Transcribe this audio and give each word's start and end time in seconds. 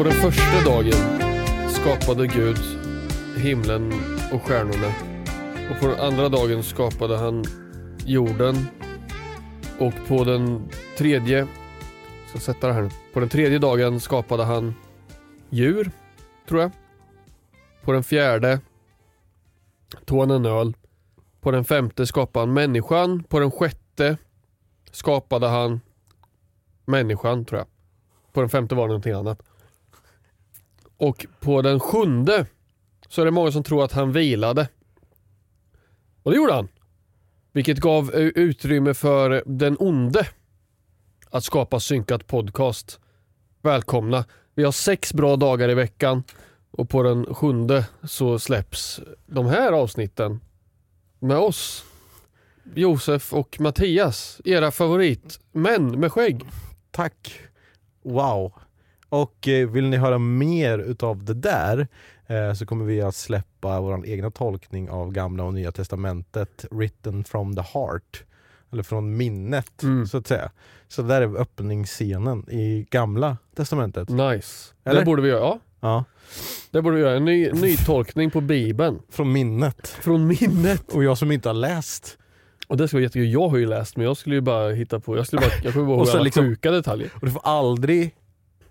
På 0.00 0.04
den 0.04 0.12
första 0.12 0.64
dagen 0.64 1.20
skapade 1.68 2.26
Gud 2.26 2.56
himlen 3.36 3.92
och 4.32 4.42
stjärnorna. 4.42 4.92
Och 5.70 5.80
på 5.80 5.86
den 5.86 6.00
andra 6.00 6.28
dagen 6.28 6.62
skapade 6.62 7.16
han 7.16 7.44
jorden. 8.06 8.56
Och 9.78 9.92
på 10.08 10.24
den 10.24 10.68
tredje, 10.98 11.38
jag 11.38 11.48
ska 12.28 12.38
sätta 12.38 12.66
det 12.66 12.72
här 12.72 12.82
nu. 12.82 12.90
På 13.12 13.20
den 13.20 13.28
tredje 13.28 13.58
dagen 13.58 14.00
skapade 14.00 14.44
han 14.44 14.74
djur, 15.50 15.90
tror 16.48 16.60
jag. 16.60 16.70
På 17.82 17.92
den 17.92 18.02
fjärde 18.02 18.60
tog 20.04 20.20
han 20.20 20.30
en 20.30 20.46
öl. 20.46 20.76
På 21.40 21.50
den 21.50 21.64
femte 21.64 22.06
skapade 22.06 22.46
han 22.46 22.54
människan. 22.54 23.22
På 23.22 23.40
den 23.40 23.50
sjätte 23.50 24.16
skapade 24.90 25.48
han 25.48 25.80
människan, 26.84 27.44
tror 27.44 27.58
jag. 27.58 27.68
På 28.32 28.40
den 28.40 28.48
femte 28.48 28.74
var 28.74 28.82
det 28.82 28.88
någonting 28.88 29.12
annat. 29.12 29.42
Och 31.00 31.26
på 31.40 31.62
den 31.62 31.80
sjunde 31.80 32.46
så 33.08 33.20
är 33.20 33.24
det 33.24 33.30
många 33.30 33.52
som 33.52 33.62
tror 33.62 33.84
att 33.84 33.92
han 33.92 34.12
vilade. 34.12 34.68
Och 36.22 36.30
det 36.30 36.36
gjorde 36.36 36.52
han. 36.52 36.68
Vilket 37.52 37.78
gav 37.78 38.14
utrymme 38.14 38.94
för 38.94 39.42
den 39.46 39.76
onde 39.78 40.26
att 41.30 41.44
skapa 41.44 41.80
synkat 41.80 42.26
podcast. 42.26 43.00
Välkomna. 43.62 44.24
Vi 44.54 44.64
har 44.64 44.72
sex 44.72 45.14
bra 45.14 45.36
dagar 45.36 45.68
i 45.68 45.74
veckan 45.74 46.22
och 46.70 46.90
på 46.90 47.02
den 47.02 47.34
sjunde 47.34 47.84
så 48.02 48.38
släpps 48.38 49.00
de 49.26 49.46
här 49.46 49.72
avsnitten 49.72 50.40
med 51.18 51.38
oss. 51.38 51.84
Josef 52.74 53.34
och 53.34 53.60
Mattias, 53.60 54.40
era 54.44 54.70
favoritmän 54.70 56.00
med 56.00 56.12
skägg. 56.12 56.44
Tack! 56.90 57.40
Wow! 58.02 58.52
Och 59.10 59.48
eh, 59.48 59.68
vill 59.68 59.88
ni 59.88 59.96
höra 59.96 60.18
mer 60.18 60.78
utav 60.78 61.24
det 61.24 61.34
där 61.34 61.88
eh, 62.26 62.52
så 62.54 62.66
kommer 62.66 62.84
vi 62.84 63.00
att 63.02 63.14
släppa 63.14 63.80
vår 63.80 64.06
egna 64.06 64.30
tolkning 64.30 64.90
av 64.90 65.12
gamla 65.12 65.44
och 65.44 65.54
nya 65.54 65.72
testamentet 65.72 66.64
written 66.70 67.24
from 67.24 67.56
the 67.56 67.62
heart. 67.62 68.24
Eller 68.72 68.82
från 68.82 69.16
minnet 69.16 69.82
Mm. 69.82 70.06
så 70.06 70.16
att 70.18 70.26
säga. 70.26 70.50
Så 70.88 71.02
där 71.02 71.22
är 71.22 71.36
öppningsscenen 71.40 72.50
i 72.50 72.86
gamla 72.90 73.36
testamentet. 73.56 74.08
Nice. 74.08 74.74
Eller? 74.84 75.00
Det 75.00 75.06
borde 75.06 75.22
vi 75.22 75.28
göra. 75.28 75.40
Ja, 75.40 75.58
Ja, 75.82 76.04
det 76.70 76.82
borde 76.82 76.96
vi 76.96 77.02
göra. 77.02 77.16
En 77.16 77.24
ny, 77.24 77.52
ny 77.52 77.76
tolkning 77.86 78.30
på 78.30 78.40
bibeln. 78.40 78.98
från 79.10 79.32
minnet. 79.32 79.88
Från 79.88 80.26
minnet. 80.26 80.88
Och 80.92 81.04
jag 81.04 81.18
som 81.18 81.32
inte 81.32 81.48
har 81.48 81.54
läst. 81.54 82.18
Och 82.68 82.76
det 82.76 82.88
ska 82.88 82.96
vara 82.96 83.02
jättekul. 83.02 83.32
Jag 83.32 83.48
har 83.48 83.56
ju 83.56 83.66
läst 83.66 83.96
men 83.96 84.06
jag 84.06 84.16
skulle 84.16 84.34
ju 84.34 84.40
bara 84.40 84.70
hitta 84.70 85.00
på, 85.00 85.16
jag 85.16 85.26
skulle 85.26 85.40
bara, 85.40 85.50
jag 85.64 85.72
kommer 85.72 85.86
bara 85.86 85.96
Och 86.00 86.06
ihåg 86.06 86.14
alla 86.14 86.22
liksom- 86.22 86.44
sjuka 86.44 86.70
detaljer. 86.70 87.10
Och 87.14 87.26
du 87.26 87.30
får 87.32 87.40
aldrig 87.44 88.14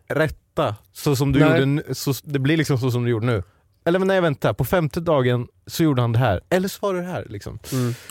rätta 0.09 0.75
så 0.93 1.15
som 1.15 1.31
du 1.31 1.39
Nej. 1.39 1.59
gjorde. 1.59 1.95
Så, 1.95 2.13
det 2.23 2.39
blir 2.39 2.57
liksom 2.57 2.77
så 2.77 2.91
som 2.91 3.03
du 3.03 3.09
gjorde 3.09 3.25
nu. 3.25 3.43
Eller 3.85 3.99
men 3.99 4.07
nej 4.07 4.21
vänta, 4.21 4.53
på 4.53 4.65
femte 4.65 4.99
dagen 4.99 5.47
så 5.67 5.83
gjorde 5.83 6.01
han 6.01 6.11
det 6.11 6.19
här. 6.19 6.41
Eller 6.49 6.67
så 6.67 6.77
var 6.81 6.93
det 6.93 7.01
här 7.01 7.25
liksom. 7.29 7.59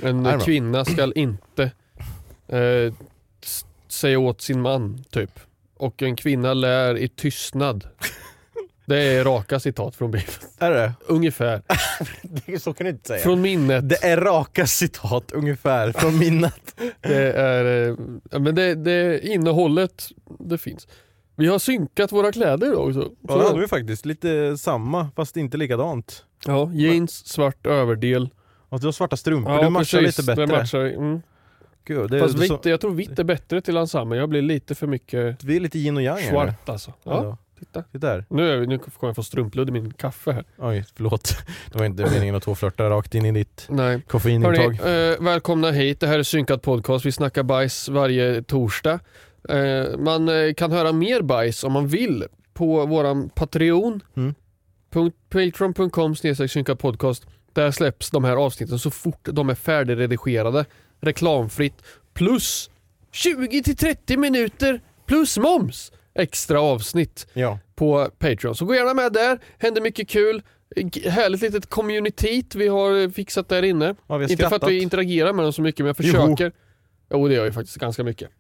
Mm. 0.03 0.27
En 0.27 0.41
kvinna 0.41 0.85
ska 0.85 1.13
inte 1.13 1.71
eh, 2.49 2.95
säga 3.89 4.19
åt 4.19 4.41
sin 4.41 4.61
man, 4.61 5.05
typ. 5.11 5.41
Och 5.77 6.03
en 6.03 6.17
kvinna 6.17 6.55
lär 6.55 6.99
i 6.99 7.09
tystnad. 7.09 7.89
Det 8.87 9.03
är 9.03 9.25
raka 9.25 9.61
citat 9.61 9.97
från 9.97 10.11
Bibeln. 10.11 10.39
Är 10.59 10.71
det 10.71 10.93
Ungefär. 11.07 11.63
det? 12.23 12.61
Så 12.61 12.73
kan 12.73 12.85
du 12.85 12.91
inte 12.91 13.09
säga. 13.09 13.23
Från 13.23 13.41
minnet. 13.41 13.89
Det 13.89 14.05
är 14.05 14.17
raka 14.17 14.67
citat 14.67 15.33
ungefär 15.33 15.93
från 15.93 16.19
minnet. 16.19 16.81
Det 17.01 17.33
är, 17.33 17.89
eh, 17.89 17.97
men 18.39 18.55
det, 18.55 18.75
det 18.75 19.27
innehållet, 19.27 20.09
det 20.39 20.59
finns. 20.59 20.87
Vi 21.39 21.47
har 21.47 21.59
synkat 21.59 22.13
våra 22.13 22.33
kläder 22.33 22.67
idag 22.67 22.89
också. 22.89 23.11
Ja 23.29 23.37
det 23.37 23.45
hade 23.45 23.61
vi 23.61 23.69
faktiskt, 23.69 24.07
lite 24.07 24.57
samma 24.59 25.11
fast 25.17 25.37
inte 25.37 25.57
likadant. 25.57 26.25
ja, 26.47 26.71
jeans, 26.73 27.27
svart 27.27 27.67
överdel. 27.67 28.29
Och 28.69 28.81
du 28.81 28.87
har 28.87 28.93
svarta 28.93 29.17
strumpor, 29.17 29.55
Ja, 29.55 29.63
du 29.63 29.69
matchar 29.71 29.99
precis. 29.99 30.19
lite 30.19 30.27
bättre. 30.27 30.47
Det 30.47 30.59
matchar, 30.61 30.81
mm. 30.81 31.21
Gud, 31.85 32.11
det, 32.11 32.21
Fast 32.21 32.39
vitt, 32.39 32.49
så, 32.49 32.61
jag 32.69 32.81
tror 32.81 32.91
vitt 32.95 33.19
är 33.19 33.25
bättre 33.25 33.61
till 33.61 33.77
ensemble. 33.77 34.19
Jag 34.19 34.29
blir 34.29 34.43
lite 34.43 34.75
för 34.75 34.87
mycket 34.87 35.45
vi 35.45 35.57
är 35.57 35.61
lite 35.61 35.79
yin 35.79 35.97
och 35.97 36.03
yang 36.03 36.19
här. 36.19 36.31
svart 36.31 36.69
alltså. 36.69 36.93
Ja, 37.03 37.25
Ja. 37.25 37.37
titta. 37.59 37.83
Titta 37.83 38.07
där. 38.07 38.25
Nu, 38.31 38.51
är 38.53 38.57
vi, 38.57 38.67
nu 38.67 38.79
kommer 38.79 39.09
jag 39.09 39.17
få 39.17 39.23
strumpludd 39.23 39.69
i 39.69 39.73
min 39.73 39.93
kaffe 39.93 40.33
här. 40.33 40.45
Oj, 40.59 40.85
förlåt. 40.97 41.37
Det 41.73 41.79
var 41.79 41.87
inte 41.87 42.11
meningen 42.11 42.35
att 42.35 42.43
tåflörta 42.43 42.91
rakt 42.91 43.15
in 43.15 43.25
i 43.27 43.33
ditt 43.33 43.67
Nej. 43.69 44.03
koffeinintag. 44.09 44.53
Hörrni, 44.57 45.13
eh, 45.15 45.25
välkomna 45.25 45.71
hit. 45.71 46.01
Det 46.01 46.07
här 46.07 46.19
är 46.19 46.23
Synkad 46.23 46.63
Podcast. 46.63 47.07
Vi 47.07 47.13
snackar 47.13 47.43
bajs 47.43 47.89
varje 47.89 48.43
torsdag. 48.43 49.01
Eh, 49.49 49.99
man 49.99 50.29
eh, 50.29 50.55
kan 50.55 50.73
höra 50.73 50.93
mer 50.93 51.23
bajs 51.23 51.65
om 51.65 51.73
man 51.73 51.89
vill 51.89 52.25
på 52.55 52.87
våran 52.87 53.29
Patreon. 53.29 54.01
Mm. 54.17 54.35
Patreon.com 55.31 56.15
podcast. 56.79 57.27
Där 57.53 57.71
släpps 57.71 58.11
de 58.11 58.25
här 58.25 58.37
avsnitten 58.37 58.79
så 58.79 58.91
fort 58.91 59.29
de 59.33 59.49
är 59.51 59.55
färdigredigerade. 59.55 60.65
Reklamfritt. 61.01 61.83
Plus 62.15 62.71
20-30 63.13 64.17
minuter 64.17 64.81
plus 65.07 65.39
moms. 65.39 65.93
Extra 66.15 66.61
avsnitt 66.61 67.27
Ja. 67.33 67.59
på 67.75 68.11
Patreon. 68.19 68.55
Så 68.55 68.65
gå 68.65 68.75
gärna 68.75 68.95
med 68.95 69.13
där. 69.13 69.39
Händer 69.59 69.81
mycket 69.81 70.09
kul. 70.09 70.43
Härligt 71.05 71.43
litet 71.43 71.67
community 71.71 72.43
vi 72.55 72.69
har 72.69 73.11
fixat 73.11 73.49
där 73.49 73.63
inne. 73.63 73.95
ja, 74.07 74.17
vi 74.17 74.25
har 74.25 74.31
Inte 74.31 74.49
för 74.49 74.57
att 74.57 74.69
vi 74.69 74.83
interagerar 74.83 75.33
med 75.33 75.45
dem 75.45 75.53
så 75.53 75.63
mycket 75.63 75.79
men 75.81 75.87
jag 75.87 75.97
Jo. 76.07 76.13
försöker. 76.13 76.53
Jo, 77.11 77.29
det 77.29 77.35
gör 77.35 77.45
jag 77.45 77.55
faktiskt 77.55 77.77
ganska 77.77 78.05
mycket. 78.05 78.31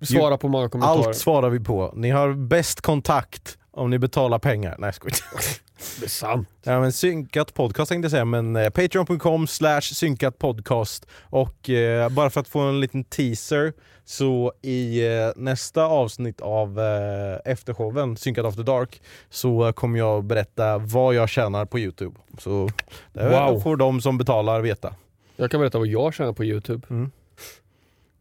Svara 0.00 0.38
på 0.38 0.48
många 0.48 0.68
kommentarer. 0.68 1.06
Allt 1.06 1.16
svarar 1.16 1.50
vi 1.50 1.60
på. 1.60 1.92
Ni 1.96 2.10
har 2.10 2.32
bäst 2.32 2.80
kontakt 2.80 3.58
om 3.70 3.90
ni 3.90 3.98
betalar 3.98 4.38
pengar. 4.38 4.76
Nej 4.78 4.92
skojar. 4.92 5.16
Det 6.00 6.06
är 6.06 6.10
sant. 6.10 6.48
Ja, 6.62 6.80
men 6.80 6.92
synkat 6.92 7.54
podcast 7.54 7.88
tänkte 7.88 8.04
jag 8.04 8.10
säga, 8.10 8.24
men 8.24 8.56
eh, 8.56 8.70
patreon.com 8.70 9.46
slash 9.46 9.80
synkat 9.80 10.38
podcast. 10.38 11.06
Och 11.22 11.70
eh, 11.70 12.08
bara 12.08 12.30
för 12.30 12.40
att 12.40 12.48
få 12.48 12.60
en 12.60 12.80
liten 12.80 13.04
teaser, 13.04 13.72
så 14.04 14.52
i 14.62 15.06
eh, 15.06 15.30
nästa 15.36 15.84
avsnitt 15.84 16.40
av 16.40 16.80
eh, 16.80 17.52
eftershowen, 17.52 18.16
Synkat 18.16 18.44
After 18.46 18.62
Dark, 18.62 19.02
så 19.30 19.66
eh, 19.66 19.72
kommer 19.72 19.98
jag 19.98 20.24
berätta 20.24 20.78
vad 20.78 21.14
jag 21.14 21.28
tjänar 21.28 21.64
på 21.64 21.78
Youtube. 21.78 22.16
Så 22.38 22.68
det 23.12 23.28
Wow. 23.28 23.60
får 23.60 23.76
de 23.76 24.00
som 24.00 24.18
betalar 24.18 24.60
veta. 24.60 24.94
Jag 25.36 25.50
kan 25.50 25.60
berätta 25.60 25.78
vad 25.78 25.88
jag 25.88 26.14
tjänar 26.14 26.32
på 26.32 26.44
Youtube. 26.44 26.86
Mm. 26.90 27.10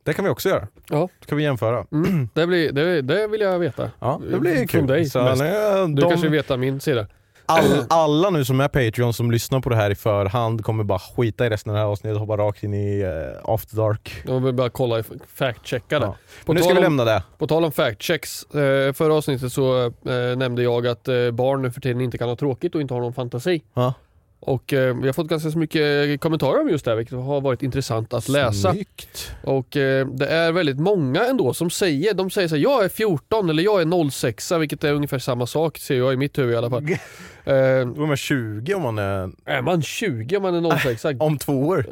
Det 0.08 0.14
kan 0.14 0.26
vi 0.26 0.32
också 0.32 0.50
göra. 0.50 0.68
Ja. 0.90 1.10
Ska 1.26 1.36
vi 1.36 1.44
jämföra? 1.44 1.86
Mm. 1.92 2.30
Det, 2.34 2.48
blir, 2.48 2.72
det, 2.72 3.02
det 3.02 3.28
vill 3.28 3.42
jag 3.42 3.60
veta. 3.60 3.92
Ja, 4.00 4.22
det 4.32 4.40
blir 4.40 4.56
Från 4.56 4.68
kul. 4.68 4.88
dig 4.88 5.06
Så, 5.06 5.24
mest. 5.24 5.42
nej, 5.42 5.88
Du 5.88 6.02
de- 6.02 6.10
kanske 6.10 6.30
vet 6.30 6.60
min 6.60 6.80
sida. 6.80 7.08
all, 7.46 7.64
alla 7.90 8.30
nu 8.30 8.46
som 8.46 8.60
är 8.62 8.68
Patreon 8.68 9.14
som 9.14 9.32
lyssnar 9.32 9.60
på 9.60 9.70
det 9.70 9.76
här 9.76 9.90
i 9.90 9.96
förhand 9.96 10.64
kommer 10.64 10.84
bara 10.84 11.00
skita 11.00 11.46
i 11.46 11.50
resten 11.50 11.70
av 11.70 11.76
det 11.76 11.80
här 11.82 11.88
avsnittet 11.88 12.16
och 12.16 12.20
hoppa 12.28 12.38
rakt 12.44 12.64
in 12.64 12.74
i 12.74 13.04
uh, 13.04 13.10
After 13.44 13.76
Dark. 13.76 14.24
Jag 14.28 14.40
vill 14.40 14.54
bara 14.54 14.70
kolla, 14.70 15.04
fact-checka 15.38 16.00
det. 16.00 16.06
Ja. 16.06 16.16
På 16.46 16.54
nu 16.54 16.60
ska 16.62 16.70
vi 16.74 16.78
om- 16.78 16.84
lämna 16.84 17.06
det. 17.06 17.24
På 17.38 17.48
tal 17.48 17.66
om 17.66 17.72
fact-checks, 17.72 18.56
eh, 18.88 18.94
förra 18.94 19.14
avsnittet 19.14 19.52
så 19.54 19.86
eh, 19.86 19.92
nämnde 20.38 20.64
jag 20.64 20.88
att 20.88 21.08
eh, 21.08 21.32
barn 21.32 21.62
nu 21.62 21.72
för 21.72 21.82
tiden 21.82 22.02
inte 22.02 22.18
kan 22.18 22.30
ha 22.30 22.36
tråkigt 22.36 22.76
och 22.76 22.82
inte 22.82 22.94
har 22.94 23.02
någon 23.02 23.14
fantasi. 23.14 23.64
Ja. 23.74 23.94
Och 24.40 24.74
eh, 24.74 24.96
vi 24.98 25.06
har 25.08 25.14
fått 25.14 25.28
ganska 25.28 25.52
så 25.52 25.58
mycket 25.58 26.22
kommentarer 26.22 26.62
om 26.62 26.70
just 26.70 26.86
det 26.86 26.92
här, 26.92 26.96
vilket 26.96 27.18
har 27.18 27.42
varit 27.42 27.64
intressant 27.64 28.14
att 28.14 28.30
läsa. 28.30 28.72
Snyggt. 28.72 29.32
Och 29.44 29.78
eh, 29.78 30.08
det 30.08 30.28
är 30.28 30.52
väldigt 30.52 30.80
många 30.80 31.26
ändå 31.26 31.54
som 31.54 31.70
säger, 31.70 32.14
de 32.14 32.30
säger 32.30 32.48
så 32.48 32.56
här, 32.56 32.62
jag 32.64 32.84
är 32.86 32.90
14 32.90 33.50
eller 33.50 33.64
jag 33.64 33.82
är 33.82 34.10
06 34.10 34.52
vilket 34.52 34.84
är 34.84 34.94
ungefär 34.94 35.20
samma 35.20 35.48
sak 35.48 35.78
ser 35.78 35.98
jag 35.98 36.14
i 36.14 36.18
mitt 36.18 36.38
huvud 36.38 36.54
i 36.54 36.58
alla 36.58 36.70
fall. 36.70 36.88
Eh, 37.46 37.54
Då 37.88 38.04
är 38.04 38.08
man 38.08 38.18
20 38.18 38.74
om 38.74 38.82
man 38.82 38.98
är 38.98 39.30
är 39.46 39.62
man 39.62 39.82
20 39.82 40.38
om 40.38 40.44
man 40.44 40.66
är 40.66 40.78
06 40.80 41.06
om 41.20 41.38
två 41.38 41.54
år. 41.68 41.86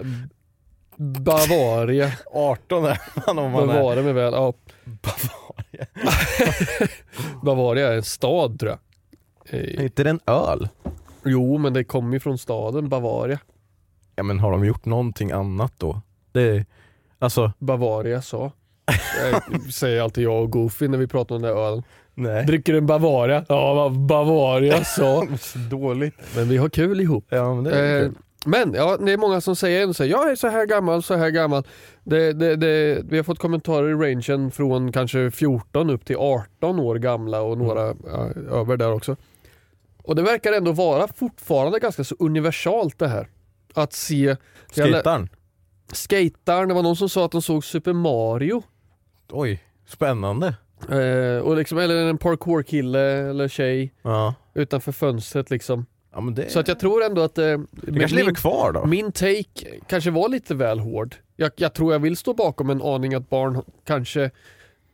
Bavaria, 0.97 2.11
18 2.33 2.85
är 2.85 2.99
man 3.27 3.39
om 3.39 3.51
man 3.51 3.63
är 3.63 3.67
Bavaria 3.73 4.03
med 4.03 4.15
väl, 4.15 4.33
ja. 4.33 4.53
Bavaria. 4.85 5.85
Bavaria 7.43 7.87
är 7.87 7.95
en 7.95 8.03
stad 8.03 8.59
tror 8.59 8.71
jag. 8.71 8.79
Är 9.59 9.79
Eh, 9.79 9.83
inte 9.83 10.03
det 10.03 10.09
en 10.09 10.19
öl? 10.25 10.67
Jo 11.25 11.57
men 11.57 11.73
det 11.73 11.83
kommer 11.83 12.13
ju 12.13 12.19
från 12.19 12.37
staden 12.37 12.89
Bavaria. 12.89 13.39
Ja 14.15 14.23
men 14.23 14.39
har 14.39 14.51
de 14.51 14.65
gjort 14.65 14.85
någonting 14.85 15.31
annat 15.31 15.73
då? 15.77 16.01
Det, 16.31 16.65
alltså, 17.19 17.51
Bavaria 17.59 18.21
sa. 18.21 18.51
Jag 19.51 19.61
säger 19.73 20.01
alltid 20.01 20.23
jag 20.23 20.41
och 20.43 20.51
Goofy 20.51 20.87
när 20.87 20.97
vi 20.97 21.07
pratar 21.07 21.35
om 21.35 21.41
den 21.41 21.51
där 21.55 21.61
ölen. 21.61 21.83
nej. 22.13 22.45
Dricker 22.45 22.73
en 22.73 22.85
Bavaria? 22.85 23.45
Ja, 23.49 23.89
Bavaria 23.89 24.83
sa. 24.83 25.27
Så 25.39 25.59
dåligt. 25.59 26.15
Men 26.35 26.49
vi 26.49 26.57
har 26.57 26.69
kul 26.69 27.01
ihop. 27.01 27.25
Ja 27.29 27.53
men 27.55 27.63
det 27.63 27.71
är 27.79 27.95
Eh, 27.95 28.01
kul. 28.01 28.15
men 28.45 28.73
ja, 28.73 28.97
det 28.97 29.11
är 29.11 29.17
många 29.17 29.41
som 29.41 29.55
säger 29.55 29.81
ändå 29.81 29.93
så 29.93 30.03
här, 30.03 30.09
jag 30.09 30.31
är 30.31 30.35
så 30.35 30.47
här 30.47 30.65
gammal, 30.65 31.03
så 31.03 31.15
här 31.15 31.29
gammal. 31.29 31.63
Det, 32.03 32.33
det, 32.33 32.55
det, 32.55 33.01
vi 33.09 33.17
har 33.17 33.23
fått 33.23 33.39
kommentarer 33.39 33.89
i 33.89 33.93
rangen 34.11 34.51
från 34.51 34.91
kanske 34.91 35.31
14 35.31 35.89
upp 35.89 36.05
till 36.05 36.17
18 36.17 36.79
år 36.79 36.95
gamla 36.95 37.41
och 37.41 37.57
några 37.57 37.81
ja, 38.05 38.29
över 38.51 38.77
där 38.77 38.91
också. 38.93 39.15
Och 40.07 40.15
det 40.15 40.21
verkar 40.21 40.53
ändå 40.53 40.71
vara 40.71 41.07
fortfarande 41.07 41.79
ganska 41.79 42.03
så 42.03 42.15
universalt 42.19 42.99
det 42.99 43.07
här. 43.07 43.27
Att 43.73 43.93
se 43.93 44.35
Skejtaren. 44.75 45.29
skataren, 45.91 46.67
det 46.67 46.73
var 46.73 46.83
någon 46.83 46.95
som 46.95 47.09
sa 47.09 47.25
att 47.25 47.31
de 47.31 47.41
såg 47.41 47.65
Super 47.65 47.93
Mario. 47.93 48.63
Oj, 49.31 49.63
spännande. 49.87 50.55
Eh, 50.89 51.39
och 51.43 51.57
liksom, 51.57 51.77
eller 51.77 51.95
en 52.05 52.17
parkour-kille 52.17 52.99
eller 53.29 53.47
tjej 53.47 53.93
Ja. 54.01 54.33
utanför 54.53 54.91
fönstret 54.91 55.49
liksom. 55.49 55.85
ja 56.13 56.21
det, 56.21 56.49
Så 56.51 56.59
att 56.59 56.67
jag 56.67 56.79
tror 56.79 57.03
ändå 57.03 57.21
att 57.21 57.37
eh, 57.37 57.57
det 57.71 57.99
kanske 57.99 58.17
lever 58.17 58.33
kvar 58.35 58.71
då? 58.71 58.85
min 58.85 59.11
take 59.11 59.79
kanske 59.87 60.11
var 60.11 60.29
lite 60.29 60.55
väl 60.55 60.79
hård. 60.79 61.15
Jag, 61.35 61.51
jag 61.55 61.73
tror 61.73 61.91
jag 61.93 61.99
vill 61.99 62.17
stå 62.17 62.33
bakom 62.33 62.69
en 62.69 62.81
aning 62.81 63.13
att 63.13 63.29
barn 63.29 63.61
kanske 63.85 64.31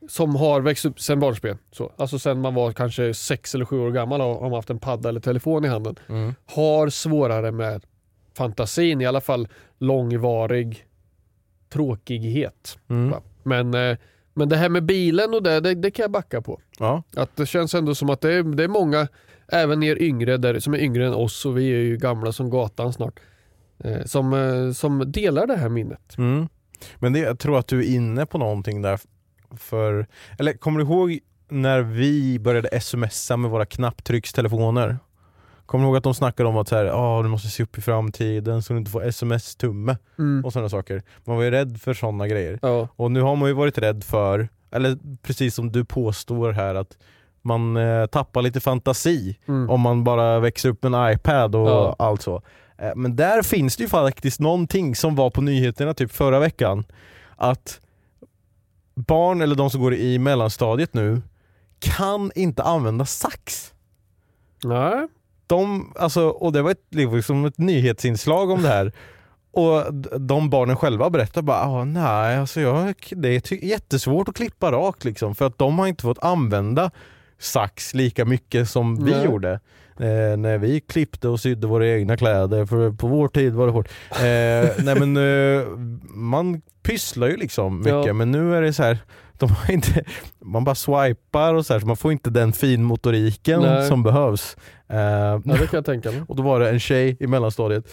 som 0.08 0.36
har 0.36 0.60
växt 0.60 0.84
upp 0.84 1.00
sen 1.00 1.20
barnsben, 1.20 1.58
så, 1.72 1.92
alltså 1.96 2.18
sen 2.18 2.40
man 2.40 2.54
var 2.54 2.72
kanske 2.72 3.14
sex 3.14 3.54
eller 3.54 3.64
sju 3.64 3.78
år 3.80 3.90
gammal 3.90 4.20
och 4.20 4.26
har 4.50 4.56
haft 4.56 4.70
en 4.70 4.78
padda 4.78 5.08
eller 5.08 5.20
telefon 5.20 5.64
i 5.64 5.68
handen, 5.68 5.96
Mm. 6.08 6.34
har 6.46 6.88
svårare 6.88 7.52
med 7.52 7.84
fantasin, 8.36 9.00
i 9.00 9.06
alla 9.06 9.20
fall 9.20 9.48
långvarig 9.78 10.84
tråkighet. 11.72 12.78
Mm. 12.88 13.14
Men, 13.42 13.74
eh, 13.74 13.96
men 14.34 14.48
det 14.48 14.56
här 14.56 14.68
med 14.68 14.84
bilen 14.84 15.34
och 15.34 15.42
det, 15.42 15.60
det, 15.60 15.74
det 15.74 15.90
kan 15.90 16.02
jag 16.02 16.10
backa 16.10 16.42
på. 16.42 16.60
Ja. 16.78 17.02
Att 17.16 17.36
det 17.36 17.46
känns 17.46 17.74
ändå 17.74 17.94
som 17.94 18.10
att 18.10 18.20
det 18.20 18.32
är, 18.32 18.42
det 18.42 18.64
är 18.64 18.68
många, 18.68 19.08
även 19.48 19.82
er 19.82 20.02
yngre, 20.02 20.36
där, 20.36 20.58
som 20.60 20.74
är 20.74 20.78
yngre 20.78 21.06
än 21.06 21.14
oss 21.14 21.46
och 21.46 21.58
vi 21.58 21.70
är 21.72 21.78
ju 21.78 21.96
gamla 21.96 22.32
som 22.32 22.50
gatan 22.50 22.92
snart, 22.92 23.20
eh, 23.84 24.04
som, 24.04 24.32
eh, 24.32 24.72
som 24.72 25.12
delar 25.12 25.46
det 25.46 25.56
här 25.56 25.68
minnet. 25.68 26.18
Mm. 26.18 26.48
Men 26.98 27.12
det, 27.12 27.18
jag 27.18 27.38
tror 27.38 27.58
att 27.58 27.66
du 27.68 27.78
är 27.78 27.94
inne 27.96 28.26
på 28.26 28.38
någonting 28.38 28.82
där. 28.82 29.00
För, 29.56 30.06
eller 30.38 30.52
kommer 30.52 30.78
du 30.80 30.84
ihåg 30.86 31.18
när 31.48 31.80
vi 31.80 32.38
började 32.38 32.80
smsa 32.80 33.36
med 33.36 33.50
våra 33.50 33.66
knapptryckstelefoner? 33.66 34.98
Kommer 35.66 35.84
du 35.84 35.88
ihåg 35.88 35.96
att 35.96 36.04
de 36.04 36.14
snackade 36.14 36.48
om 36.48 36.56
att 36.56 36.68
så 36.68 36.76
här, 36.76 36.86
ah, 36.86 37.22
du 37.22 37.28
måste 37.28 37.48
se 37.48 37.62
upp 37.62 37.78
i 37.78 37.80
framtiden 37.80 38.62
så 38.62 38.72
du 38.72 38.78
inte 38.78 38.90
får 38.90 39.04
sms-tumme 39.04 39.96
och 40.44 40.52
sådana 40.52 40.68
saker. 40.68 41.02
Man 41.24 41.36
var 41.36 41.42
ju 41.42 41.50
rädd 41.50 41.80
för 41.80 41.94
sådana 41.94 42.28
grejer. 42.28 42.58
Ja. 42.62 42.88
Och 42.96 43.10
nu 43.10 43.20
har 43.20 43.36
man 43.36 43.48
ju 43.48 43.54
varit 43.54 43.78
rädd 43.78 44.04
för, 44.04 44.48
eller 44.70 44.98
precis 45.22 45.54
som 45.54 45.72
du 45.72 45.84
påstår 45.84 46.52
här, 46.52 46.74
att 46.74 46.98
man 47.42 47.76
eh, 47.76 48.06
tappar 48.06 48.42
lite 48.42 48.60
fantasi 48.60 49.38
Mm. 49.48 49.70
om 49.70 49.80
man 49.80 50.04
bara 50.04 50.40
växer 50.40 50.68
upp 50.68 50.82
med 50.82 50.94
en 50.94 51.12
iPad 51.12 51.54
och 51.54 51.68
Ja. 51.68 51.96
allt 51.98 52.22
så. 52.22 52.42
Eh, 52.78 52.92
Men 52.96 53.16
där 53.16 53.42
finns 53.42 53.76
det 53.76 53.82
ju 53.82 53.88
faktiskt 53.88 54.40
någonting 54.40 54.96
som 54.96 55.14
var 55.14 55.30
på 55.30 55.40
nyheterna 55.40 55.94
typ 55.94 56.12
förra 56.12 56.38
veckan. 56.38 56.84
Att 57.36 57.80
barn 58.94 59.40
eller 59.40 59.56
de 59.56 59.70
som 59.70 59.80
går 59.80 59.94
i 59.94 60.18
mellanstadiet 60.18 60.94
nu 60.94 61.22
kan 61.78 62.32
inte 62.34 62.62
använda 62.62 63.04
sax. 63.04 63.72
Nej. 64.64 65.08
De, 65.46 65.92
alltså, 65.98 66.28
och 66.28 66.52
det 66.52 66.62
var 66.62 66.70
ett, 66.70 66.86
liksom 66.90 67.44
ett 67.44 67.58
nyhetsinslag 67.58 68.50
om 68.50 68.62
det 68.62 68.68
här. 68.68 68.92
Och 69.54 69.94
de 70.20 70.50
barnen 70.50 70.76
själva 70.76 71.10
berättar 71.10 71.42
bara 71.42 71.64
ah, 71.64 71.84
nej, 71.84 72.36
alltså 72.36 72.60
jag, 72.60 72.94
det 73.10 73.28
är 73.28 73.64
jättesvårt 73.64 74.28
att 74.28 74.34
klippa 74.36 74.72
rakt 74.72 75.04
liksom, 75.04 75.34
för 75.34 75.46
att 75.46 75.58
de 75.58 75.78
har 75.78 75.86
inte 75.86 76.02
fått 76.02 76.24
använda 76.24 76.90
sax 77.38 77.94
lika 77.94 78.24
mycket 78.24 78.70
som 78.70 79.04
vi 79.04 79.10
Nej. 79.10 79.24
gjorde. 79.24 79.60
Eh, 80.00 80.36
när 80.36 80.58
vi 80.58 80.80
klippte 80.80 81.28
och 81.28 81.40
sydde 81.40 81.66
våra 81.66 81.88
egna 81.88 82.16
kläder, 82.16 82.66
för 82.66 82.90
på 82.90 83.06
vår 83.06 83.28
tid 83.28 83.52
var 83.52 83.66
det 83.66 83.72
hårt. 83.72 83.88
Eh, 84.10 84.84
nej 84.84 85.00
men 85.00 85.16
eh, 85.16 85.66
man 86.14 86.62
pysslar 86.82 87.28
ju 87.28 87.36
liksom 87.36 87.78
mycket, 87.78 88.06
Ja. 88.06 88.12
men 88.12 88.30
nu 88.30 88.54
är 88.56 88.62
det 88.62 88.72
så 88.72 88.82
här 88.82 88.98
de 89.38 89.50
har 89.50 89.72
inte, 89.74 90.04
man 90.40 90.64
bara 90.64 90.74
swipar 90.74 91.54
och 91.54 91.66
så 91.66 91.72
här, 91.72 91.80
så 91.80 91.86
man 91.86 91.96
får 91.96 92.12
inte 92.12 92.30
den 92.30 92.52
finmotoriken 92.52 93.60
Nej. 93.60 93.88
som 93.88 94.02
behövs. 94.02 94.56
Eh, 94.88 94.98
Ja, 94.98 95.40
det 95.44 95.56
kan 95.58 95.68
jag 95.78 95.84
tänka 95.84 96.10
mig. 96.10 96.22
och 96.28 96.36
då 96.36 96.42
var 96.42 96.60
det 96.60 96.70
en 96.70 96.80
tjej 96.80 97.16
i 97.20 97.26
mellanstadiet 97.26 97.84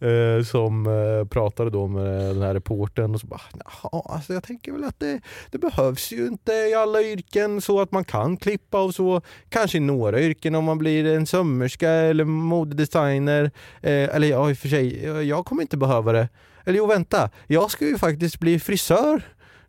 eh, 0.00 0.44
som 0.44 0.86
eh, 0.86 1.28
pratade 1.28 1.70
då 1.70 1.86
med 1.86 2.34
den 2.34 2.42
här 2.42 2.54
reportern 2.54 3.14
och 3.14 3.20
så 3.20 3.26
bara 3.26 3.40
"Jaha, 3.64 4.02
alltså 4.14 4.32
jag 4.32 4.42
tänker 4.44 4.72
väl 4.72 4.84
att 4.84 5.00
det, 5.00 5.20
det 5.50 5.58
behövs 5.58 6.12
ju 6.12 6.26
inte 6.26 6.52
i 6.52 6.74
alla 6.74 7.02
yrken 7.02 7.60
så 7.60 7.80
att 7.80 7.92
man 7.92 8.04
kan 8.04 8.36
klippa 8.36 8.80
och 8.82 8.94
så. 8.94 9.22
Kanske 9.48 9.76
i 9.76 9.80
några 9.80 10.20
yrken 10.20 10.54
om 10.54 10.64
man 10.64 10.78
blir 10.78 11.06
en 11.06 11.26
sömmerska 11.26 11.90
eller 11.90 12.24
modedesigner. 12.24 13.44
Eh, 13.82 14.14
eller 14.14 14.26
ja, 14.28 14.50
i 14.50 14.52
och 14.52 14.58
för 14.58 14.68
sig, 14.68 15.04
jag, 15.28 15.44
kommer 15.44 15.62
inte 15.62 15.76
behöva 15.76 16.12
det. 16.12 16.28
Eller 16.64 16.78
jo 16.78 16.86
vänta, 16.86 17.30
jag 17.46 17.70
ska 17.70 17.84
ju 17.86 17.98
faktiskt 17.98 18.40
bli 18.40 18.60
frisör 18.60 19.22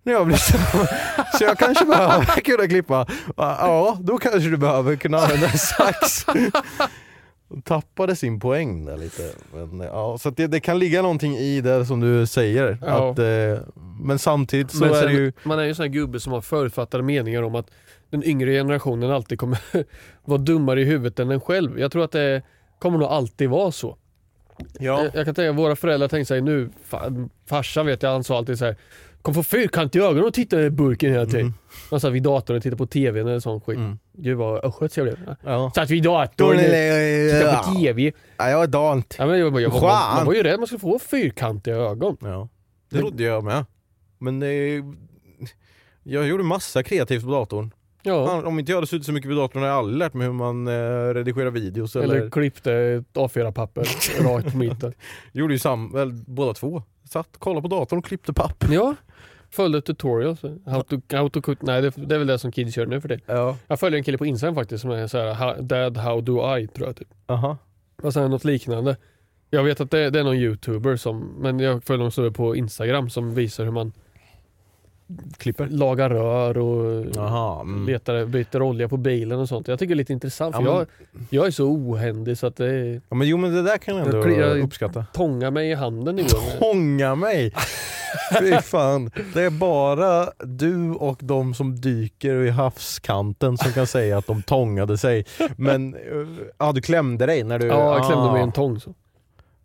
när 0.04 0.14
jag 0.14 0.26
blir 0.26 0.38
stor. 0.38 0.88
Så 1.38 1.44
jag 1.44 1.58
kanske 1.58 1.86
behöver 1.86 2.26
kunna 2.42 2.68
klippa. 2.68 3.08
Ja, 3.38 3.98
då 4.02 4.18
kanske 4.18 4.50
du 4.50 4.58
behöver 4.58 4.96
kunna 4.96 5.18
använda 5.18 5.48
en 5.48 5.58
sax. 5.58 6.26
De 7.51 7.62
tappade 7.62 8.15
sin 8.15 8.39
poäng 8.39 8.86
där 8.86 8.98
lite. 8.98 9.24
Men, 9.53 9.79
ja, 9.79 10.17
så 10.17 10.29
att 10.29 10.38
det, 10.38 10.48
det 10.48 10.60
kan 10.60 10.79
ligga 10.79 11.01
någonting 11.01 11.36
i 11.38 11.62
det 11.62 11.86
som 11.86 12.00
du 12.00 12.27
säger. 12.27 12.77
Ja. 12.81 13.12
Att, 13.12 13.20
eh, 13.20 13.60
men 14.01 14.20
samtidigt 14.20 14.72
så 14.72 14.79
Men 14.79 14.89
är 14.89 14.93
sen, 14.93 15.05
det 15.08 15.13
ju... 15.13 15.34
Man 15.43 15.60
är 15.60 15.63
ju 15.63 15.70
en 15.70 15.75
sån 15.75 15.84
här 15.84 15.89
gubbe 15.89 16.20
som 16.20 16.34
har 16.34 16.41
förutfattade 16.41 17.03
meningar 17.03 17.41
om 17.43 17.55
att 17.55 17.72
den 18.10 18.24
yngre 18.24 18.51
generationen 18.51 19.12
alltid 19.12 19.39
kommer 19.39 19.60
vara 20.25 20.38
dummare 20.38 20.81
i 20.81 20.86
huvudet 20.86 21.20
än 21.20 21.31
en 21.31 21.41
själv. 21.41 21.79
Jag 21.79 21.91
tror 21.91 22.03
att 22.03 22.12
det 22.12 22.41
kommer 22.79 22.98
nog 22.98 23.08
alltid 23.08 23.50
vara 23.50 23.72
så. 23.72 23.98
Ja. 24.58 25.03
Jag, 25.03 25.15
jag 25.15 25.25
kan 25.25 25.36
tänka 25.36 25.51
våra 25.51 25.75
föräldrar 25.75 26.08
tänkte 26.08 26.27
sig 26.27 26.41
nu, 26.41 26.70
fa- 26.89 27.29
farsan 27.46 27.86
vet 27.86 28.03
jag, 28.03 28.10
han 28.12 28.24
sa 28.24 28.38
alltid 28.38 28.58
så 28.60 28.65
här. 28.65 28.75
Kom 29.22 29.34
få 29.34 29.44
fyrkantiga 29.44 30.04
ögon 30.04 30.24
och 30.24 30.34
titta 30.34 30.62
i 30.62 30.70
burken 30.70 31.12
hela 31.12 31.25
tiden. 31.25 31.54
Han 31.90 32.00
satt 32.00 32.13
vid 32.13 32.24
datorn 32.24 32.58
och 32.58 32.63
tittade 32.63 32.78
på 32.78 32.86
tvn 32.86 33.28
eller 33.28 33.40
sån 33.40 33.62
skit. 33.62 33.78
Mm. 33.78 34.00
Gud 34.13 34.38
vad 34.38 34.66
östgötskt 34.66 34.98
jag 34.98 35.06
blev. 35.06 35.36
Ja. 35.44 35.72
Satt 35.75 35.90
vid 35.90 36.04
datorn 36.04 36.56
och 36.56 36.62
tittade 36.62 37.58
på 37.58 37.74
tv. 37.75 38.12
Ja, 38.38 38.50
jag 38.50 38.63
är 38.63 38.68
dant. 38.68 39.16
Ja, 39.20 39.25
men 39.25 39.40
jag, 39.40 39.54
jag, 39.54 39.62
jag, 39.62 39.72
man, 39.82 40.16
man 40.16 40.25
var 40.25 40.34
ju 40.34 40.44
rädd 40.44 40.60
man 40.60 40.68
skulle 40.68 40.80
få 40.80 41.00
fyrkantiga 41.00 41.75
ögon. 41.75 42.18
Ja. 42.22 42.50
Det 42.90 43.00
trodde 43.00 43.24
jag 43.24 43.44
med. 43.44 43.66
Men 44.18 44.44
eh, 44.44 44.50
jag 46.04 46.28
gjorde 46.28 46.44
massa 46.44 46.84
kreativt 46.84 47.24
på 47.24 47.32
datorn. 47.32 47.72
Ja. 48.03 48.43
Om 48.46 48.60
inte 48.60 48.72
jag 48.72 48.77
hade 48.77 48.88
suttit 48.88 49.05
så 49.05 49.12
mycket 49.12 49.29
vid 49.29 49.38
datorn 49.38 49.62
hade 49.62 49.72
jag 49.74 49.77
aldrig 49.79 49.98
lärt 49.98 50.13
mig 50.13 50.27
hur 50.27 50.34
man 50.34 50.67
eh, 50.67 50.72
redigerar 51.13 51.50
videos. 51.51 51.96
Eller... 51.96 52.15
Eller 52.15 52.29
klippte 52.29 52.74
ett 52.74 53.13
A4-papper 53.13 53.86
rakt 54.24 54.51
på 54.51 54.58
mitten. 54.58 54.93
Gjorde 55.31 55.53
ju 55.53 55.60
sam, 55.60 55.91
väl, 55.93 56.13
båda 56.13 56.53
två. 56.53 56.84
Satt, 57.10 57.27
kollade 57.39 57.62
på 57.62 57.67
datorn 57.75 58.00
och 58.00 58.05
klippte 58.05 58.34
papp. 58.34 58.63
Ja, 58.72 58.96
följde 59.50 59.81
tutorials. 59.81 60.41
How 60.65 60.84
to, 60.84 61.00
how 61.12 61.29
to 61.29 61.41
cook. 61.41 61.58
Nej, 61.62 61.81
det, 61.81 61.93
det 61.96 62.15
är 62.15 62.20
väl 62.20 62.27
det 62.27 62.39
som 62.39 62.51
kids 62.51 62.77
gör 62.77 62.86
nu 62.86 63.01
för 63.01 63.08
det. 63.10 63.20
Ja. 63.25 63.58
Jag 63.67 63.79
följer 63.79 63.98
en 63.98 64.03
kille 64.03 64.17
på 64.17 64.25
Instagram 64.25 64.55
faktiskt 64.55 64.81
som 64.81 64.91
är 64.91 65.08
så 65.08 65.17
här, 65.17 65.34
"How- 65.34 65.62
Dad 65.62 65.98
how 65.98 66.22
do 66.22 66.58
I 66.58 66.67
tror 66.67 66.88
jag 66.88 66.96
typ. 66.96 67.08
Aha. 67.27 67.58
Och 68.01 68.13
sen 68.13 68.31
något 68.31 68.43
liknande. 68.43 68.98
Jag 69.50 69.63
vet 69.63 69.81
att 69.81 69.91
det, 69.91 70.10
det 70.10 70.20
är 70.20 70.24
någon 70.24 70.36
youtuber 70.36 70.96
som, 70.96 71.20
men 71.39 71.60
jag 71.60 71.84
följer 71.84 72.03
någon 72.03 72.12
snubbe 72.12 72.31
på 72.31 72.55
Instagram 72.55 73.10
som 73.10 73.36
visar 73.36 73.63
hur 73.65 73.72
man 73.72 73.91
Klipper? 75.38 75.68
lagar 75.68 76.10
rör 76.10 76.58
och 76.58 77.06
Jaha. 77.15 77.62
Mm. 77.62 77.86
letar, 77.86 78.25
byter 78.25 78.62
olja 78.62 78.89
på 78.89 78.98
bilen 78.98 79.39
och 79.39 79.50
sånt. 79.50 79.68
Jag 79.68 79.80
tycker 79.80 79.89
det 79.89 79.96
är 79.96 79.98
lite 79.98 80.13
intressant 80.13 80.56
för 80.56 80.63
Ja, 80.63 80.77
jag, 80.77 80.88
jag 81.30 81.48
är 81.48 81.51
så 81.51 81.65
ohändig 81.65 82.38
så 82.38 82.48
att 82.48 82.56
det 82.56 83.01
Ja, 83.10 83.15
men 83.15 83.27
jo 83.27 83.38
men 83.38 83.53
det 83.53 83.62
där 83.62 83.77
kan 83.77 83.96
jag 83.98 84.06
ändå 84.06 84.18
Jag 84.18 84.25
kliar- 84.25 84.63
uppskatta. 84.63 85.06
tångar 85.13 85.51
mig 85.51 85.70
i 85.70 85.74
handen 85.74 86.20
ibland. 86.20 86.46
Fånga 86.60 87.15
mig! 87.15 87.53
Fy 88.39 88.51
fan. 88.58 89.12
Det 89.34 89.41
är 89.41 89.50
bara 89.50 90.32
du 90.39 90.91
och 90.91 91.18
de 91.22 91.53
som 91.53 91.82
dyker 91.82 92.36
i 92.36 92.50
havskanten 92.50 93.58
som 93.58 93.72
kan 93.72 93.88
säga 93.88 94.18
att 94.18 94.27
de 94.27 94.41
tångade 94.41 94.98
sig. 94.98 95.25
Men, 95.58 95.96
ja 96.58 96.72
du 96.72 96.82
klämde 96.82 97.25
dig 97.25 97.44
när 97.44 97.60
du... 97.60 97.68
Ja, 97.68 97.98
jag 97.98 98.06
klämde 98.08 98.25
ah. 98.30 98.32
mig 98.32 98.41
i 98.41 98.44
en 98.44 98.51
tång 98.51 98.80
så. 98.80 98.94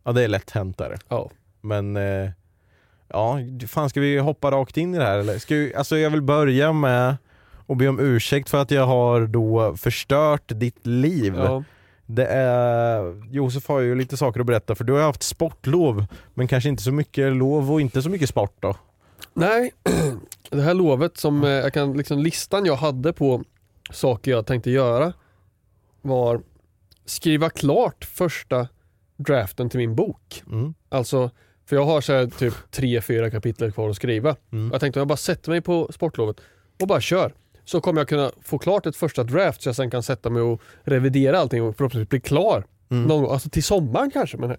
Ja 0.04 0.12
det 0.12 0.24
är 0.24 0.28
lätt 0.28 0.50
hänt 0.50 0.78
där. 0.78 0.98
Ja. 1.08 1.30
Men 1.60 1.96
eh, 1.96 2.30
ja, 3.08 3.38
fan 3.68 3.90
ska 3.90 4.00
vi 4.00 4.18
hoppa 4.18 4.50
rakt 4.50 4.76
in 4.76 4.94
i 4.94 4.98
det 4.98 5.04
här 5.04 5.18
eller? 5.18 5.38
Ska 5.38 5.54
vi, 5.54 5.74
alltså 5.74 5.98
jag 5.98 6.10
vill 6.10 6.22
börja 6.22 6.72
med 6.72 7.16
att 7.66 7.78
be 7.78 7.88
om 7.88 8.00
ursäkt 8.00 8.50
för 8.50 8.62
att 8.62 8.70
jag 8.70 8.86
har 8.86 9.26
då 9.26 9.76
förstört 9.76 10.42
ditt 10.46 10.86
liv. 10.86 11.34
Ja. 11.36 11.64
Det 12.06 12.26
är, 12.26 13.22
Josef 13.34 13.68
har 13.68 13.80
ju 13.80 13.94
lite 13.94 14.16
saker 14.16 14.40
att 14.40 14.46
berätta 14.46 14.74
för 14.74 14.84
du 14.84 14.92
har 14.92 15.02
haft 15.02 15.22
sportlov 15.22 16.06
men 16.34 16.48
kanske 16.48 16.68
inte 16.68 16.82
så 16.82 16.92
mycket 16.92 17.32
lov 17.32 17.72
och 17.72 17.80
inte 17.80 18.02
så 18.02 18.10
mycket 18.10 18.28
sport 18.28 18.56
då. 18.60 18.76
Nej, 19.34 19.72
det 20.50 20.62
här 20.62 20.74
lovet 20.74 21.16
som 21.16 21.44
eh, 21.44 21.50
jag 21.50 21.72
kan, 21.72 21.96
liksom 21.96 22.18
listan 22.18 22.66
jag 22.66 22.76
hade 22.76 23.12
på 23.12 23.44
saker 23.90 24.30
jag 24.30 24.46
tänkte 24.46 24.70
göra 24.70 25.12
var 26.02 26.40
skriva 27.04 27.50
klart 27.50 28.04
första 28.04 28.68
draften 29.16 29.70
till 29.70 29.78
min 29.78 29.94
bok. 29.94 30.42
Mm. 30.46 30.74
Alltså, 30.88 31.30
för 31.66 31.76
jag 31.76 31.84
har 31.84 32.00
så 32.00 32.12
här 32.12 32.26
typ 32.26 32.54
tre, 32.70 33.00
fyra 33.00 33.30
kapitel 33.30 33.72
kvar 33.72 33.90
att 33.90 33.96
skriva. 33.96 34.36
Mm. 34.52 34.70
Jag 34.72 34.80
tänkte 34.80 34.98
om 34.98 35.00
jag 35.00 35.08
bara 35.08 35.16
sätter 35.16 35.50
mig 35.50 35.60
på 35.60 35.88
sportlovet 35.92 36.36
och 36.80 36.86
bara 36.88 37.00
kör. 37.00 37.32
Så 37.64 37.80
kommer 37.80 38.00
jag 38.00 38.08
kunna 38.08 38.30
få 38.42 38.58
klart 38.58 38.86
ett 38.86 38.96
första 38.96 39.24
draft 39.24 39.62
så 39.62 39.68
jag 39.68 39.76
sen 39.76 39.90
kan 39.90 40.02
sätta 40.02 40.30
mig 40.30 40.42
och 40.42 40.60
revidera 40.82 41.38
allting 41.38 41.62
och 41.62 41.76
förhoppningsvis 41.76 42.08
bli 42.08 42.20
klar. 42.20 42.64
Mm. 42.88 43.04
Någon, 43.04 43.22
gång, 43.22 43.32
alltså 43.32 43.48
till 43.50 43.64
sommaren 43.64 44.10
kanske. 44.10 44.36
Men, 44.36 44.50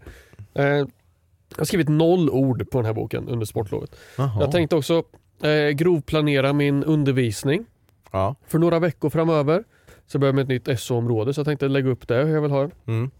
eh, 0.53 0.65
jag 0.65 1.57
har 1.57 1.65
skrivit 1.65 1.89
noll 1.89 2.29
ord 2.29 2.69
på 2.71 2.77
den 2.77 2.85
här 2.85 2.93
boken 2.93 3.27
under 3.29 3.45
sportlovet. 3.45 3.95
Jaha. 4.17 4.37
Jag 4.39 4.51
tänkte 4.51 4.75
också 4.75 5.03
eh, 5.43 5.69
grovplanera 5.69 6.53
min 6.53 6.83
undervisning 6.83 7.65
Ja. 8.11 8.35
för 8.47 8.59
några 8.59 8.79
veckor 8.79 9.09
framöver. 9.09 9.63
Så 10.07 10.15
jag 10.15 10.19
börjar 10.21 10.33
med 10.33 10.41
ett 10.51 10.67
nytt 10.67 10.79
SO-område 10.79 11.33
så 11.33 11.39
jag 11.39 11.45
tänkte 11.45 11.67
lägga 11.67 11.89
upp 11.89 12.07
det 12.07 12.23
hur 12.23 12.33
jag 12.33 12.41
vill 12.41 12.51
ha 12.51 12.63
det. 12.63 12.71
Mm. 12.87 13.11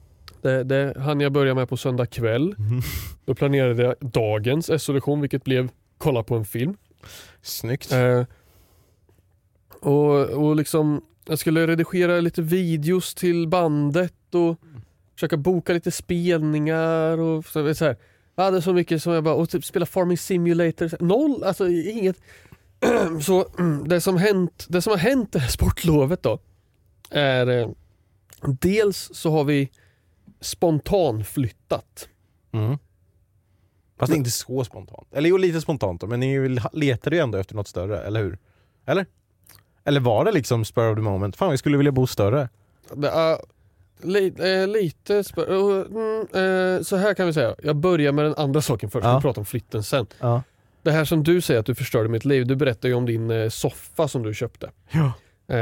Det, 0.42 0.64
det 0.64 0.94
hann 1.00 1.20
jag 1.20 1.32
börja 1.32 1.54
med 1.54 1.70
på 1.70 1.78
söndag 1.78 2.06
kväll. 2.06 2.56
Då 3.26 3.36
planerade 3.36 3.84
jag 3.84 3.96
dagens 4.00 4.84
SO-lektion 4.84 5.22
vilket 5.22 5.44
blev 5.44 5.70
kolla 5.98 6.24
på 6.24 6.36
en 6.36 6.46
film. 6.46 6.78
Snyggt. 7.42 7.92
Eh, 7.92 8.24
och, 9.82 10.30
och 10.30 10.56
liksom 10.56 11.02
jag 11.28 11.40
skulle 11.40 11.68
redigera 11.68 12.20
lite 12.20 12.42
videos 12.42 13.16
till 13.16 13.48
bandet 13.48 14.36
och 14.36 14.60
försöka 15.16 15.38
boka 15.38 15.74
lite 15.74 15.92
spelningar 15.92 17.18
och 17.18 17.46
så, 17.46 17.76
så 17.76 17.86
här. 17.86 17.98
Jag 18.36 18.44
hade 18.44 18.62
så 18.62 18.74
mycket 18.74 19.04
som 19.04 19.14
jag 19.14 19.24
bara, 19.24 19.36
och 19.36 19.50
typ 19.50 19.66
spela 19.66 19.86
Farming 19.86 20.18
Simulator, 20.18 21.04
noll, 21.04 21.44
alltså 21.44 21.68
inget. 21.70 22.18
så 23.22 23.46
mm, 23.60 23.88
det 23.88 24.02
som, 24.02 24.18
hänt, 24.18 24.66
det 24.70 24.82
som 24.82 24.92
har 24.92 24.98
hänt 24.98 25.34
det 25.34 25.40
här 25.40 25.50
sportlovet 25.50 26.24
då 26.24 26.40
är 27.10 27.48
eh, 27.48 27.70
dels 28.60 29.10
så 29.14 29.32
har 29.32 29.44
vi 29.44 29.70
spontanflyttat. 30.42 32.10
Mm. 32.52 32.78
Fast 34.00 34.14
inte 34.14 34.32
så 34.32 34.64
spontant. 34.64 35.08
Eller 35.14 35.30
jo, 35.30 35.38
lite 35.38 35.62
spontant 35.62 36.04
men 36.08 36.20
ni 36.20 36.60
letade 36.74 37.16
ju 37.16 37.22
ändå 37.22 37.38
efter 37.38 37.56
något 37.56 37.68
större, 37.68 38.00
eller 38.02 38.24
hur? 38.24 38.38
Eller? 38.86 39.06
Eller 39.84 40.00
var 40.00 40.26
det 40.26 40.32
liksom 40.32 40.66
spur 40.66 40.92
of 40.92 40.96
the 40.96 41.02
moment? 41.02 41.36
Fan 41.36 41.52
vi 41.52 41.58
skulle 41.58 41.78
vilja 41.78 41.92
bo 41.92 42.08
större. 42.08 42.50
Är 43.04 43.38
li, 44.02 44.28
eh, 44.28 44.68
lite 44.68 45.22
spö- 45.22 45.50
eh, 45.50 45.86
mm, 45.86 46.76
eh, 46.78 46.82
Så 46.84 46.96
här 46.96 47.14
kan 47.14 47.26
vi 47.28 47.34
säga, 47.34 47.56
jag 47.64 47.76
börjar 47.76 48.12
med 48.12 48.26
den 48.26 48.36
andra 48.38 48.62
saken 48.62 48.90
först, 48.90 49.06
vi 49.18 49.22
pratar 49.22 49.40
om 49.42 49.46
flytten 49.46 49.84
sen. 49.84 50.08
Det 50.82 50.92
här 50.92 51.06
som 51.06 51.24
du 51.24 51.42
säger 51.42 51.60
att 51.60 51.66
du 51.66 51.76
förstörde 51.76 52.10
mitt 52.10 52.26
liv, 52.26 52.48
du 52.48 52.56
berättar 52.56 52.90
ju 52.90 52.96
om 52.96 53.06
din 53.06 53.52
soffa 53.52 54.08
som 54.08 54.24
du 54.24 54.34
köpte. 54.34 54.72
Ja. 54.92 55.12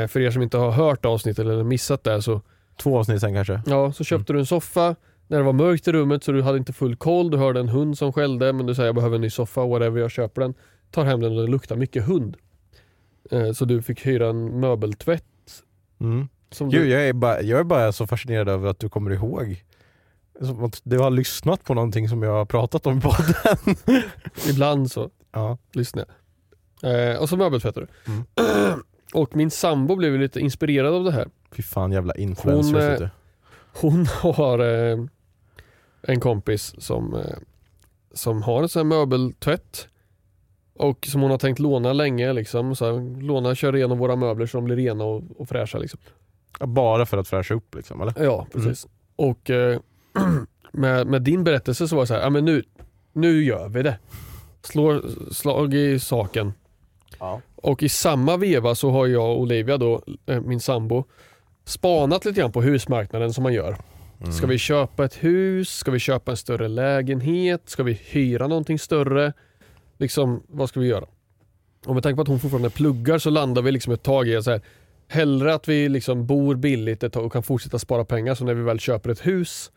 För 0.07 0.19
er 0.19 0.31
som 0.31 0.41
inte 0.41 0.57
har 0.57 0.71
hört 0.71 1.05
avsnittet 1.05 1.39
eller 1.39 1.63
missat 1.63 2.03
det 2.03 2.21
så, 2.21 2.41
Två 2.77 2.99
avsnitt 2.99 3.21
sen 3.21 3.33
kanske. 3.33 3.61
ja, 3.65 3.91
så 3.91 4.03
köpte 4.03 4.33
du 4.33 4.39
en 4.39 4.45
soffa 4.45 4.95
när 5.27 5.37
det 5.37 5.43
var 5.43 5.53
mörkt 5.53 5.87
i 5.87 5.91
rummet 5.91 6.23
så 6.23 6.31
du 6.31 6.41
hade 6.41 6.57
inte 6.57 6.73
full 6.73 6.95
koll, 6.95 7.31
du 7.31 7.37
hörde 7.37 7.59
en 7.59 7.69
hund 7.69 7.97
som 7.97 8.13
skällde 8.13 8.53
men 8.53 8.65
du 8.65 8.75
säger 8.75 8.87
jag 8.87 8.95
behöver 8.95 9.15
en 9.15 9.21
ny 9.21 9.29
soffa, 9.29 9.65
whatever, 9.65 9.99
jag 10.01 10.11
köper 10.11 10.41
den. 10.41 10.53
Tar 10.91 11.05
hem 11.05 11.19
den 11.19 11.37
och 11.37 11.41
det 11.45 11.51
luktar 11.51 11.75
mycket 11.75 12.05
hund. 12.07 12.37
Eh, 13.31 13.51
så 13.51 13.65
du 13.65 13.81
fick 13.81 14.05
hyra 14.05 14.29
en 14.29 14.59
möbeltvätt. 14.59 15.23
Mm. 16.01 16.27
Som 16.51 16.69
Gud, 16.69 16.81
du, 16.81 16.89
jag, 16.89 17.07
är 17.07 17.13
bara, 17.13 17.41
jag 17.41 17.59
är 17.59 17.63
bara 17.63 17.91
så 17.91 18.07
fascinerad 18.07 18.49
över 18.49 18.69
att 18.69 18.79
du 18.79 18.89
kommer 18.89 19.11
ihåg. 19.11 19.63
Som 20.41 20.63
att 20.63 20.81
du 20.83 20.99
har 20.99 21.09
lyssnat 21.11 21.63
på 21.63 21.73
någonting 21.73 22.09
som 22.09 22.23
jag 22.23 22.31
har 22.31 22.45
pratat 22.45 22.87
om 22.87 22.97
i 22.97 23.01
podden. 23.01 23.75
ibland 24.49 24.91
så 24.91 25.09
Ja. 25.31 25.57
lyssnar 25.73 26.05
jag. 26.81 27.11
Eh, 27.11 27.17
och 27.21 27.29
så 27.29 27.37
möbeltvättar 27.37 27.81
du. 27.81 28.11
Mm. 28.11 28.23
och 29.15 29.35
min 29.35 29.51
sambo 29.51 29.95
blev 29.95 30.19
lite 30.19 30.39
inspirerad 30.39 30.93
av 30.93 31.03
det 31.03 31.11
här. 31.11 31.27
Fy 31.51 31.63
fan 31.63 31.91
jävla 31.91 32.15
influencers 32.15 32.99
Hon, 33.73 34.01
eh. 34.01 34.07
Hon 34.21 34.33
har 34.33 34.59
eh, 34.59 34.97
en 36.01 36.19
kompis 36.19 36.75
som, 36.77 37.13
eh, 37.13 37.37
som 38.13 38.41
har 38.41 38.63
en 38.63 38.69
sån 38.69 38.79
här 38.79 38.97
möbeltvätt. 38.99 39.87
Och 40.73 41.05
som 41.05 41.21
hon 41.21 41.31
har 41.31 41.37
tänkt 41.37 41.59
låna 41.59 41.93
länge. 41.93 42.33
Liksom. 42.33 42.75
Så 42.75 42.85
här, 42.85 43.21
låna, 43.21 43.55
köra 43.55 43.77
igenom 43.77 43.97
våra 43.97 44.15
möbler 44.15 44.45
så 44.45 44.57
de 44.57 44.65
blir 44.65 44.75
rena 44.75 45.03
och, 45.03 45.23
och 45.37 45.49
fräscha. 45.49 45.77
Liksom. 45.77 45.99
Ja, 46.59 46.65
Bara 46.65 47.05
för 47.05 47.17
att 47.17 47.27
fräscha 47.27 47.53
upp 47.53 47.75
liksom, 47.75 48.01
eller? 48.01 48.23
Ja, 48.23 48.47
precis. 48.51 48.87
Och 49.15 49.49
eh, 49.49 49.79
med, 50.71 51.07
med 51.07 51.21
din 51.21 51.43
berättelse 51.43 51.87
så 51.87 51.95
var 51.95 52.03
det 52.03 52.07
så 52.07 52.13
här, 52.13 52.21
ja 52.21 52.29
men 52.29 52.45
nu, 52.45 52.63
nu 53.13 53.43
gör 53.43 53.69
vi 53.69 53.83
det. 53.83 53.99
Slår 54.61 55.01
slag 55.31 55.73
i 55.73 55.99
saken. 55.99 56.53
Ja. 57.19 57.41
Och 57.55 57.83
i 57.83 57.89
samma 57.89 58.37
veva 58.37 58.75
så 58.75 58.91
har 58.91 59.07
jag 59.07 59.31
och 59.31 59.39
Olivia 59.39 59.77
då, 59.77 60.01
eh, 60.25 60.41
min 60.41 60.59
sambo, 60.59 61.03
spanat 61.65 62.25
lite 62.25 62.39
grann 62.39 62.51
på 62.51 62.61
husmarknaden 62.61 63.33
som 63.33 63.43
man 63.43 63.53
gör. 63.53 63.77
Ska 64.31 64.47
vi 64.47 64.57
köpa 64.57 65.05
ett 65.05 65.23
hus? 65.23 65.69
Ska 65.69 65.91
vi 65.91 65.99
köpa 65.99 66.31
en 66.31 66.37
större 66.37 66.67
lägenhet? 66.67 67.61
Ska 67.65 67.83
vi 67.83 67.93
hyra 67.93 68.47
någonting 68.47 68.79
större? 68.79 69.33
Liksom, 69.97 70.43
vad 70.47 70.69
ska 70.69 70.79
vi 70.79 70.87
göra? 70.87 71.05
Och 71.85 71.93
med 71.93 72.03
tanke 72.03 72.15
på 72.15 72.21
att 72.21 72.27
hon 72.27 72.39
fortfarande 72.39 72.69
pluggar 72.69 73.17
så 73.17 73.29
landar 73.29 73.61
vi 73.61 73.71
liksom 73.71 73.93
ett 73.93 74.03
tag 74.03 74.27
i 74.27 74.35
att 74.35 74.43
så 74.43 74.51
här, 74.51 74.61
hellre 75.07 75.53
att 75.53 75.67
vi 75.67 75.89
liksom 75.89 76.25
bor 76.25 76.55
billigt 76.55 77.03
ett 77.03 77.13
tag 77.13 77.25
och 77.25 77.33
kan 77.33 77.43
fortsätta 77.43 77.79
spara 77.79 78.05
pengar 78.05 78.35
så 78.35 78.45
när 78.45 78.53
vi 78.53 78.63
väl 78.63 78.79
köper 78.79 79.09
ett 79.09 79.27
hus 79.27 79.71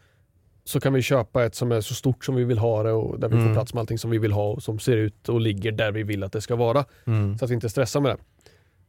så 0.68 0.80
kan 0.80 0.92
vi 0.92 1.02
köpa 1.02 1.44
ett 1.44 1.54
som 1.54 1.72
är 1.72 1.80
så 1.80 1.94
stort 1.94 2.24
som 2.24 2.34
vi 2.34 2.44
vill 2.44 2.58
ha 2.58 2.82
det 2.82 2.92
och 2.92 3.20
där 3.20 3.28
vi 3.28 3.34
får 3.34 3.40
Mm. 3.42 3.54
plats 3.54 3.74
med 3.74 3.80
allting 3.80 3.98
som 3.98 4.10
vi 4.10 4.18
vill 4.18 4.32
ha 4.32 4.50
och 4.50 4.62
som 4.62 4.78
ser 4.78 4.96
ut 4.96 5.28
och 5.28 5.40
ligger 5.40 5.72
där 5.72 5.92
vi 5.92 6.02
vill 6.02 6.22
att 6.24 6.32
det 6.32 6.40
ska 6.40 6.56
vara. 6.56 6.84
Mm. 7.06 7.38
Så 7.38 7.44
att 7.44 7.50
vi 7.50 7.54
inte 7.54 7.68
stressar 7.68 8.00
med 8.00 8.10
det. 8.10 8.16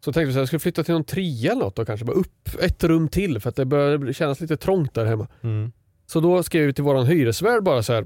Så 0.06 0.14
tänkte 0.14 0.26
vi 0.28 0.34
här, 0.34 0.40
jag 0.40 0.48
skulle 0.48 0.60
flytta 0.60 0.84
till 0.84 0.94
någon 0.94 1.04
trea 1.04 1.52
eller 1.52 1.62
något 1.64 1.76
då 1.76 1.86
kanske, 1.86 2.06
bara 2.06 2.16
upp 2.18 2.50
ett 2.62 2.84
rum 2.84 3.08
till 3.08 3.40
för 3.40 3.50
att 3.50 3.56
det 3.56 3.66
börjar 3.66 4.14
kännas 4.14 4.42
lite 4.42 4.58
trångt 4.58 4.94
där 4.94 5.06
hemma. 5.06 5.28
Mm. 5.42 5.72
Så 6.06 6.20
då 6.20 6.44
skrev 6.44 6.66
vi 6.68 6.74
till 6.74 6.84
våran 6.84 7.06
hyresvärd 7.06 7.64
bara 7.64 7.84
så 7.84 7.94
här, 7.94 8.06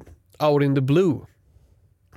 out 0.51 0.63
in 0.63 0.75
the 0.75 0.81
blue. 0.81 1.15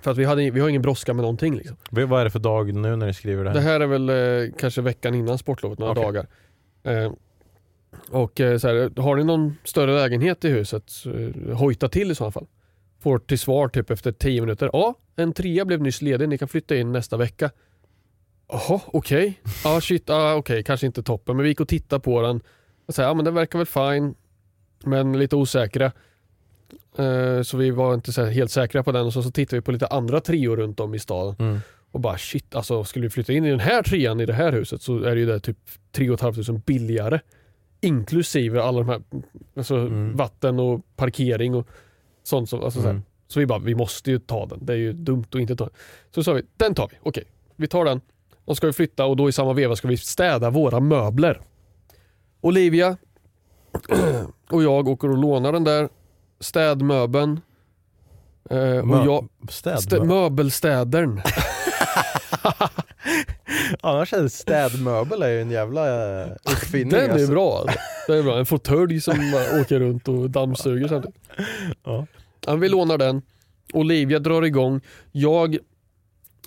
För 0.00 0.10
att 0.10 0.18
vi, 0.18 0.24
hade, 0.24 0.50
vi 0.50 0.60
har 0.60 0.68
ingen 0.68 0.82
brådska 0.82 1.14
med 1.14 1.22
någonting 1.22 1.56
liksom. 1.56 1.76
Vad 1.90 2.20
är 2.20 2.24
det 2.24 2.30
för 2.30 2.38
dag 2.38 2.74
nu 2.74 2.96
när 2.96 3.06
ni 3.06 3.14
skriver 3.14 3.44
det 3.44 3.50
här? 3.50 3.54
Det 3.56 3.62
här 3.62 3.80
är 3.80 3.86
väl 3.86 4.08
eh, 4.08 4.52
kanske 4.58 4.80
veckan 4.82 5.14
innan 5.14 5.38
sportlovet, 5.38 5.78
några 5.78 5.92
Okej. 5.92 6.04
dagar. 6.04 6.26
Eh, 6.82 7.12
och 8.10 8.40
eh, 8.40 8.58
så 8.58 8.68
här, 8.68 9.02
har 9.02 9.16
ni 9.16 9.24
någon 9.24 9.56
större 9.64 9.94
lägenhet 9.94 10.44
i 10.44 10.48
huset, 10.48 10.92
eh, 11.06 11.56
hojta 11.56 11.88
till 11.88 12.10
i 12.10 12.14
så 12.14 12.30
fall. 12.30 12.46
Får 13.02 13.18
till 13.18 13.38
svar 13.38 13.68
typ 13.68 13.90
efter 13.90 14.12
10 14.12 14.40
minuter. 14.40 14.70
Ja, 14.72 14.94
en 15.16 15.32
trea 15.32 15.64
blev 15.64 15.82
nyss 15.82 16.02
ledig, 16.02 16.28
ni 16.28 16.38
kan 16.38 16.48
flytta 16.48 16.76
in 16.76 16.92
nästa 16.92 17.16
vecka. 17.16 17.50
Jaha, 18.48 18.80
okej. 18.86 19.40
Ja 19.64 19.80
shit, 19.80 20.10
ah, 20.10 20.34
okej, 20.34 20.62
kanske 20.62 20.86
inte 20.86 21.02
toppen. 21.02 21.36
Men 21.36 21.42
vi 21.42 21.48
gick 21.48 21.60
och 21.60 21.68
tittade 21.68 22.00
på 22.00 22.22
den. 22.22 22.40
Och 22.86 22.94
så 22.94 23.02
här, 23.02 23.08
ja 23.08 23.14
men 23.14 23.24
den 23.24 23.34
verkar 23.34 23.58
väl 23.58 23.66
fine. 23.66 24.14
Men 24.84 25.18
lite 25.18 25.36
osäkra. 25.36 25.92
Eh, 26.98 27.42
så 27.42 27.56
vi 27.56 27.70
var 27.70 27.94
inte 27.94 28.22
helt 28.22 28.50
säkra 28.50 28.82
på 28.82 28.92
den 28.92 29.06
och 29.06 29.12
så, 29.12 29.22
så 29.22 29.30
tittade 29.30 29.56
vi 29.56 29.62
på 29.62 29.72
lite 29.72 29.86
andra 29.86 30.20
trior 30.20 30.56
runt 30.56 30.80
om 30.80 30.94
i 30.94 30.98
staden. 30.98 31.36
Mm. 31.38 31.60
Och 31.90 32.00
bara 32.00 32.18
shit, 32.18 32.54
alltså 32.54 32.84
skulle 32.84 33.02
vi 33.02 33.10
flytta 33.10 33.32
in 33.32 33.44
i 33.44 33.50
den 33.50 33.60
här 33.60 33.82
trean 33.82 34.20
i 34.20 34.26
det 34.26 34.32
här 34.32 34.52
huset 34.52 34.82
så 34.82 35.02
är 35.02 35.14
det 35.14 35.20
ju 35.20 35.26
det 35.26 35.40
typ 35.40 35.58
3 35.92 36.16
500 36.16 36.62
billigare. 36.66 37.20
Inklusive 37.86 38.62
alla 38.62 38.78
de 38.78 38.88
här, 38.88 39.02
alltså 39.56 39.76
Mm. 39.76 40.16
vatten 40.16 40.58
och 40.60 40.80
parkering 40.96 41.54
och 41.54 41.68
sånt. 42.22 42.48
Som, 42.48 42.62
alltså 42.64 42.82
så. 42.82 42.88
Mm. 42.88 43.02
så 43.28 43.40
vi 43.40 43.46
bara, 43.46 43.58
vi 43.58 43.74
måste 43.74 44.10
ju 44.10 44.18
ta 44.18 44.46
den. 44.46 44.66
Det 44.66 44.72
är 44.72 44.76
ju 44.76 44.92
dumt 44.92 45.24
att 45.28 45.40
inte 45.40 45.56
ta 45.56 45.64
den. 45.64 45.74
Så 46.14 46.24
sa 46.24 46.32
vi, 46.32 46.42
den 46.56 46.74
tar 46.74 46.88
vi. 46.90 46.96
Okej, 47.02 47.24
vi 47.56 47.66
tar 47.68 47.84
den. 47.84 48.00
Och 48.44 48.56
ska 48.56 48.66
vi 48.66 48.72
flytta 48.72 49.04
och 49.06 49.16
då 49.16 49.28
i 49.28 49.32
samma 49.32 49.52
veva 49.52 49.76
ska 49.76 49.88
vi 49.88 49.96
städa 49.96 50.50
våra 50.50 50.80
möbler. 50.80 51.40
Olivia 52.40 52.96
och 54.50 54.62
jag 54.62 54.88
åker 54.88 55.10
och 55.10 55.18
lånar 55.18 55.52
den 55.52 55.64
där 55.64 55.88
städmöbeln. 56.40 57.40
Eh, 58.50 58.58
och 58.58 58.84
Mö- 58.86 59.04
jag, 59.04 59.28
stä, 59.50 60.04
möbelstädern. 60.04 61.20
Annars 63.86 64.12
är 64.12 64.28
städmöbel 64.28 65.22
är 65.22 65.28
ju 65.28 65.40
en 65.40 65.50
jävla 65.50 66.22
eh, 66.22 66.28
uppfinning. 66.44 66.88
Den 66.88 67.10
är 67.10 67.14
alltså. 67.14 67.32
bra 67.32 67.58
alltså. 67.58 67.78
Den 68.06 68.18
är 68.18 68.22
bra. 68.22 68.38
En 68.38 68.46
fåtölj 68.46 69.00
som 69.00 69.14
åker 69.60 69.80
runt 69.80 70.08
och 70.08 70.30
dammsuger 70.30 70.88
samtidigt. 70.88 71.16
Ja. 71.84 72.06
Ja, 72.46 72.56
vi 72.56 72.68
lånar 72.68 72.98
den. 72.98 73.22
Olivia 73.72 74.18
drar 74.18 74.42
igång. 74.42 74.80
Jag 75.12 75.58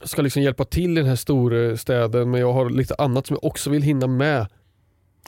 ska 0.04 0.22
liksom 0.22 0.42
hjälpa 0.42 0.66
till 0.66 0.92
i 0.92 1.02
den 1.02 1.10
här 1.10 1.16
storstäden 1.16 2.32
men 2.32 2.42
jag 2.42 2.54
har 2.54 2.70
lite 2.70 2.96
annat 2.96 3.28
som 3.28 3.34
jag 3.34 3.44
också 3.44 3.70
vill 3.70 3.82
hinna 3.82 4.08
med 4.08 4.48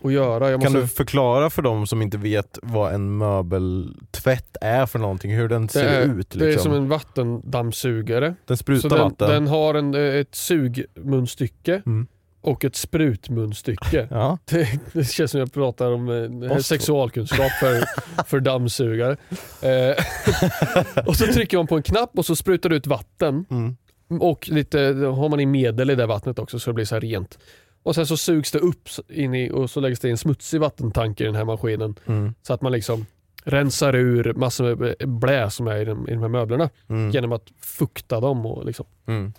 att 0.04 0.12
göra. 0.14 0.50
Jag 0.52 0.62
Kan 0.62 0.72
måste, 0.72 0.82
du 0.86 0.88
förklara 0.88 1.50
för 1.50 1.62
de 1.62 1.88
som 1.88 2.02
inte 2.02 2.18
vet 2.18 2.60
vad 2.62 2.94
en 2.94 3.18
möbeltvätt 3.18 4.58
är 4.62 4.86
för 4.86 5.00
någonting, 5.00 5.36
hur 5.36 5.50
den 5.50 5.62
det, 5.68 5.74
ser 5.74 5.86
är, 5.86 6.20
ut? 6.20 6.30
det 6.30 6.46
är 6.46 6.50
Liksom. 6.52 6.64
som 6.64 6.74
en 6.74 6.90
vattendammsugare. 6.90 8.36
Den 8.46 8.58
sprutar 8.58 8.90
den, 8.90 9.00
vatten? 9.00 9.30
den 9.30 9.48
har 9.48 9.74
en, 9.76 9.96
eh, 9.96 10.02
ett 10.16 10.36
sugmunstycke 10.36 11.82
Mm. 11.86 12.08
och 12.42 12.66
ett 12.66 12.76
sprutmunstycke. 12.76 14.08
Ja. 14.12 14.38
Det, 14.46 14.80
det 14.94 15.04
känns 15.04 15.32
som 15.32 15.40
jag 15.40 15.54
pratar 15.54 15.92
om 15.92 16.10
eh, 16.44 16.58
sexualkunskap 16.58 17.52
för, 17.52 17.84
för 18.28 18.40
dammsugare. 18.40 19.18
Eh, 19.62 21.06
och 21.08 21.16
så 21.16 21.26
trycker 21.26 21.58
man 21.58 21.68
på 21.68 21.76
en 21.78 21.84
knapp 21.84 22.18
och 22.18 22.26
så 22.26 22.36
sprutar 22.36 22.70
det 22.70 22.76
ut 22.76 22.88
vatten. 22.88 23.46
Mm. 23.50 23.76
Och 24.20 24.50
lite, 24.50 24.80
har 25.16 25.30
man 25.30 25.40
i 25.40 25.46
medel 25.46 25.90
i 25.90 25.96
det 25.96 26.06
vattnet 26.06 26.40
också 26.40 26.60
så 26.60 26.70
det 26.70 26.74
blir 26.74 26.86
så 26.86 27.00
rent. 27.00 27.38
Och 27.84 27.96
sen 27.96 28.06
så 28.08 28.18
sugs 28.18 28.52
det 28.52 28.60
upp 28.60 28.90
in 29.10 29.34
i, 29.36 29.52
och 29.52 29.70
så 29.70 29.80
läggs 29.80 30.00
det 30.00 30.08
i 30.08 30.12
en 30.12 30.18
smutsig 30.18 30.60
vattentank 30.62 31.22
i 31.22 31.24
den 31.24 31.36
här 31.36 31.46
maskinen. 31.46 31.96
Mm. 32.06 32.34
Så 32.42 32.54
att 32.54 32.62
man 32.62 32.72
liksom 32.72 33.06
rensar 33.44 33.96
ur 33.96 34.34
massor 34.34 34.76
med 34.76 34.96
blä 35.10 35.50
som 35.50 35.68
är 35.68 35.76
i 35.76 35.86
de, 35.86 36.10
i 36.10 36.14
de 36.14 36.22
här 36.22 36.30
möblerna. 36.30 36.70
Mm. 36.88 37.12
Genom 37.12 37.32
att 37.32 37.52
fukta 37.60 38.20
dem. 38.20 38.46
Och 38.46 38.66
liksom. 38.66 38.86
Mm. 39.06 39.34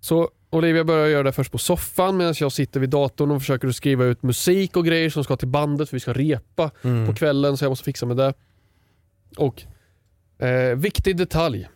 Så 0.00 0.30
Olivia 0.50 0.84
börjar 0.84 1.06
göra 1.06 1.22
det 1.22 1.32
först 1.32 1.52
på 1.52 1.58
soffan 1.58 2.16
medan 2.16 2.34
jag 2.40 2.52
sitter 2.52 2.80
vid 2.80 2.90
datorn 2.90 3.30
och 3.30 3.40
försöker 3.40 3.70
skriva 3.70 4.04
ut 4.04 4.22
musik 4.22 4.76
och 4.76 4.84
grejer 4.84 5.10
som 5.10 5.24
ska 5.24 5.36
till 5.36 5.48
bandet 5.48 5.88
för 5.88 5.96
vi 5.96 6.00
ska 6.00 6.12
repa 6.12 6.70
Mm. 6.82 7.06
på 7.06 7.14
kvällen 7.14 7.56
så 7.56 7.64
jag 7.64 7.70
måste 7.70 7.84
fixa 7.84 8.06
med 8.06 8.16
det. 8.16 8.34
Och 9.36 9.62
eh, 10.46 10.76
viktig 10.76 11.16
detalj 11.16 11.68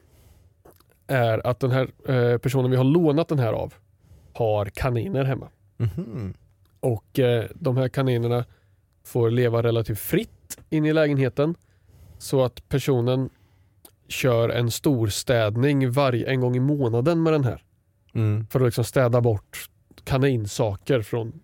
är 1.07 1.47
att 1.47 1.61
den 1.61 1.71
här 1.71 1.89
eh, 2.09 2.39
personen 2.39 2.71
vi 2.71 2.77
har 2.77 2.85
lånat 2.85 3.29
den 3.29 3.39
här 3.39 3.53
av 3.53 3.75
har 4.33 4.67
kaniner 4.67 5.25
hemma. 5.25 5.49
Mhm. 5.81 6.35
Och 6.81 7.19
eh, 7.19 7.45
de 7.55 7.77
här 7.77 7.89
kaninerna 7.89 8.45
får 9.05 9.31
leva 9.31 9.63
relativt 9.63 9.99
fritt 9.99 10.59
in 10.71 10.85
i 10.85 10.93
lägenheten. 10.93 11.55
Så 12.19 12.45
att 12.45 12.69
personen 12.69 13.31
kör 14.09 14.49
en 14.49 14.71
storstädning 14.71 15.91
varje, 15.91 16.31
en 16.31 16.41
gång 16.41 16.57
i 16.57 16.61
månaden 16.61 17.23
med 17.23 17.33
den 17.33 17.45
här. 17.45 17.63
Mm. 18.15 18.47
För 18.47 18.61
att 18.61 18.67
liksom 18.67 18.85
städa 18.85 19.21
bort 19.21 19.71
kaninsaker 20.05 21.03
från 21.03 21.41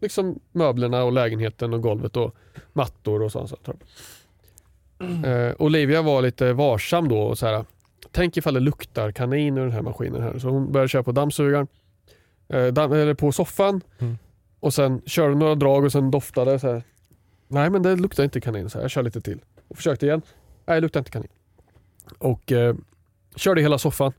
liksom 0.00 0.40
möblerna 0.52 1.04
och 1.04 1.12
lägenheten 1.12 1.74
och 1.74 1.82
golvet 1.82 2.16
och 2.16 2.34
mattor 2.72 3.22
och 3.22 3.32
sånt. 3.32 3.48
sånt. 3.48 3.84
Eh, 5.24 5.52
Olivia 5.58 6.02
var 6.02 6.22
lite 6.22 6.52
varsam 6.52 7.08
då 7.08 7.22
och 7.22 7.38
så 7.38 7.46
här. 7.46 7.64
Tänk 8.10 8.36
ifall 8.36 8.54
det 8.54 8.60
luktar 8.60 9.12
kanin 9.12 9.58
ur 9.58 9.62
den 9.62 9.72
här 9.72 9.82
maskinen 9.82 10.22
här. 10.22 10.38
Så 10.38 10.48
hon 10.48 10.72
började 10.72 10.88
köra 10.88 11.02
på 11.02 11.12
dammsugaren. 11.12 11.66
Eh, 12.52 12.60
eller 12.60 13.14
på 13.14 13.32
soffan. 13.32 13.80
Mm. 13.98 14.18
Och 14.60 14.74
sen 14.74 15.02
körde 15.06 15.34
några 15.34 15.54
drag 15.54 15.84
och 15.84 15.92
sen 15.92 16.10
doftade 16.10 16.58
så 16.58 16.72
här. 16.72 16.82
Nej 17.48 17.70
men 17.70 17.82
det 17.82 17.96
luktar 17.96 18.24
inte 18.24 18.40
kanin. 18.40 18.70
Så 18.70 18.78
här. 18.78 18.84
Jag 18.84 18.90
kör 18.90 19.02
lite 19.02 19.20
till. 19.20 19.40
Och 19.68 19.76
försökte 19.76 20.06
igen. 20.06 20.22
Nej 20.66 20.76
det 20.76 20.80
luktar 20.80 21.00
inte 21.00 21.10
kanin. 21.10 21.30
Och 22.18 22.52
eh, 22.52 22.74
körde 23.36 23.60
hela 23.60 23.78
soffan. 23.78 24.12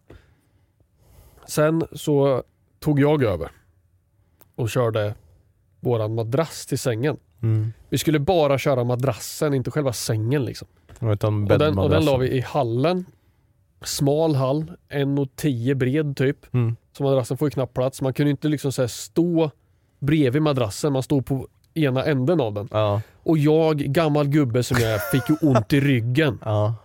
Sen 1.47 1.83
så 1.91 2.43
tog 2.79 2.99
jag 2.99 3.23
över 3.23 3.51
och 4.55 4.69
körde 4.69 5.15
våran 5.79 6.15
madrass 6.15 6.65
till 6.65 6.79
sängen. 6.79 7.17
Mm. 7.41 7.73
Vi 7.89 7.97
skulle 7.97 8.19
bara 8.19 8.57
köra 8.57 8.83
madrassen, 8.83 9.53
inte 9.53 9.71
själva 9.71 9.93
sängen. 9.93 10.45
Liksom. 10.45 10.67
Utan 11.01 11.51
Och, 11.51 11.59
den, 11.59 11.77
och 11.79 11.89
den 11.89 12.05
la 12.05 12.17
vi 12.17 12.27
i 12.31 12.41
hallen. 12.41 13.05
Smal 13.83 14.35
hall, 14.35 14.71
1,10 14.89 15.73
bred 15.73 16.17
typ. 16.17 16.53
Mm. 16.53 16.75
Så 16.97 17.03
madrassen 17.03 17.37
får 17.37 17.47
ju 17.47 17.51
knappt 17.51 17.73
plats. 17.73 18.01
Man 18.01 18.13
kunde 18.13 18.31
inte 18.31 18.47
liksom 18.47 18.71
så 18.71 18.87
stå 18.87 19.51
bredvid 19.99 20.41
madrassen, 20.41 20.93
man 20.93 21.03
stod 21.03 21.25
på 21.25 21.47
ena 21.73 22.03
änden 22.05 22.41
av 22.41 22.53
den. 22.53 22.67
Ja. 22.71 23.01
Och 23.23 23.37
jag, 23.37 23.77
gammal 23.77 24.27
gubbe 24.27 24.63
som 24.63 24.77
jag 24.79 24.91
är, 24.93 24.97
fick 24.97 25.29
ju 25.29 25.35
ont 25.49 25.73
i 25.73 25.79
ryggen. 25.79 26.39
Ja. 26.45 26.75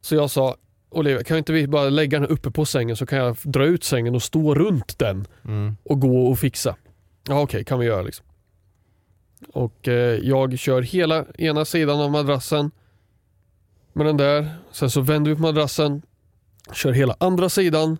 Så 0.00 0.14
jag 0.14 0.30
sa, 0.30 0.56
Olivia 0.90 1.24
kan 1.24 1.38
inte 1.38 1.52
vi 1.52 1.66
bara 1.68 1.88
lägga 1.88 2.20
den 2.20 2.28
uppe 2.28 2.50
på 2.50 2.64
sängen 2.64 2.96
så 2.96 3.06
kan 3.06 3.18
jag 3.18 3.36
dra 3.42 3.64
ut 3.64 3.84
sängen 3.84 4.14
och 4.14 4.22
stå 4.22 4.54
runt 4.54 4.98
den 4.98 5.26
Mm. 5.44 5.76
och 5.82 6.00
gå 6.00 6.26
och 6.26 6.38
fixa. 6.38 6.76
Ja 7.28 7.40
okej, 7.40 7.64
kan 7.64 7.78
vi 7.78 7.86
göra 7.86 8.02
liksom. 8.02 8.26
Och 9.52 9.88
eh, 9.88 10.18
jag 10.22 10.58
kör 10.58 10.82
hela 10.82 11.24
ena 11.38 11.64
sidan 11.64 12.00
av 12.00 12.10
madrassen 12.10 12.70
med 13.92 14.06
den 14.06 14.16
där. 14.16 14.48
Sen 14.72 14.90
så 14.90 15.00
vänder 15.00 15.30
vi 15.30 15.34
på 15.36 15.42
madrassen, 15.42 16.02
kör 16.72 16.92
hela 16.92 17.16
andra 17.20 17.48
sidan. 17.48 17.98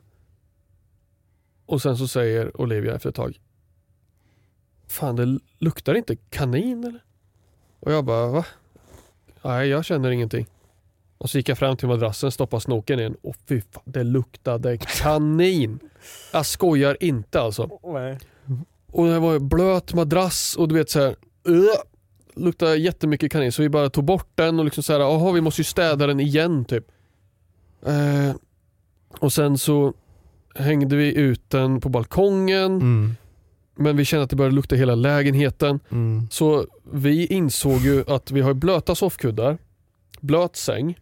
Och 1.66 1.82
sen 1.82 1.96
så 1.96 2.08
säger 2.08 2.60
Olivia 2.60 2.94
efter 2.94 3.08
ett 3.08 3.14
tag. 3.14 3.40
Fan 4.88 5.16
det 5.16 5.38
luktar 5.58 5.94
inte 5.94 6.16
kanin 6.16 6.84
eller? 6.84 7.04
Och 7.80 7.92
jag 7.92 8.04
bara 8.04 8.26
va? 8.26 8.44
Nej 9.42 9.68
jag 9.68 9.84
känner 9.84 10.10
ingenting. 10.10 10.46
Och 11.18 11.30
så 11.30 11.38
gick 11.38 11.48
jag 11.48 11.58
fram 11.58 11.76
till 11.76 11.88
madrassen, 11.88 12.32
stoppade 12.32 12.60
snoken 12.60 13.00
in 13.00 13.16
och 13.22 13.36
fy 13.48 13.60
fan 13.60 13.82
det 13.86 14.04
luktade 14.04 14.78
kanin. 14.78 15.78
Jag 16.32 16.46
skojar 16.46 16.96
inte 17.00 17.40
alltså. 17.40 17.62
Och 18.92 19.06
det 19.06 19.18
var 19.18 19.38
blöt 19.38 19.94
madrass 19.94 20.56
och 20.56 20.68
du 20.68 20.74
vet 20.74 20.90
såhär, 20.90 21.16
uh, 21.48 21.64
luktade 22.34 22.76
jättemycket 22.76 23.32
kanin 23.32 23.52
så 23.52 23.62
vi 23.62 23.68
bara 23.68 23.90
tog 23.90 24.04
bort 24.04 24.30
den 24.34 24.58
och 24.58 24.64
liksom 24.64 24.82
såhär, 24.82 25.00
jaha 25.00 25.32
vi 25.32 25.40
måste 25.40 25.60
ju 25.60 25.64
städa 25.64 26.06
den 26.06 26.20
igen 26.20 26.64
typ. 26.64 26.84
Eh, 27.86 28.34
och 29.18 29.32
sen 29.32 29.58
så 29.58 29.94
hängde 30.54 30.96
vi 30.96 31.14
ut 31.16 31.50
den 31.50 31.80
på 31.80 31.88
balkongen 31.88 32.80
Mm. 32.80 33.14
men 33.76 33.96
vi 33.96 34.04
kände 34.04 34.24
att 34.24 34.30
det 34.30 34.36
började 34.36 34.54
lukta 34.56 34.76
hela 34.76 34.94
lägenheten. 34.94 35.80
Mm. 35.90 36.28
Så 36.30 36.66
vi 36.92 37.26
insåg 37.26 37.80
ju 37.80 38.04
att 38.06 38.30
vi 38.30 38.40
har 38.40 38.54
blöta 38.54 38.94
soffkuddar, 38.94 39.58
blöt 40.20 40.56
säng. 40.56 40.98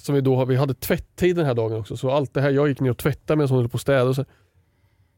Som 0.00 0.14
vi 0.14 0.20
då 0.20 0.36
har, 0.36 0.46
vi 0.46 0.56
hade 0.56 0.74
tvätttid 0.74 1.36
den 1.36 1.46
här 1.46 1.54
dagen 1.54 1.80
också 1.80 1.96
så 1.96 2.10
allt 2.10 2.34
det 2.34 2.40
här, 2.40 2.50
jag 2.50 2.68
gick 2.68 2.80
ner 2.80 2.90
och 2.90 2.98
tvättade 2.98 3.36
medan 3.36 3.48
hon 3.50 3.58
höll 3.58 3.68
på 3.68 3.78
och 4.08 4.16
Så. 4.16 4.24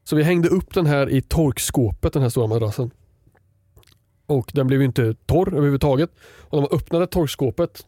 så 0.03 0.15
vi 0.15 0.23
hängde 0.23 0.49
upp 0.49 0.73
den 0.73 0.85
här 0.85 1.09
i 1.09 1.21
torkskåpet, 1.21 2.13
den 2.13 2.21
här 2.21 2.29
stora 2.29 2.47
madrassen. 2.47 2.91
Och 4.25 4.51
den 4.53 4.67
blev 4.67 4.79
ju 4.79 4.85
inte 4.85 5.13
torr 5.25 5.53
överhuvudtaget. 5.53 6.09
Och 6.39 6.53
när 6.53 6.61
man 6.61 6.77
öppnade 6.79 7.07
torkskåpet 7.07 7.85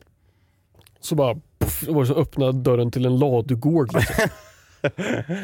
så 1.05 1.15
bara 1.15 1.35
puff, 1.59 1.81
det 1.85 1.91
var 1.91 2.01
det 2.01 2.07
som 2.07 2.15
öppnade 2.17 2.51
dörren 2.51 2.91
till 2.91 3.05
en 3.05 3.19
ladugård. 3.19 3.93
Liksom. 3.93 4.29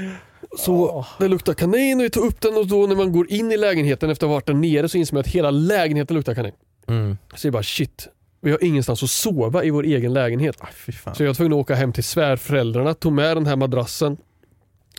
Så 0.58 1.06
det 1.20 1.28
luktar 1.28 1.54
kanin 1.54 2.00
och 2.00 2.04
vi 2.04 2.10
tog 2.10 2.26
upp 2.26 2.42
den 2.42 2.58
och 2.58 2.68
då 2.68 2.88
när 2.88 2.96
man 2.96 3.12
går 3.12 3.32
in 3.32 3.52
i 3.52 3.58
lägenheten 3.58 4.10
efter 4.10 4.26
att 4.26 4.30
ha 4.30 4.36
varit 4.36 4.46
där 4.46 4.54
nere 4.54 4.90
så 4.90 4.98
inser 4.98 5.14
man 5.16 5.20
att 5.20 5.28
hela 5.28 5.52
lägenheten 5.52 6.16
luktar 6.16 6.36
kanin. 6.36 6.52
Mm. 6.88 7.18
Så 7.36 7.48
jag 7.48 7.54
bara 7.54 7.64
shit, 7.64 8.08
vi 8.42 8.52
har 8.52 8.64
ingenstans 8.64 9.04
att 9.04 9.10
sova 9.10 9.64
i 9.64 9.70
vår 9.70 9.84
egen 9.84 10.14
lägenhet. 10.14 10.58
Ah. 10.60 11.14
Så 11.14 11.24
jag 11.24 11.28
var 11.28 11.34
tvungen 11.34 11.54
att 11.54 11.60
åka 11.60 11.76
hem 11.76 11.94
till 11.94 12.04
svärföräldrarna, 12.04 12.94
tog 12.94 13.14
med 13.14 13.38
den 13.38 13.46
här 13.46 13.56
madrassen 13.56 14.18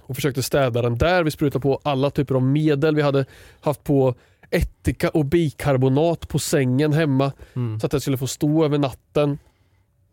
och 0.03 0.14
försökte 0.14 0.42
städa 0.42 0.83
den 0.83 0.99
där. 0.99 1.25
Vi 1.25 1.31
sprutade 1.31 1.62
på 1.62 1.81
alla 1.83 2.11
typer 2.11 2.35
av 2.35 2.42
medel. 2.42 2.96
Vi 2.96 3.03
hade 3.03 3.25
haft 3.61 3.85
på 3.85 4.14
ättika 4.51 5.09
och 5.09 5.25
bikarbonat 5.25 6.29
på 6.29 6.38
sängen 6.38 6.92
hemma 6.92 7.33
Mm. 7.55 7.81
så 7.81 7.87
att 7.87 7.92
det 7.92 8.01
skulle 8.01 8.16
få 8.18 8.27
stå 8.27 8.64
över 8.64 8.79
natten. 8.79 9.38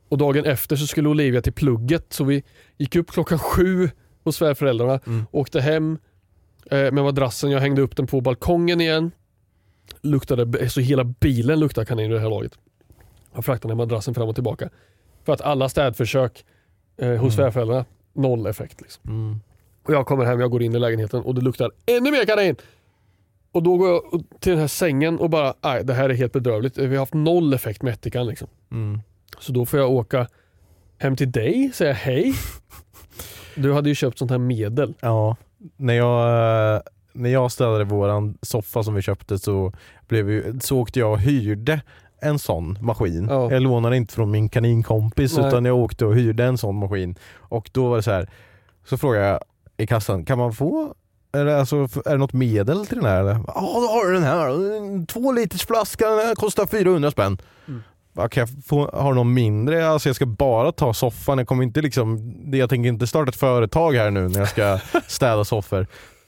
Och 0.10 0.17
dagen 0.17 0.46
efter 0.46 0.76
så 0.76 0.88
skulle 0.88 1.10
Olivia 1.10 1.41
till 1.41 1.54
plugget 1.54 2.13
så 2.13 2.24
vi 2.24 2.43
gick 2.78 2.96
upp 2.96 3.12
klockan 3.12 3.39
sju 3.39 3.89
hos 4.24 4.36
svärföräldrarna, 4.36 5.00
Mm. 5.08 5.26
åkte 5.32 5.62
hem 5.62 5.98
eh, 6.72 6.78
med 6.78 6.93
madrassen. 6.93 7.52
Jag 7.52 7.60
hängde 7.60 7.82
upp 7.82 7.96
den 7.96 8.08
på 8.08 8.22
balkongen 8.22 8.82
igen. 8.82 9.12
Luktade, 10.02 10.70
så 10.70 10.80
hela 10.82 11.04
bilen 11.04 11.60
luktade 11.60 11.86
kanin 11.86 12.12
i 12.12 12.13
det 12.13 12.20
här 12.20 12.30
laget. 12.30 12.58
Jag 13.36 13.46
fraktade 13.46 13.76
madrassen 13.76 14.13
fram 14.13 14.30
och 14.30 14.36
tillbaka. 14.36 14.70
För 15.26 15.34
att 15.34 15.41
alla 15.41 15.70
städförsök 15.70 16.46
eh, 16.98 17.08
hos 17.10 17.20
Mm. 17.20 17.32
svärföräldrarna, 17.32 17.86
noll 18.13 18.46
effekt. 18.48 18.82
Liksom. 18.82 19.02
Mm. 19.12 19.39
Och 19.84 19.93
jag 19.93 20.06
kommer 20.06 20.26
hem, 20.26 20.39
jag 20.39 20.52
går 20.52 20.63
in 20.63 20.76
i 20.76 20.80
lägenheten 20.80 21.22
och 21.22 21.36
det 21.36 21.41
luktar 21.41 21.72
ännu 21.86 22.12
mer 22.12 22.26
kanin. 22.26 22.56
Och 23.52 23.63
då 23.63 23.78
går 23.78 23.89
jag 23.89 24.24
till 24.39 24.52
den 24.52 24.60
här 24.60 24.67
sängen 24.67 25.20
och 25.20 25.30
bara, 25.30 25.54
nej 25.63 25.84
det 25.86 25.93
här 25.93 26.10
är 26.10 26.13
helt 26.13 26.34
bedrövligt. 26.34 26.78
Vi 26.78 26.88
har 26.88 26.98
haft 27.00 27.13
noll 27.13 27.54
effekt 27.54 27.82
med 27.82 27.93
ättikan 27.93 28.28
liksom. 28.28 28.48
Mm. 28.72 29.00
Så 29.40 29.52
då 29.52 29.66
får 29.66 29.80
jag 29.80 29.92
åka 29.92 30.28
hem 30.98 31.16
till 31.16 31.32
dig, 31.32 31.72
säga 31.74 31.94
hej. 31.94 32.34
Du 33.56 33.74
hade 33.74 33.90
ju 33.90 33.96
köpt 33.96 34.18
sånt 34.18 34.32
här 34.32 34.38
medel. 34.38 34.94
Ja, 35.00 35.36
när 35.78 35.94
jag, 35.94 36.76
eh, 36.76 36.82
när 37.13 37.30
jag 37.30 37.52
städade 37.52 37.84
våran 37.84 38.38
soffa 38.42 38.84
som 38.84 38.94
vi 38.96 39.02
köpte 39.02 39.40
så, 39.40 39.74
blev 40.08 40.26
vi, 40.26 40.60
så 40.62 40.80
åkte 40.80 41.00
jag 41.00 41.12
och 41.12 41.20
hyrde 41.20 41.82
en 42.22 42.40
sån 42.40 42.78
maskin. 42.82 43.28
Ja. 43.30 43.52
Jag 43.52 43.62
lånade 43.62 43.98
inte 43.98 44.13
från 44.13 44.32
min 44.32 44.50
kaninkompis 44.50 45.38
Nej. 45.38 45.48
utan 45.48 45.66
jag 45.66 45.78
åkte 45.78 46.06
och 46.06 46.16
hyrde 46.16 46.44
en 46.44 46.58
sån 46.58 46.76
maskin. 46.76 47.16
Och 47.36 47.70
då 47.74 47.90
var 47.90 47.96
det 47.96 48.04
så 48.04 48.12
här, 48.12 48.30
så 48.86 48.98
frågade 48.98 49.26
jag 49.26 49.40
i 49.78 49.88
kassan, 49.88 50.26
kan 50.26 50.38
man 50.38 50.54
få 50.54 50.96
Är 51.32 51.46
det, 51.46 51.60
alltså, 51.60 51.76
är 52.06 52.12
det 52.12 52.18
något 52.18 52.34
medel 52.34 52.86
till 52.86 52.98
den 52.98 53.06
här 53.06 53.20
eller? 53.20 53.34
Ja, 53.34 53.62
då 53.74 53.88
har 53.88 54.06
du 54.08 54.13
den 54.13 54.24
här. 54.24 54.78
En 54.78 55.06
Två 55.06 55.32
liters 55.32 55.66
flaska, 55.66 56.10
den 56.10 56.28
här 56.28 56.36
kostar 56.36 56.66
400 56.66 57.12
spänn. 57.12 57.38
Mm. 57.68 57.84
Kan 58.18 58.42
jag 58.42 58.50
få, 58.66 58.90
har 58.94 59.14
någon 59.14 59.34
mindre? 59.34 59.90
Alltså 59.90 60.10
jag 60.10 60.16
ska 60.16 60.26
bara 60.26 60.72
ta 60.72 60.94
soffan. 60.94 61.38
Jag 61.38 61.48
kommer 61.48 61.64
inte 61.64 61.82
liksom, 61.82 62.34
jag 62.54 62.70
tänker 62.70 62.90
inte 62.90 63.08
starta 63.08 63.30
ett 63.30 63.36
företag 63.36 63.94
här 63.94 64.12
nu 64.12 64.28
när 64.28 64.40
jag 64.40 64.50
ska 64.50 64.80
städa 65.08 65.46
soffor. 65.46 65.88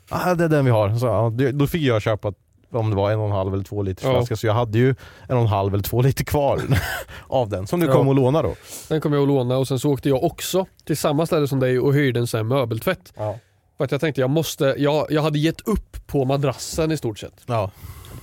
Ah, 0.10 0.36
det 0.36 0.44
är 0.44 0.50
den 0.50 0.66
vi 0.66 0.72
har. 0.72 0.96
Så, 0.96 1.06
ja, 1.06 1.34
då 1.52 1.68
fick 1.68 1.82
jag 1.82 2.02
köpa 2.02 2.34
om 2.72 2.90
det 2.90 2.96
var 2.96 3.12
en 3.12 3.20
och 3.20 3.26
en 3.26 3.32
halv 3.32 3.54
eller 3.54 3.64
två 3.64 3.82
liters 3.84 4.04
Ja. 4.06 4.12
flaska. 4.12 4.36
Så 4.36 4.48
jag 4.48 4.54
hade 4.54 4.78
ju 4.78 4.96
en 5.28 5.36
och 5.36 5.42
en 5.42 5.48
halv 5.48 5.74
eller 5.74 5.84
två 5.84 6.02
liter 6.02 6.24
kvar 6.26 6.62
av 7.28 7.50
den 7.50 7.68
som 7.68 7.80
du 7.80 7.86
Ja. 7.86 7.94
kom 7.94 8.08
och 8.08 8.16
låna 8.16 8.42
då. 8.42 8.56
Den 8.88 9.02
kom 9.02 9.14
jag 9.14 9.22
att 9.22 9.28
låna 9.28 9.58
och 9.58 9.68
sen 9.68 9.80
så 9.80 9.92
åkte 9.92 10.10
jag 10.10 10.24
också 10.24 10.66
till 10.86 10.98
samma 10.98 11.26
ställe 11.26 11.48
som 11.48 11.60
dig 11.60 11.80
och 11.80 11.94
hyrde 11.94 12.20
en 12.20 12.28
sån 12.28 12.48
möbeltvätt. 12.48 13.14
Ja. 13.18 13.40
För 13.78 13.86
att 13.86 13.92
jag 13.92 14.02
tänkte 14.02 14.22
jag 14.22 14.30
måste, 14.30 14.76
jag, 14.78 15.08
jag 15.10 15.22
hade 15.22 15.40
gett 15.40 15.68
upp 15.68 16.08
på 16.08 16.26
madrassen 16.26 16.92
i 16.92 16.98
stort 16.98 17.20
sett. 17.20 17.44
Ja. 17.46 17.72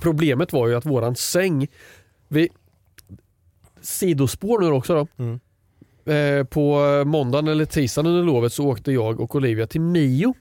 Problemet 0.00 0.52
var 0.52 0.68
ju 0.68 0.74
att 0.76 0.86
våran 0.86 1.16
säng, 1.16 1.66
vi, 2.28 2.48
sidospår 3.86 4.58
nu 4.58 4.66
också 4.70 4.94
då. 4.94 5.06
Mm. 5.24 5.40
Eh, 6.40 6.44
på 6.44 6.78
måndagen 7.06 7.48
eller 7.48 7.64
tisdagen 7.64 8.06
under 8.10 8.24
lovet 8.24 8.52
så 8.52 8.64
åkte 8.66 8.92
jag 8.92 9.20
och 9.20 9.34
Olivia 9.36 9.66
till 9.66 9.80
Mio. 9.80 10.34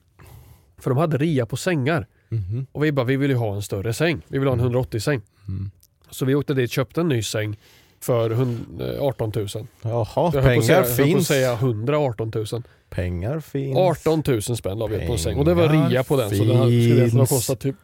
För 0.78 0.90
de 0.90 0.98
hade 0.98 1.18
rea 1.18 1.46
på 1.46 1.58
sängar. 1.58 2.08
Mhm. 2.30 2.68
Och 2.72 2.84
vi 2.84 2.92
bara, 2.92 3.06
vi 3.06 3.16
vill 3.18 3.30
ju 3.30 3.36
ha 3.36 3.56
en 3.56 3.62
större 3.62 3.94
säng. 3.94 4.22
Vi 4.28 4.40
vill 4.40 4.48
ha 4.48 4.54
en 4.54 4.60
180 4.60 5.00
säng. 5.00 5.22
Mm. 5.48 5.72
Så 6.12 6.26
vi 6.26 6.36
åkte 6.36 6.54
dit 6.54 6.70
och 6.70 6.74
köpte 6.74 7.02
en 7.02 7.08
ny 7.08 7.24
säng 7.24 7.58
för 8.02 8.30
hund- 8.30 8.82
eh, 8.82 9.04
18 9.04 9.32
000. 9.36 9.48
Jaha, 9.82 10.08
Jag 10.16 10.24
höll 10.24 10.32
på 10.32 10.38
att 10.38 10.44
pengar 10.46 10.62
säga, 10.62 10.78
jag 10.78 10.86
höll 10.86 10.96
på 10.98 11.02
att 11.04 11.08
finns. 11.08 11.28
säga 11.28 11.54
118 11.54 12.32
000. 12.36 12.46
Pengar 12.90 13.40
finns. 13.40 13.78
18 13.78 14.24
000 14.28 14.42
spänn 14.42 14.80
la 14.80 14.88
vi 14.88 15.08
på 15.08 15.14
en 15.14 15.20
säng 15.20 15.38
och 15.38 15.46
det 15.46 15.54
var 15.54 15.90
rea 15.90 16.04
på 16.04 16.18
den 16.18 16.30
så 16.30 16.36
den 16.36 16.44
skulle 16.46 16.54
ha 16.60 16.68
finns. 16.70 17.30
kostat 17.30 17.60
typ 17.60 17.76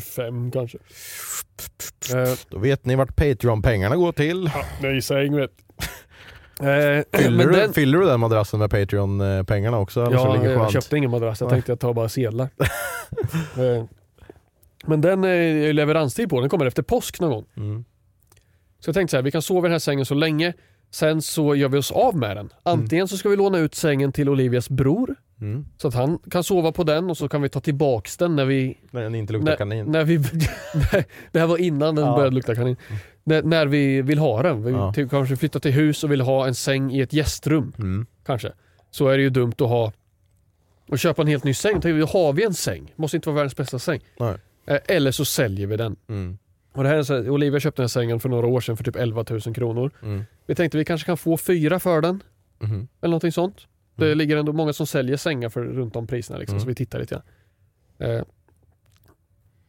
25 0.00 0.50
kanske. 0.50 0.78
Eh, 2.14 2.32
Då 2.48 2.58
vet 2.58 2.84
ni 2.84 2.94
vart 2.94 3.16
Patreon-pengarna 3.16 3.96
går 3.96 4.12
till. 4.12 4.50
ja, 4.54 4.88
ny 4.88 5.00
säng 5.00 5.36
vet 5.36 5.50
eh, 6.60 7.20
Fyller, 7.20 7.46
du, 7.46 7.52
den, 7.52 7.72
fyller 7.72 7.98
du 7.98 8.06
den 8.06 8.20
madrassen 8.20 8.58
med 8.60 8.70
Patreon-pengarna 8.70 9.78
också? 9.78 10.00
Eller 10.06 10.16
så 10.18 10.24
Ja, 10.26 10.34
ligger 10.34 10.50
jag 10.50 10.60
skönt? 10.60 10.72
köpte 10.72 10.96
ingen 10.96 11.10
madrass. 11.10 11.40
Jag 11.40 11.50
tänkte 11.50 11.72
jag 11.72 11.80
tar 11.80 11.92
bara 11.94 12.08
sedlar. 12.08 12.48
Eh, 13.58 13.84
Men 14.86 15.00
den 15.00 15.24
är 15.24 15.72
leveranstid 15.72 16.30
på 16.30 16.40
den 16.40 16.48
kommer 16.50 16.66
efter 16.66 16.82
påsk 16.82 17.20
någon 17.20 17.30
gång. 17.30 17.44
Mm. 17.56 17.84
Så 18.80 18.88
jag 18.88 18.94
tänkte 18.94 19.10
så 19.10 19.16
här, 19.16 19.22
vi 19.22 19.30
kan 19.30 19.42
sova 19.42 19.60
i 19.60 19.62
den 19.68 19.72
här 19.72 19.78
sängen 19.78 20.06
så 20.06 20.14
länge. 20.14 20.52
Sen 20.90 21.22
så 21.22 21.54
gör 21.54 21.68
vi 21.68 21.78
oss 21.78 21.92
av 21.92 22.16
med 22.16 22.36
den. 22.36 22.50
Antingen 22.62 23.08
så 23.08 23.16
ska 23.16 23.28
vi 23.28 23.36
låna 23.36 23.58
ut 23.58 23.74
sängen 23.74 24.12
till 24.12 24.28
Olivias 24.28 24.68
bror. 24.70 25.14
Mm. 25.44 25.66
Så 25.76 25.88
att 25.88 25.94
han 25.94 26.18
kan 26.30 26.44
sova 26.44 26.72
på 26.72 26.84
den 26.84 27.10
och 27.10 27.16
så 27.16 27.28
kan 27.28 27.42
vi 27.42 27.48
ta 27.48 27.60
tillbaks 27.60 28.16
den 28.16 28.36
när 28.36 28.44
vi... 28.44 28.78
När 28.90 29.02
den 29.02 29.14
inte 29.14 29.32
luktar 29.32 29.50
När, 29.50 29.56
kanin. 29.56 29.86
när 29.86 30.04
vi 30.04 30.16
det 31.32 31.38
här 31.40 31.46
var 31.46 31.58
innan 31.58 31.94
den 31.94 32.04
Ja. 32.04 32.16
började 32.16 32.34
lukta 32.34 32.54
kanin. 32.54 32.76
När, 33.24 33.42
när 33.42 33.66
vi 33.66 34.02
vill 34.02 34.18
ha 34.18 34.42
den. 34.42 34.64
Vi 34.64 34.70
Ja. 34.72 34.92
typ, 34.92 35.10
kanske 35.10 35.36
flyttar 35.36 35.60
till 35.60 35.72
hus 35.72 36.04
och 36.04 36.12
vill 36.12 36.20
ha 36.20 36.46
en 36.46 36.54
säng 36.54 36.92
i 36.92 37.00
ett 37.00 37.12
gästrum. 37.12 37.72
Mm. 37.78 38.06
kanske. 38.26 38.52
Så 38.90 39.08
är 39.08 39.16
det 39.16 39.22
ju 39.22 39.30
dumt 39.30 39.52
att 39.58 39.68
ha 39.68 39.92
och 40.88 40.98
köpa 40.98 41.22
en 41.22 41.28
helt 41.28 41.44
ny 41.44 41.54
säng. 41.54 41.80
Tänk, 41.80 42.00
Då 42.00 42.06
har 42.18 42.32
vi 42.32 42.44
en 42.44 42.54
säng. 42.54 42.92
Måste 42.96 43.16
inte 43.16 43.28
vara 43.28 43.36
världens 43.36 43.56
bästa 43.56 43.78
säng. 43.78 44.00
Nej. 44.20 44.34
Eh, 44.66 44.78
Eller 44.96 45.10
så 45.10 45.24
säljer 45.24 45.66
vi 45.66 45.76
den. 45.76 45.96
Mm. 46.08 46.38
Och 46.72 46.82
det 46.82 46.88
här 46.88 46.96
är 46.96 47.02
så 47.02 47.14
här, 47.14 47.30
Olivia 47.30 47.60
köpte 47.60 47.82
den 47.82 47.84
här 47.84 47.88
sängen 47.88 48.20
för 48.20 48.28
några 48.28 48.46
år 48.46 48.60
sedan 48.60 48.76
för 48.76 48.84
typ 48.84 48.96
11 48.96 49.24
000 49.30 49.40
kronor. 49.40 49.90
Mm. 50.02 50.22
Vi 50.46 50.54
tänkte 50.54 50.78
vi 50.78 50.84
kanske 50.84 51.06
kan 51.06 51.16
få 51.16 51.36
fyra 51.36 51.80
för 51.80 52.00
den. 52.00 52.22
Mhm. 52.58 52.88
Eller 53.00 53.10
någonting 53.10 53.32
sånt. 53.32 53.66
Det 53.96 54.14
ligger 54.14 54.36
ändå 54.36 54.52
många 54.52 54.72
som 54.72 54.86
säljer 54.86 55.16
sängar 55.16 55.48
för 55.48 55.64
runt 55.64 55.96
om 55.96 56.06
priserna 56.06 56.38
liksom, 56.38 56.54
Mm. 56.54 56.60
så 56.60 56.68
vi 56.68 56.74
tittar 56.74 56.98
lite 56.98 57.14
grann. 57.14 58.10
Eh, 58.10 58.22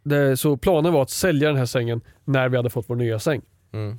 det, 0.04 0.38
så 0.38 0.58
planen 0.58 0.94
var 0.94 1.02
att 1.02 1.10
sälja 1.10 1.48
den 1.48 1.58
här 1.58 1.66
sängen 1.66 2.02
när 2.24 2.50
vi 2.50 2.58
hade 2.58 2.70
fått 2.70 2.90
vår 2.90 2.96
nya 2.96 3.20
säng. 3.20 3.42
Mm. 3.72 3.98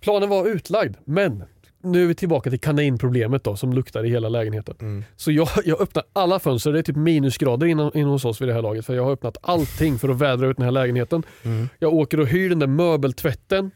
Planen 0.00 0.28
var 0.28 0.46
utlagd, 0.48 0.96
men 1.04 1.44
nu 1.82 2.02
är 2.02 2.06
vi 2.06 2.14
tillbaka 2.14 2.50
till 2.50 2.60
kaninproblemet 2.60 3.44
då 3.44 3.56
som 3.56 3.72
luktar 3.72 4.04
i 4.04 4.08
hela 4.10 4.28
lägenheten. 4.28 4.76
Mm. 4.80 5.04
Så 5.16 5.32
jag, 5.32 5.48
jag 5.64 5.80
öppnar 5.80 6.04
alla 6.12 6.38
fönster, 6.38 6.72
det 6.72 6.78
är 6.78 6.82
typ 6.82 6.96
minusgrader 6.96 7.66
inne, 7.66 7.90
inne 7.94 8.10
hos 8.10 8.24
oss 8.24 8.40
vid 8.40 8.48
det 8.48 8.54
här 8.54 8.62
laget 8.62 8.86
för 8.86 8.94
jag 8.94 9.04
har 9.04 9.12
öppnat 9.12 9.36
allting 9.42 9.98
för 9.98 10.08
att 10.08 10.18
vädra 10.18 10.46
ut 10.48 10.56
den 10.56 10.64
här 10.64 10.72
lägenheten. 10.72 11.22
Mm. 11.42 11.68
Jag 11.78 11.94
åker 11.94 12.20
och 12.20 12.26
hyr 12.26 12.48
den 12.48 12.58
där 12.58 12.66
möbeltvätten 12.66 13.70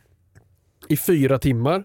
i 0.89 0.97
fyra 0.97 1.39
timmar 1.39 1.85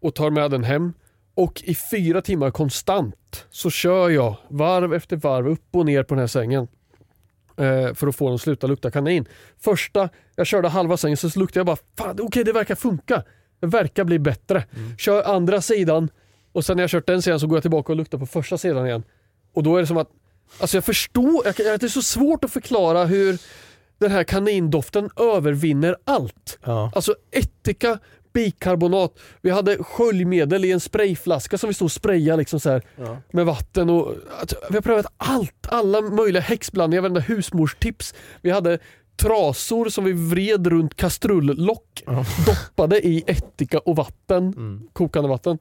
och 0.00 0.14
tar 0.14 0.30
med 0.30 0.50
den 0.50 0.64
hem. 0.64 0.92
Och 1.40 1.62
i 1.64 1.74
fyra 1.74 2.22
timmar 2.22 2.50
konstant 2.50 3.46
så 3.50 3.70
kör 3.70 4.10
jag 4.10 4.36
varv 4.48 4.94
efter 4.94 5.16
varv 5.16 5.48
upp 5.48 5.66
och 5.70 5.86
ner 5.86 6.02
på 6.02 6.14
den 6.14 6.20
här 6.20 6.26
sängen. 6.26 6.68
Eh, 7.56 7.94
för 7.94 8.06
att 8.06 8.16
få 8.16 8.24
den 8.26 8.34
att 8.34 8.40
sluta 8.40 8.66
lukta 8.66 8.90
kanin. 8.90 9.28
Första, 9.60 10.08
jag 10.36 10.46
körde 10.46 10.68
halva 10.68 10.96
sängen 10.96 11.16
så 11.16 11.38
luktade 11.38 11.58
jag 11.58 11.66
bara, 11.66 11.76
fan 11.98 12.18
okej 12.20 12.44
det 12.44 12.52
verkar 12.52 12.74
funka. 12.74 13.22
Det 13.60 13.66
verkar 13.66 14.04
bli 14.04 14.18
bättre. 14.18 14.64
Kör 14.98 15.22
andra 15.22 15.60
sidan 15.60 16.08
och 16.52 16.64
sen 16.64 16.76
när 16.76 16.82
jag 16.82 16.90
kört 16.90 17.06
den 17.06 17.22
sidan 17.22 17.40
så 17.40 17.46
går 17.46 17.56
jag 17.56 17.62
tillbaka 17.62 17.92
och 17.92 17.96
luktar 17.96 18.18
på 18.18 18.26
första 18.26 18.58
sidan 18.58 18.86
igen. 18.86 19.02
Och 19.54 19.62
då 19.62 19.76
är 19.76 19.80
det 19.80 19.86
som 19.86 19.96
att, 19.96 20.10
alltså 20.60 20.76
jag 20.76 20.84
förstår, 20.84 21.42
jag, 21.44 21.54
det 21.56 21.82
är 21.82 21.88
så 21.88 22.02
svårt 22.02 22.44
att 22.44 22.52
förklara 22.52 23.04
hur 23.04 23.38
den 23.98 24.10
här 24.10 24.24
kanindoften 24.24 25.10
övervinner 25.16 25.96
allt. 26.04 26.58
Ja. 26.64 26.92
Alltså 26.94 27.14
ättika, 27.30 27.98
bikarbonat, 28.32 29.18
vi 29.40 29.50
hade 29.50 29.76
sköljmedel 29.84 30.64
i 30.64 30.72
en 30.72 30.80
sprayflaska 30.80 31.58
som 31.58 31.68
vi 31.68 31.74
stod 31.74 31.86
och 31.86 31.92
sprayade 31.92 32.36
liksom 32.38 32.60
så 32.60 32.70
här 32.70 32.82
med 33.32 33.46
vatten. 33.46 33.90
Och, 33.90 34.14
alltså, 34.40 34.56
vi 34.70 34.74
har 34.76 34.82
prövat 34.82 35.06
allt, 35.16 35.66
alla 35.68 36.00
möjliga 36.00 36.42
häxblandningar, 36.42 37.02
varenda 37.02 37.20
husmorstips. 37.20 38.14
Vi 38.42 38.50
hade 38.50 38.78
trasor 39.16 39.88
som 39.88 40.04
vi 40.04 40.12
vred 40.12 40.66
runt 40.66 40.94
kastrullock, 40.96 42.02
doppade 42.46 43.06
i 43.06 43.24
ättika 43.26 43.78
och 43.78 43.96
vatten, 43.96 44.42
Mm. 44.56 44.88
kokande 44.92 45.28
vatten. 45.28 45.58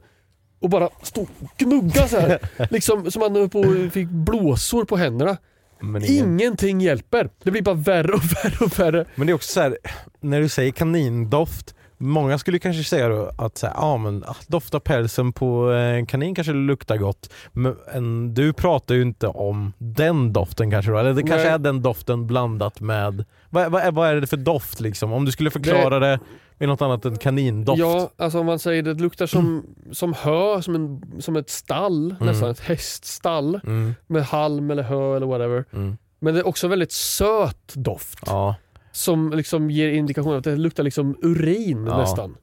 Och 0.62 0.70
bara 0.70 0.90
stod 1.04 1.28
och 1.40 1.50
gnugga 1.58 2.08
så 2.08 2.20
här. 2.20 2.40
liksom 2.72 3.12
som 3.12 3.20
man 3.20 3.50
på 3.50 3.90
fick 3.94 4.08
blåsor 4.10 4.86
på 4.86 4.98
händerna. 4.98 5.38
Ingen... 5.82 6.04
Ingenting 6.04 6.82
hjälper. 6.82 7.30
Det 7.44 7.52
blir 7.52 7.62
bara 7.62 7.76
värre 7.76 8.14
och 8.14 8.24
värre 8.24 8.66
och 8.66 8.80
värre. 8.80 9.06
men 9.16 9.28
det 9.28 9.32
är 9.32 9.36
också 9.36 9.52
så 9.52 9.60
här, 9.62 9.78
när 10.20 10.42
du 10.42 10.50
säger 10.50 10.72
kanindoft, 10.72 11.76
många 12.02 12.38
skulle 12.38 12.60
kanske 12.60 12.84
säga 12.84 13.10
då 13.10 13.32
att 13.38 13.58
så 13.58 13.68
här, 13.68 13.74
ah, 13.78 13.98
men, 13.98 14.24
ah, 14.28 14.36
dofta 14.48 14.80
pälsen 14.80 15.34
på 15.34 15.72
en 15.72 16.06
kanin 16.06 16.36
kanske 16.36 16.54
luktar 16.54 16.98
gott. 16.98 17.30
Men 17.52 17.76
en, 17.94 18.34
du 18.34 18.54
pratar 18.54 18.96
ju 18.96 19.02
inte 19.02 19.28
om 19.28 19.74
den 19.78 20.34
doften 20.34 20.72
kanske 20.72 20.92
då, 20.92 20.98
eller 20.98 21.14
det 21.14 21.22
kanske 21.22 21.38
Nej. 21.38 21.48
är 21.48 21.58
den 21.58 21.82
doften 21.82 22.28
blandat 22.28 22.80
med, 22.80 23.26
vad, 23.50 23.72
vad, 23.72 23.82
är, 23.82 23.92
vad 23.92 24.10
är 24.10 24.16
det 24.22 24.28
för 24.28 24.38
doft 24.38 24.80
liksom? 24.80 25.14
Om 25.14 25.26
du 25.26 25.32
skulle 25.32 25.52
förklara 25.52 26.00
det, 26.00 26.20
med 26.58 26.68
något 26.70 26.82
annat 26.82 27.06
än 27.06 27.18
kanindoft? 27.18 27.80
Ja, 27.80 28.10
alltså 28.18 28.40
om 28.40 28.46
man 28.46 28.60
säger 28.60 28.84
det 28.84 28.94
luktar 28.94 29.26
som, 29.26 29.66
som 29.92 30.14
hö, 30.14 30.62
som, 30.62 30.76
en, 30.76 31.02
som 31.22 31.36
ett 31.36 31.50
stall, 31.50 32.16
nästan 32.20 32.50
ett 32.50 32.60
häststall 32.60 33.60
Mm, 33.64 33.96
med 34.08 34.24
halm 34.24 34.72
eller 34.72 34.84
hö 34.84 35.16
eller 35.16 35.28
whatever. 35.28 35.66
mm. 35.74 35.98
Men 36.20 36.34
det 36.34 36.40
är 36.40 36.48
också 36.48 36.68
väldigt 36.68 36.92
söt 36.92 37.74
doft 37.74 38.20
Ja. 38.26 38.56
Som 39.00 39.30
liksom 39.32 39.70
ger 39.70 39.90
indikation 39.90 40.36
att 40.38 40.44
det 40.44 40.56
luktar 40.56 40.84
liksom 40.84 41.18
urin 41.22 41.86
Ja. 41.88 41.98
nästan. 41.98 42.36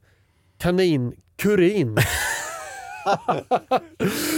Kanin, 0.59 1.13
kurin. 1.37 1.97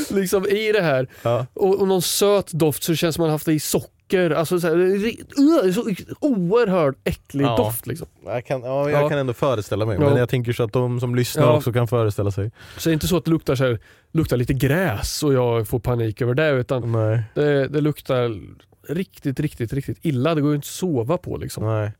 liksom 0.09 0.45
i 0.45 0.71
det 0.71 0.81
här. 0.81 1.07
Ja. 1.21 1.45
Och, 1.53 1.81
och 1.81 1.87
någon 1.87 2.01
söt 2.01 2.51
doft 2.51 2.83
så 2.83 2.91
det 2.91 2.95
känns 2.95 3.15
som 3.15 3.21
man 3.21 3.31
haft 3.31 3.45
det 3.45 3.53
i 3.53 3.59
socker. 3.59 4.31
Alltså 4.31 4.59
så 4.59 4.67
här, 4.67 5.71
så 5.71 5.81
oerhört 6.19 6.95
äcklig 7.03 7.45
Ja. 7.45 7.57
doft 7.57 7.87
liksom. 7.87 8.07
Jag, 8.25 8.45
kan, 8.45 8.61
ja, 8.61 8.89
jag 8.89 9.03
Ja. 9.03 9.09
kan 9.09 9.17
ändå 9.17 9.33
föreställa 9.33 9.85
mig, 9.85 9.99
men 9.99 10.17
jag 10.17 10.29
tänker 10.29 10.53
så 10.53 10.63
att 10.63 10.73
de 10.73 10.99
som 10.99 11.15
lyssnar 11.15 11.55
också 11.55 11.73
kan 11.73 11.87
föreställa 11.87 12.31
sig. 12.31 12.51
Så 12.77 12.89
det 12.89 12.91
är 12.91 12.93
inte 12.93 13.07
så 13.07 13.17
att 13.17 13.25
det 13.25 13.31
luktar, 13.31 13.55
så 13.55 13.63
här, 13.63 13.79
luktar 14.11 14.37
lite 14.37 14.53
gräs 14.53 15.23
och 15.23 15.33
jag 15.33 15.67
får 15.67 15.79
panik 15.79 16.21
över 16.21 16.33
det 16.33 16.49
utan 16.49 16.91
det, 17.33 17.67
det 17.67 17.81
luktar 17.81 18.39
riktigt, 18.89 19.39
riktigt, 19.39 19.73
riktigt 19.73 19.97
illa. 20.01 20.35
Det 20.35 20.41
går 20.41 20.49
ju 20.51 20.55
inte 20.55 20.65
att 20.65 20.69
sova 20.69 21.17
på 21.17 21.37
liksom. 21.37 21.63
Nej. 21.65 21.91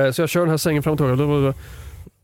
Eh, 0.00 0.10
Så 0.12 0.22
jag 0.22 0.28
kör 0.28 0.40
den 0.40 0.50
här 0.50 0.56
sängen 0.56 0.82
fram 0.82 0.92
och 0.92 0.98
tillbaka. 0.98 1.58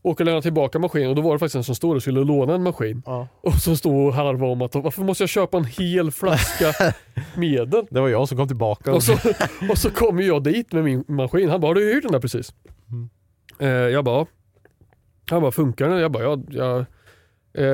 Och 0.01 0.21
lämnar 0.21 0.41
tillbaka 0.41 0.79
maskinen 0.79 1.09
och 1.09 1.15
då 1.15 1.21
var 1.21 1.33
det 1.33 1.39
faktiskt 1.39 1.55
en 1.55 1.63
som 1.63 1.75
stod 1.75 1.95
och 1.95 2.01
skulle 2.01 2.23
låna 2.23 2.55
en 2.55 2.63
maskin. 2.63 3.01
Ja. 3.05 3.27
Och 3.41 3.53
så 3.53 3.75
stod 3.75 4.07
och 4.07 4.13
harvade 4.13 4.51
om 4.51 4.61
att 4.61 4.75
varför 4.75 5.01
måste 5.03 5.23
jag 5.23 5.29
köpa 5.29 5.57
en 5.57 5.65
hel 5.65 6.11
flaska 6.11 6.73
medel? 7.37 7.85
Det 7.89 8.01
var 8.01 8.09
jag 8.09 8.27
som 8.27 8.37
kom 8.37 8.47
tillbaka. 8.47 8.93
Och 8.93 9.03
så, 9.03 9.13
och 9.69 9.77
så 9.77 9.89
kommer 9.89 10.23
jag 10.23 10.43
dit 10.43 10.71
med 10.71 10.83
min 10.83 11.03
maskin. 11.07 11.49
Han 11.49 11.61
bara, 11.61 11.67
har 11.67 11.75
du 11.75 11.93
hyrt 11.93 12.03
den 12.03 12.11
där 12.11 12.19
precis? 12.19 12.53
Mm. 12.91 13.09
Eh, 13.59 13.67
jag 13.93 14.05
bara. 14.05 14.25
Han 15.29 15.41
bara, 15.41 15.51
funkar 15.51 15.89
den? 15.89 15.99
Jag 15.99 16.11
bara, 16.11 16.23
ja, 16.23 16.37
jag, 16.49 16.85
eh, 17.57 17.65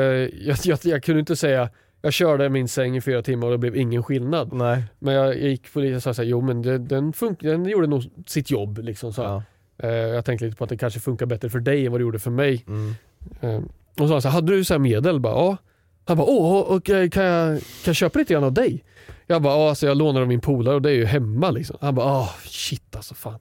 jag, 0.47 0.57
jag, 0.63 0.79
jag 0.83 1.03
kunde 1.03 1.19
inte 1.19 1.35
säga, 1.35 1.69
jag 2.01 2.13
körde 2.13 2.49
min 2.49 2.67
säng 2.67 2.97
i 2.97 3.01
fyra 3.01 3.21
timmar 3.21 3.47
och 3.47 3.51
det 3.51 3.57
blev 3.57 3.75
ingen 3.75 4.03
skillnad. 4.03 4.53
Nej. 4.53 4.83
Men 4.99 5.13
jag 5.13 5.37
gick 5.39 5.73
på 5.73 5.79
det 5.79 5.95
och 5.95 6.03
sa 6.03 6.13
så 6.13 6.21
här, 6.21 6.29
jo 6.29 6.41
men 6.41 6.61
det, 6.61 6.77
den, 6.77 7.13
fun- 7.13 7.35
den 7.39 7.65
gjorde 7.65 7.87
nog 7.87 8.03
sitt 8.27 8.51
jobb. 8.51 8.77
Liksom, 8.77 9.13
så. 9.13 9.21
Ja. 9.21 9.43
Eh, 9.83 9.89
jag 9.89 10.25
tänkte 10.25 10.45
lite 10.45 10.57
på 10.57 10.63
att 10.63 10.69
det 10.69 10.77
kanske 10.77 10.99
funkar 10.99 11.25
bättre 11.25 11.49
för 11.49 11.59
dig 11.59 11.85
än 11.85 11.91
vad 11.91 12.01
det 12.01 12.03
gjorde 12.03 12.19
för 12.19 12.31
mig. 12.31 12.65
Mm. 12.67 12.95
Eh, 13.41 13.55
och 13.91 13.97
så 13.97 14.07
sa 14.07 14.13
han 14.13 14.21
så 14.21 14.27
här, 14.27 14.35
hade 14.35 14.55
du 14.55 14.63
så 14.63 14.73
här 14.73 14.79
medel? 14.79 15.19
Bara, 15.19 15.33
ja. 15.33 15.57
Han 16.05 16.17
bara, 16.17 16.27
åh, 16.27 16.59
och, 16.61 16.89
eh, 16.89 17.09
kan, 17.09 17.23
jag, 17.23 17.59
kan 17.59 17.65
jag 17.85 17.95
köpa 17.95 18.19
lite 18.19 18.33
grann 18.33 18.43
av 18.43 18.53
dig? 18.53 18.83
Jag 19.27 19.41
bara, 19.41 19.53
"Ja, 19.53 19.69
alltså 19.69 19.87
jag 19.87 19.97
lånar 19.97 20.21
av 20.21 20.27
min 20.27 20.41
polare 20.41 20.75
och 20.75 20.81
det 20.81 20.89
är 20.89 20.93
ju 20.95 21.05
hemma 21.05 21.51
liksom. 21.51 21.77
Han 21.81 21.95
bara, 21.95 22.05
åh 22.05 22.29
shit 22.45 22.95
alltså 22.95 23.15
fan. 23.15 23.39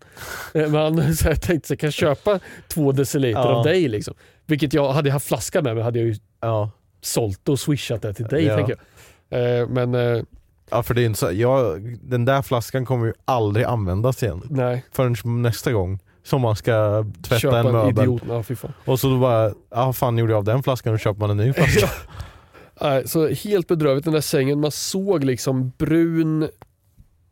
Eh, 0.54 0.68
Men 0.70 0.74
han 0.74 1.14
så 1.16 1.28
jag 1.28 1.42
tänkte, 1.42 1.68
så 1.68 1.76
kan 1.76 1.86
jag 1.86 1.94
köpa 1.94 2.40
två 2.68 2.92
deciliter 2.92 3.40
Ja. 3.40 3.54
av 3.54 3.64
dig 3.64 3.88
liksom? 3.88 4.14
Vilket 4.46 4.72
jag, 4.74 4.92
hade 4.92 5.08
jag 5.08 5.12
haft 5.12 5.26
flaska 5.26 5.62
med 5.62 5.74
mig 5.74 5.84
hade 5.84 5.98
jag 5.98 6.08
ju 6.08 6.14
Ja. 6.40 6.70
Sålt 7.00 7.48
och 7.48 7.60
swishat 7.60 8.02
det 8.02 8.14
till 8.14 8.24
dig 8.24 8.44
Ja. 8.44 8.56
tänker 8.56 8.76
jag. 9.28 9.60
Eh, 9.60 9.68
Men 9.68 9.94
eh, 9.94 10.22
ja, 10.70 10.82
för 10.82 10.94
det 10.94 11.02
är 11.02 11.06
inte 11.06 11.18
så, 11.18 11.32
jag, 11.32 11.82
den 12.02 12.24
där 12.24 12.42
flaskan 12.42 12.84
kommer 12.86 13.06
ju 13.06 13.12
aldrig 13.24 13.66
användas 13.66 14.22
igen. 14.22 14.42
nej, 14.50 14.84
Förrän 14.92 15.42
nästa 15.42 15.72
gång 15.72 15.98
som 16.22 16.40
man 16.40 16.56
ska 16.56 17.04
tvätta 17.22 17.38
köpa 17.40 17.58
en 17.58 17.72
möbel. 17.72 18.04
idiot. 18.04 18.22
Ja. 18.28 18.44
Och 18.84 19.00
så 19.00 19.08
då 19.08 19.18
bara, 19.18 19.44
ja 19.70 19.86
vad 19.86 19.96
fan 19.96 20.18
gjorde 20.18 20.32
jag 20.32 20.38
av 20.38 20.44
den 20.44 20.62
flaskan? 20.62 20.92
Och 20.94 21.00
köper 21.00 21.20
man 21.20 21.30
en 21.30 21.36
ny 21.36 21.52
flaska. 21.56 21.88
Nej, 22.80 23.08
så 23.08 23.28
helt 23.28 23.68
bedrövligt 23.68 24.04
den 24.04 24.14
där 24.14 24.20
sängen. 24.20 24.60
Man 24.60 24.70
såg 24.70 25.24
liksom 25.24 25.72
brun 25.78 26.42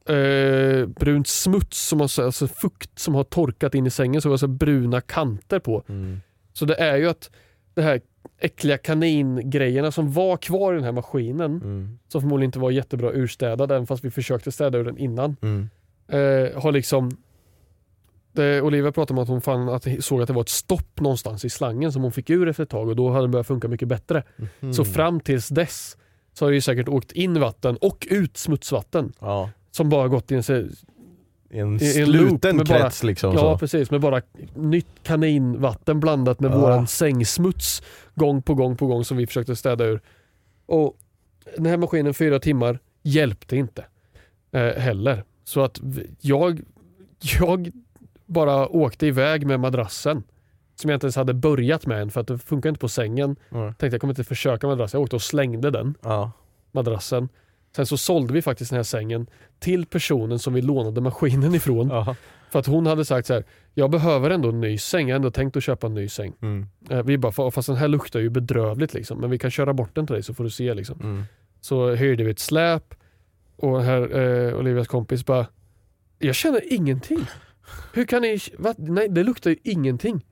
eh, 0.08 0.86
brun 0.86 1.24
smuts, 1.24 1.88
som 1.88 2.00
har, 2.00 2.22
alltså 2.24 2.48
fukt 2.48 2.98
som 2.98 3.14
har 3.14 3.24
torkat 3.24 3.74
in 3.74 3.86
i 3.86 3.90
sängen. 3.90 4.22
Så 4.22 4.28
det 4.28 4.30
var 4.30 4.36
så 4.36 4.46
bruna 4.48 5.00
kanter 5.00 5.58
på. 5.58 5.82
Mm. 5.88 6.20
Så 6.52 6.64
det 6.64 6.74
är 6.74 6.96
ju 6.96 7.08
att 7.08 7.30
det 7.74 7.82
här 7.82 8.00
äckliga 8.40 8.78
kaningrejerna 8.78 9.90
som 9.92 10.12
var 10.12 10.36
kvar 10.36 10.72
i 10.72 10.76
den 10.76 10.84
här 10.84 10.92
maskinen, 10.92 11.50
Mm. 11.56 11.98
som 12.08 12.20
förmodligen 12.20 12.48
inte 12.48 12.58
var 12.58 12.70
jättebra 12.70 13.12
urstädad 13.12 13.72
även 13.72 13.86
fast 13.86 14.04
vi 14.04 14.10
försökte 14.10 14.52
städa 14.52 14.78
ur 14.78 14.84
den 14.84 14.98
innan. 14.98 15.36
Mm. 15.42 15.68
Eh, 16.08 16.62
har 16.62 16.72
liksom 16.72 17.10
det, 18.32 18.62
Olivia 18.62 18.92
pratade 18.92 19.18
om 19.18 19.22
att 19.22 19.28
hon 19.28 19.40
fann 19.40 19.68
att, 19.68 19.86
såg 20.00 20.20
att 20.22 20.26
det 20.26 20.32
var 20.32 20.40
ett 20.42 20.48
stopp 20.48 21.00
någonstans 21.00 21.44
i 21.44 21.50
slangen 21.50 21.92
som 21.92 22.02
hon 22.02 22.12
fick 22.12 22.30
ur 22.30 22.48
efter 22.48 22.62
ett 22.62 22.68
tag 22.70 22.88
och 22.88 22.96
då 22.96 23.10
hade 23.10 23.22
den 23.22 23.30
börjat 23.30 23.46
funka 23.46 23.68
mycket 23.68 23.88
bättre. 23.88 24.22
Mm. 24.60 24.74
Så 24.74 24.84
fram 24.84 25.20
tills 25.20 25.48
dess 25.48 25.96
så 26.32 26.44
har 26.44 26.50
det 26.50 26.54
ju 26.54 26.60
säkert 26.60 26.88
åkt 26.88 27.12
in 27.12 27.40
vatten 27.40 27.76
och 27.76 28.06
ut 28.10 28.36
smutsvatten 28.36 29.12
Ja. 29.20 29.50
som 29.70 29.88
bara 29.88 30.08
gått 30.08 30.30
i 31.50 31.58
en, 31.58 31.82
I 31.82 31.90
en 31.90 31.98
I 31.98 32.00
en 32.00 32.06
sluten 32.06 32.56
med 32.56 32.66
bara- 32.66 32.78
krets 32.78 33.02
liksom. 33.02 33.32
ja 33.32 33.38
så. 33.38 33.58
precis, 33.58 33.90
med 33.90 34.00
bara 34.00 34.22
nytt 34.54 34.86
kaninvatten 35.02 36.00
blandat 36.00 36.40
med 36.40 36.50
Ja. 36.50 36.58
våran 36.58 36.86
sängsmuts 36.86 37.82
gång 38.14 38.42
på 38.42 38.54
gång 38.54 38.76
på 38.76 38.86
gång 38.86 39.04
som 39.04 39.16
vi 39.16 39.26
försökte 39.26 39.56
städa 39.56 39.84
ur. 39.84 40.00
Och 40.66 40.96
den 41.56 41.66
här 41.66 41.76
maskinen 41.76 42.14
fyra 42.14 42.38
timmar 42.38 42.78
hjälpte 43.02 43.56
inte 43.56 43.84
eh, 44.52 44.62
heller. 44.72 45.24
Så 45.44 45.60
att 45.64 45.80
jag, 46.20 46.60
jag 47.38 47.70
bara 48.26 48.68
åkte 48.68 49.06
iväg 49.06 49.46
med 49.46 49.60
madrassen 49.60 50.22
som 50.74 50.90
jag 50.90 50.96
inte 50.96 51.06
ens 51.06 51.16
hade 51.16 51.34
börjat 51.34 51.86
med 51.86 52.02
än 52.02 52.10
för 52.10 52.20
att 52.20 52.26
det 52.26 52.38
funkar 52.38 52.68
inte 52.68 52.80
på 52.80 52.88
sängen. 52.88 53.36
Mm. 53.50 53.66
Tänkte 53.74 53.86
jag 53.86 54.00
kommer 54.00 54.12
inte 54.12 54.24
försöka 54.24 54.66
madrassen. 54.66 54.98
Jag 54.98 55.02
åkte 55.04 55.16
och 55.16 55.22
slängde 55.22 55.70
den. 55.70 55.94
Ja. 56.02 56.32
madrassen. 56.72 57.28
Sen 57.76 57.86
så 57.86 57.96
sålde 57.96 58.32
vi 58.34 58.42
faktiskt 58.42 58.70
den 58.70 58.76
här 58.76 58.82
sängen 58.84 59.26
till 59.58 59.86
personen 59.86 60.38
som 60.38 60.54
vi 60.54 60.62
lånade 60.62 61.00
maskinen 61.00 61.54
ifrån. 61.54 61.88
Ja. 61.88 62.16
För 62.50 62.58
att 62.58 62.66
hon 62.66 62.86
hade 62.86 63.04
sagt 63.04 63.26
så 63.26 63.34
här, 63.34 63.44
jag 63.74 63.90
behöver 63.90 64.30
ändå 64.30 64.48
en 64.48 64.60
ny 64.60 64.78
säng, 64.78 65.08
jag 65.08 65.14
har 65.14 65.16
ändå 65.16 65.30
tänkt 65.30 65.56
att 65.56 65.62
köpa 65.64 65.86
en 65.86 65.94
ny 65.94 66.08
säng. 66.08 66.32
Mm. 66.42 66.66
Eh, 66.90 67.02
Vi 67.02 67.18
bara, 67.18 67.32
"Fa- 67.32 67.50
fast 67.50 67.68
den 67.68 67.76
här 67.76 67.88
luktar 67.88 68.20
ju 68.20 68.30
bedrövligt 68.30 68.94
liksom, 68.94 69.20
men 69.20 69.30
vi 69.30 69.38
kan 69.38 69.50
köra 69.50 69.72
bort 69.74 69.94
den 69.94 70.06
till 70.06 70.14
dig 70.14 70.22
så 70.22 70.34
får 70.34 70.44
du 70.44 70.50
se 70.50 70.74
liksom. 70.74 71.00
Mm. 71.00 71.22
Så 71.60 71.94
hyrde 71.94 72.24
vi 72.24 72.30
ett 72.30 72.38
släp 72.38 72.94
och 73.56 73.82
här 73.82 74.18
eh, 74.48 74.58
Olivias 74.58 74.88
kompis 74.88 75.26
bara, 75.26 75.46
jag 76.18 76.34
känner 76.34 76.72
ingenting. 76.72 77.20
Hur 77.94 78.04
kan 78.04 78.22
ni, 78.22 78.38
va? 78.58 78.74
Nej 78.78 79.08
det 79.08 79.22
luktar 79.22 79.50
ju 79.50 79.56
ingenting. 79.64 80.24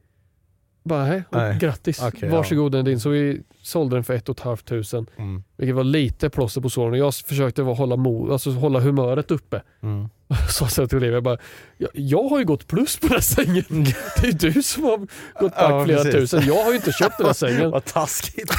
Bara, 0.86 1.04
"Nej, 1.06 1.22
och 1.30 1.36
Nej. 1.36 1.58
grattis, 1.58 2.02
Okej, 2.02 2.28
varsågod 2.28 2.72
den 2.72 2.80
är 2.80 2.84
din. 2.84 3.00
Så 3.00 3.08
vi 3.08 3.40
sålde 3.62 3.96
den 3.96 4.04
för 4.04 4.14
ett 4.14 4.28
och 4.28 4.36
ett 4.38 4.44
halvt 4.44 4.64
tusen. 4.66 5.06
Mm. 5.16 5.42
Vilket 5.56 5.76
var 5.76 5.84
lite 5.84 6.30
plåster 6.30 6.60
på 6.60 6.70
såren 6.70 6.98
jag 6.98 7.14
försökte 7.14 7.62
hålla, 7.62 7.96
mo- 7.96 8.32
alltså 8.32 8.50
hålla 8.50 8.80
humöret 8.80 9.30
uppe. 9.30 9.62
Mm. 9.82 10.08
Så 10.50 10.66
sa 10.66 10.82
jag 10.82 10.88
till 10.88 10.98
Olivia, 10.98 11.14
jag, 11.16 11.22
bara, 11.22 11.38
jag, 11.78 11.90
jag 11.92 12.22
har 12.28 12.38
ju 12.38 12.44
gått 12.44 12.66
plus 12.66 12.96
på 12.98 13.06
den 13.06 13.14
här 13.14 13.20
sängen. 13.20 13.64
Det 14.20 14.28
är 14.28 14.52
du 14.52 14.62
som 14.62 14.84
har 14.84 14.98
gått 14.98 15.08
back 15.40 15.52
Ja, 15.70 15.84
flera 15.84 15.96
precis. 16.02 16.12
tusen. 16.30 16.42
Jag 16.46 16.64
har 16.64 16.70
ju 16.70 16.76
inte 16.76 16.92
köpt 16.92 17.18
den 17.18 17.26
här 17.26 17.32
sängen. 17.46 17.70
Vad 17.70 17.84
taskigt. 17.84 18.50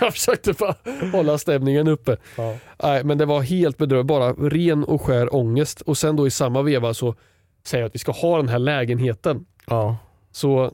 Jag 0.00 0.12
försökte 0.12 0.52
bara 0.52 0.74
hålla 1.12 1.38
stämningen 1.38 1.88
uppe. 1.88 2.16
Ja. 2.36 2.56
Nej, 2.82 3.04
men 3.04 3.18
det 3.18 3.26
var 3.26 3.40
helt 3.42 3.78
bedrövligt, 3.78 4.06
bara 4.06 4.32
ren 4.32 4.84
och 4.84 5.02
skär 5.02 5.34
ångest. 5.34 5.80
Och 5.80 5.98
sen 5.98 6.16
då 6.16 6.26
i 6.26 6.30
samma 6.30 6.62
veva 6.62 6.94
så 6.94 7.14
säger 7.66 7.82
jag 7.82 7.88
att 7.88 7.94
vi 7.94 7.98
ska 7.98 8.12
ha 8.12 8.36
den 8.36 8.48
här 8.48 8.58
lägenheten. 8.58 9.46
Ja. 9.66 9.96
Så 10.32 10.72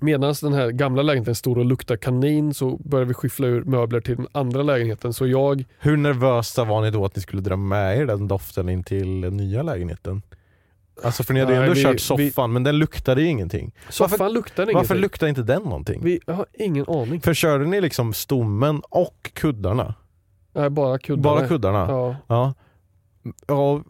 medan 0.00 0.34
den 0.42 0.52
här 0.52 0.70
gamla 0.70 1.02
lägenheten 1.02 1.34
står 1.34 1.58
och 1.58 1.64
luktar 1.64 1.96
kanin 1.96 2.54
så 2.54 2.76
börjar 2.76 3.06
vi 3.06 3.14
skyffla 3.14 3.46
ur 3.46 3.64
möbler 3.64 4.00
till 4.00 4.16
den 4.16 4.26
andra 4.32 4.62
lägenheten. 4.62 5.12
Så 5.12 5.26
jag 5.26 5.64
Hur 5.78 5.96
nervösa 5.96 6.64
var 6.64 6.82
ni 6.82 6.90
då 6.90 7.04
att 7.04 7.16
ni 7.16 7.22
skulle 7.22 7.42
dra 7.42 7.56
med 7.56 7.98
er 7.98 8.06
den 8.06 8.28
doften 8.28 8.68
in 8.68 8.84
till 8.84 9.20
den 9.20 9.36
nya 9.36 9.62
lägenheten? 9.62 10.22
Alltså 11.04 11.22
för 11.22 11.34
ni 11.34 11.40
hade 11.40 11.52
ju 11.54 11.60
ändå 11.60 11.74
vi- 11.74 11.82
kört 11.82 11.94
vi- 11.94 11.98
soffan 12.30 12.52
men 12.52 12.62
den 12.62 12.78
luktade 12.78 13.22
ju 13.22 13.28
ingenting. 13.28 13.72
Soffan 13.88 14.18
Varför- 14.18 14.34
luktar 14.34 14.62
ingenting. 14.62 14.76
Varför 14.76 14.94
luktar 14.94 15.26
inte 15.26 15.42
den 15.42 15.62
någonting? 15.62 16.00
vi, 16.04 16.20
jag 16.26 16.34
har 16.34 16.46
ingen 16.52 16.84
aning. 16.88 17.20
För 17.20 17.34
körde 17.34 17.64
ni 17.66 17.80
liksom 17.80 18.12
stommen 18.12 18.82
och 18.90 19.30
kuddarna? 19.34 19.94
Nej, 20.52 20.70
bara 20.70 20.98
kuddarna. 20.98 21.36
Bara 21.38 21.48
kuddarna? 21.48 21.86
Ja. 21.88 22.16
Ja. 22.26 22.54
ja. 23.46 23.82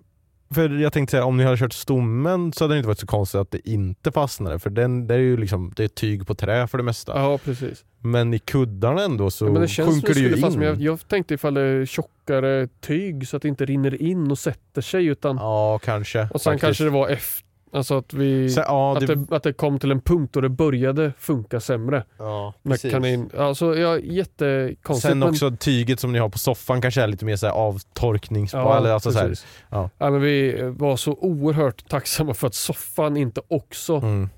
För 0.55 0.69
jag 0.81 0.93
tänkte 0.93 1.11
säga, 1.11 1.25
om 1.25 1.37
ni 1.37 1.45
hade 1.45 1.57
kört 1.57 1.73
stommen 1.73 2.53
så 2.53 2.65
hade 2.65 2.75
det 2.75 2.79
inte 2.79 2.89
varit 2.89 2.99
så 2.99 3.07
konstigt 3.07 3.41
att 3.41 3.51
det 3.51 3.69
inte 3.69 4.13
fastnade. 4.13 4.59
För 4.59 4.71
den, 4.71 5.07
det 5.07 5.15
är 5.15 5.19
ju 5.19 5.37
liksom, 5.37 5.73
det 5.77 5.85
är 5.85 5.89
tyg 5.89 6.27
på 6.27 6.35
trä 6.35 6.67
för 6.67 6.79
det 6.79 6.85
mesta. 6.85 7.13
ja, 7.17 7.39
precis. 7.39 7.85
Men 8.01 8.35
i 8.35 8.39
kuddarna 8.39 9.03
ändå 9.05 9.31
så 9.31 9.47
Ja, 9.47 9.51
men 9.53 9.63
det 9.63 9.69
känns 9.69 9.89
sjunker 9.91 10.15
det 10.15 10.21
ju 10.21 10.35
in. 10.35 10.41
fast, 10.43 10.57
men 10.57 10.67
jag, 10.67 10.81
jag 10.81 11.09
tänkte 11.09 11.35
ifall 11.35 11.55
det 11.55 11.61
är 11.61 11.87
tjockare 11.87 12.69
tyg 12.81 13.29
så 13.29 13.37
att 13.37 13.43
det 13.43 13.49
inte 13.49 13.65
rinner 13.65 14.03
in 14.03 14.31
och 14.31 14.39
sätter 14.39 14.83
sig. 14.83 15.07
Utan, 15.07 15.37
Ja, 15.37 15.79
kanske. 15.85 16.29
och 16.33 16.41
sen 16.41 16.53
faktiskt. 16.53 16.61
kanske 16.65 16.85
det 16.85 16.91
var 16.91 17.09
efter, 17.09 17.45
alltså 17.75 17.99
att, 17.99 18.15
vi, 18.15 18.51
Så, 18.51 18.61
ja, 18.61 18.93
att, 18.97 19.07
det, 19.07 19.15
det, 19.15 19.37
att 19.37 19.43
det 19.43 19.53
kom 19.53 19.79
till 19.79 19.91
en 19.91 20.01
punkt 20.01 20.35
då 20.35 20.41
det 20.41 20.49
började 20.49 21.13
funka 21.19 21.61
sämre. 21.61 22.05
ja, 22.19 22.55
precis. 22.63 22.93
kanin. 22.93 23.31
Alltså, 23.39 23.77
ja, 23.79 23.99
jättekonstigt. 23.99 25.11
Sen 25.11 25.19
men- 25.19 25.29
också 25.29 25.51
tyget 25.51 26.01
som 26.01 26.13
ni 26.13 26.19
har 26.19 26.29
på 26.29 26.39
soffan 26.39 26.81
kanske 26.81 27.03
är 27.03 27.07
lite 27.07 27.25
mer 27.25 27.37
så 27.37 27.47
här 27.47 27.53
avtorkningsbart. 27.55 28.65
Ja, 28.65 28.77
eller 28.77 28.91
alltså 28.91 29.13
så 29.13 29.19
precis. 29.19 29.47
ja. 29.71 29.91
Ja, 29.99 30.11
men 30.11 30.21
vi 30.21 30.63
var 30.63 30.97
så 30.97 31.13
oerhört 31.13 31.89
tacksamma 31.89 32.35
för 32.35 32.47
att 32.47 32.55
soffan 32.55 33.17
inte 33.17 33.41
också 33.49 33.97
mm. 33.97 34.29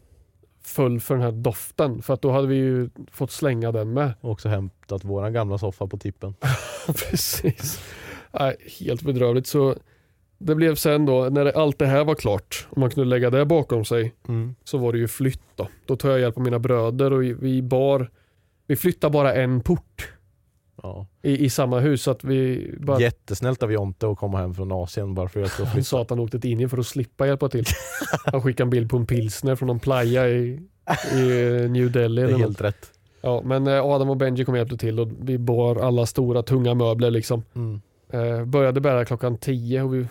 föll 0.65 1.01
för 1.01 1.15
den 1.15 1.25
här 1.25 1.33
doften. 1.33 2.03
För 2.03 2.15
att 2.15 2.23
då 2.23 2.31
hade 2.31 2.47
vi 2.47 2.57
ju 2.57 2.91
fått 3.13 3.31
slänga 3.31 3.73
den 3.73 3.93
med. 3.93 4.13
Och 4.21 4.31
också 4.31 4.49
hämtat 4.49 5.05
våran 5.05 5.33
gamla 5.33 5.59
soffa 5.59 5.87
på 5.87 5.99
tippen. 5.99 6.35
Precis. 6.87 7.81
Nej, 8.33 8.57
helt 8.81 9.03
bedrövligt. 9.03 9.47
Så 9.47 9.75
det 10.39 10.55
blev 10.55 10.75
sen 10.75 11.07
då, 11.07 11.29
när 11.31 11.47
allt 11.59 11.79
det 11.79 11.87
här 11.87 12.05
var 12.05 12.15
klart 12.15 12.67
och 12.71 12.79
man 12.79 12.91
kunde 12.91 13.09
lägga 13.11 13.31
det 13.31 13.45
bakom 13.45 13.85
sig, 13.85 14.15
Mm. 14.29 14.55
så 14.65 14.79
var 14.79 14.93
det 14.93 14.99
ju 14.99 15.09
flytt 15.09 15.43
då. 15.57 15.69
Då 15.87 15.97
tog 15.97 16.11
jag 16.11 16.21
hjälp 16.21 16.37
av 16.37 16.43
mina 16.43 16.59
bröder 16.59 17.13
och 17.13 17.23
vi 17.23 17.63
bar, 17.63 18.11
vi 18.67 18.77
flyttade 18.77 19.13
bara 19.13 19.35
en 19.35 19.61
port 19.61 20.09
Ja. 20.83 21.07
i, 21.23 21.45
i 21.45 21.51
samma 21.51 21.81
hus. 21.81 22.03
Så 22.03 22.11
att 22.11 22.25
vi 22.25 22.71
bara, 22.81 23.01
Jättesnällt 23.01 23.63
av 23.63 23.73
Jonte 23.73 24.09
att 24.09 24.19
komma 24.19 24.39
hem 24.39 24.55
från 24.55 24.73
Asien 24.73 25.15
bara 25.15 25.29
för 25.29 25.43
att 25.43 25.51
han 25.65 25.85
sa 25.85 26.03
att 26.03 26.11
han 26.11 26.19
åkte 26.21 26.41
till 26.41 26.51
Indien 26.51 26.71
för 26.71 26.79
att 26.79 26.87
slippa 26.87 27.27
hjälpa 27.27 27.49
till. 27.49 27.65
Han 28.25 28.43
skickade 28.43 28.67
en 28.67 28.71
bild 28.71 28.91
på 28.91 28.97
en 28.97 29.07
pilsner 29.07 29.57
från 29.57 29.67
någon 29.67 29.79
playa 29.81 30.29
i, 30.29 30.61
i 31.15 31.47
eh, 31.63 31.71
New 31.71 31.93
Delhi. 31.93 32.23
Det 32.23 32.29
är 32.29 32.33
något. 32.33 32.41
helt 32.41 32.61
rätt. 32.61 32.91
Ja, 33.21 33.43
men 33.45 33.67
eh, 33.67 33.85
Adam 33.85 34.11
och 34.11 34.17
Benji 34.17 34.45
kom 34.45 34.53
och 34.55 34.59
hjälpte 34.59 34.77
till 34.77 35.01
och 35.01 35.09
vi 35.21 35.39
bar 35.39 35.77
alla 35.77 36.07
stora 36.07 36.43
tunga 36.43 36.75
möbler 36.75 37.11
liksom. 37.11 37.43
Mm. 37.55 37.81
Eh, 38.13 38.45
började 38.45 38.81
bära 38.81 39.05
klockan 39.05 39.39
10 39.39 39.83
och 39.83 39.95
vi, 39.95 40.07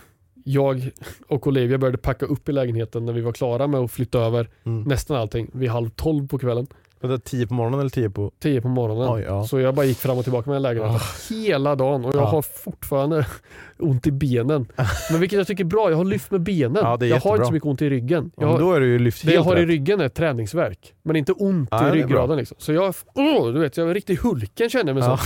jag 0.48 0.92
och 1.28 1.48
Olivia 1.48 1.78
började 1.78 1.98
packa 1.98 2.26
upp 2.26 2.50
i 2.50 2.52
lägenheten 2.52 3.06
när 3.06 3.14
vi 3.14 3.22
var 3.22 3.32
klara 3.34 3.68
med 3.68 3.80
att 3.80 3.92
flytta 3.92 4.20
över 4.20 4.50
Mm. 4.64 4.84
nästan 4.84 5.18
allting 5.18 5.50
vid 5.54 5.70
halv 5.70 5.90
tolv 5.90 6.28
på 6.28 6.38
kvällen. 6.40 6.68
Det 7.08 7.20
tio 7.20 7.48
på 7.48 7.54
morgonen 7.54 7.80
eller 7.80 7.90
tio 7.90 8.10
på... 8.10 8.32
10 8.42 8.62
på 8.62 8.68
morgonen. 8.68 9.10
Oj, 9.14 9.24
ja. 9.28 9.44
Så 9.44 9.60
jag 9.60 9.76
bara 9.76 9.86
gick 9.86 9.98
fram 9.98 10.18
och 10.18 10.24
tillbaka 10.24 10.50
med 10.50 10.62
lägenheten 10.62 11.00
hela 11.30 11.76
dagen 11.76 12.06
och 12.06 12.16
jag 12.16 12.22
Ja. 12.22 12.26
har 12.26 12.42
fortfarande 12.42 13.26
ont 13.80 14.08
i 14.08 14.12
benen. 14.12 14.68
Men 15.12 15.20
vilket 15.20 15.38
jag 15.38 15.48
tycker 15.48 15.64
är 15.64 15.68
bra, 15.68 15.90
jag 15.90 15.98
har 15.98 16.06
lyft 16.06 16.32
med 16.32 16.42
benen. 16.42 16.78
Ja, 16.82 16.98
jag 17.06 17.20
har 17.20 17.34
inte 17.36 17.46
så 17.46 17.52
mycket 17.54 17.68
ont 17.68 17.82
i 17.82 17.90
ryggen. 17.90 18.32
Ja, 18.36 18.44
Jag 18.44 18.48
har, 18.52 18.60
då 18.60 18.74
är 18.74 18.80
det 18.80 18.86
ju 18.86 19.00
lyft 19.00 19.26
det 19.26 19.34
jag 19.34 19.42
har 19.44 19.56
i 19.58 19.62
rätt. 19.62 19.68
ryggen 19.68 20.00
är 20.02 20.10
träningsverk 20.10 20.94
men 21.04 21.16
inte 21.16 21.32
ont 21.32 21.70
i 21.74 21.76
ryggraden. 21.92 22.38
Liksom. 22.38 22.58
Så 22.60 22.74
jag, 22.74 22.94
åh, 23.16 23.54
du 23.54 23.60
vet, 23.60 23.78
jag 23.78 23.86
var 23.86 23.94
riktigt 23.94 24.20
Hulken 24.22 24.70
kände 24.70 24.90
jag 24.90 24.96
mig 24.96 25.04
som. 25.04 25.18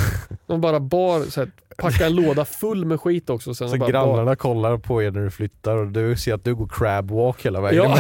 De 0.48 0.62
bara 0.62 0.80
bar, 0.80 1.22
så 1.32 1.40
här, 1.42 1.52
packade 1.78 2.06
en 2.06 2.16
låda 2.16 2.46
full 2.46 2.86
med 2.86 3.02
skit 3.02 3.30
också. 3.30 3.54
Sen 3.54 3.70
Så 3.70 3.78
bara 3.78 3.86
bar. 3.86 3.92
grannarna 3.92 4.36
kollar 4.36 4.78
på 4.78 5.04
er 5.04 5.12
när 5.12 5.22
du 5.22 5.30
flyttar 5.32 5.76
och 5.78 5.88
du 5.88 6.16
ser 6.18 6.34
att 6.34 6.44
du 6.44 6.56
går 6.56 6.68
crabwalk 6.68 7.46
hela 7.46 7.62
vägen. 7.62 7.86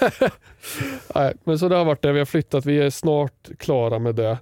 Nej, 1.14 1.34
men 1.44 1.58
så 1.58 1.68
det 1.68 1.76
har 1.76 1.84
varit 1.84 2.02
det. 2.02 2.12
Vi 2.12 2.18
har 2.18 2.26
flyttat. 2.26 2.66
Vi 2.66 2.78
är 2.78 2.90
snart 2.90 3.48
klara 3.58 3.98
med 3.98 4.14
det. 4.14 4.38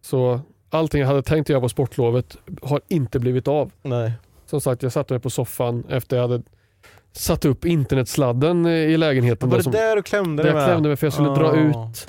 Så 0.00 0.40
allting 0.70 1.00
jag 1.00 1.08
hade 1.08 1.22
tänkt 1.22 1.48
göra 1.48 1.60
på 1.60 1.68
sportlovet 1.68 2.36
har 2.62 2.80
inte 2.88 3.18
blivit 3.18 3.48
av. 3.48 3.72
Nej. 3.82 4.12
Som 4.46 4.60
sagt, 4.60 4.82
jag 4.82 4.92
satte 4.92 5.12
mig 5.14 5.20
på 5.20 5.30
soffan 5.30 5.84
efter 5.88 6.16
jag 6.16 6.28
hade 6.28 6.42
satt 7.12 7.44
upp 7.44 7.64
internetsladden 7.64 8.66
i 8.66 8.96
lägenheten. 8.96 9.48
Var 9.48 9.54
då 9.54 9.58
det 9.58 9.62
som, 9.62 9.72
där 9.72 9.96
du 9.96 10.02
klämde 10.02 10.42
dig 10.42 10.52
jag 10.52 10.56
med? 10.58 10.66
klämde 10.66 10.88
mig 10.88 10.96
för 10.96 11.06
jag 11.06 11.14
skulle 11.14 11.28
dra 11.28 11.46
Ah. 11.46 11.54
ut 11.56 12.08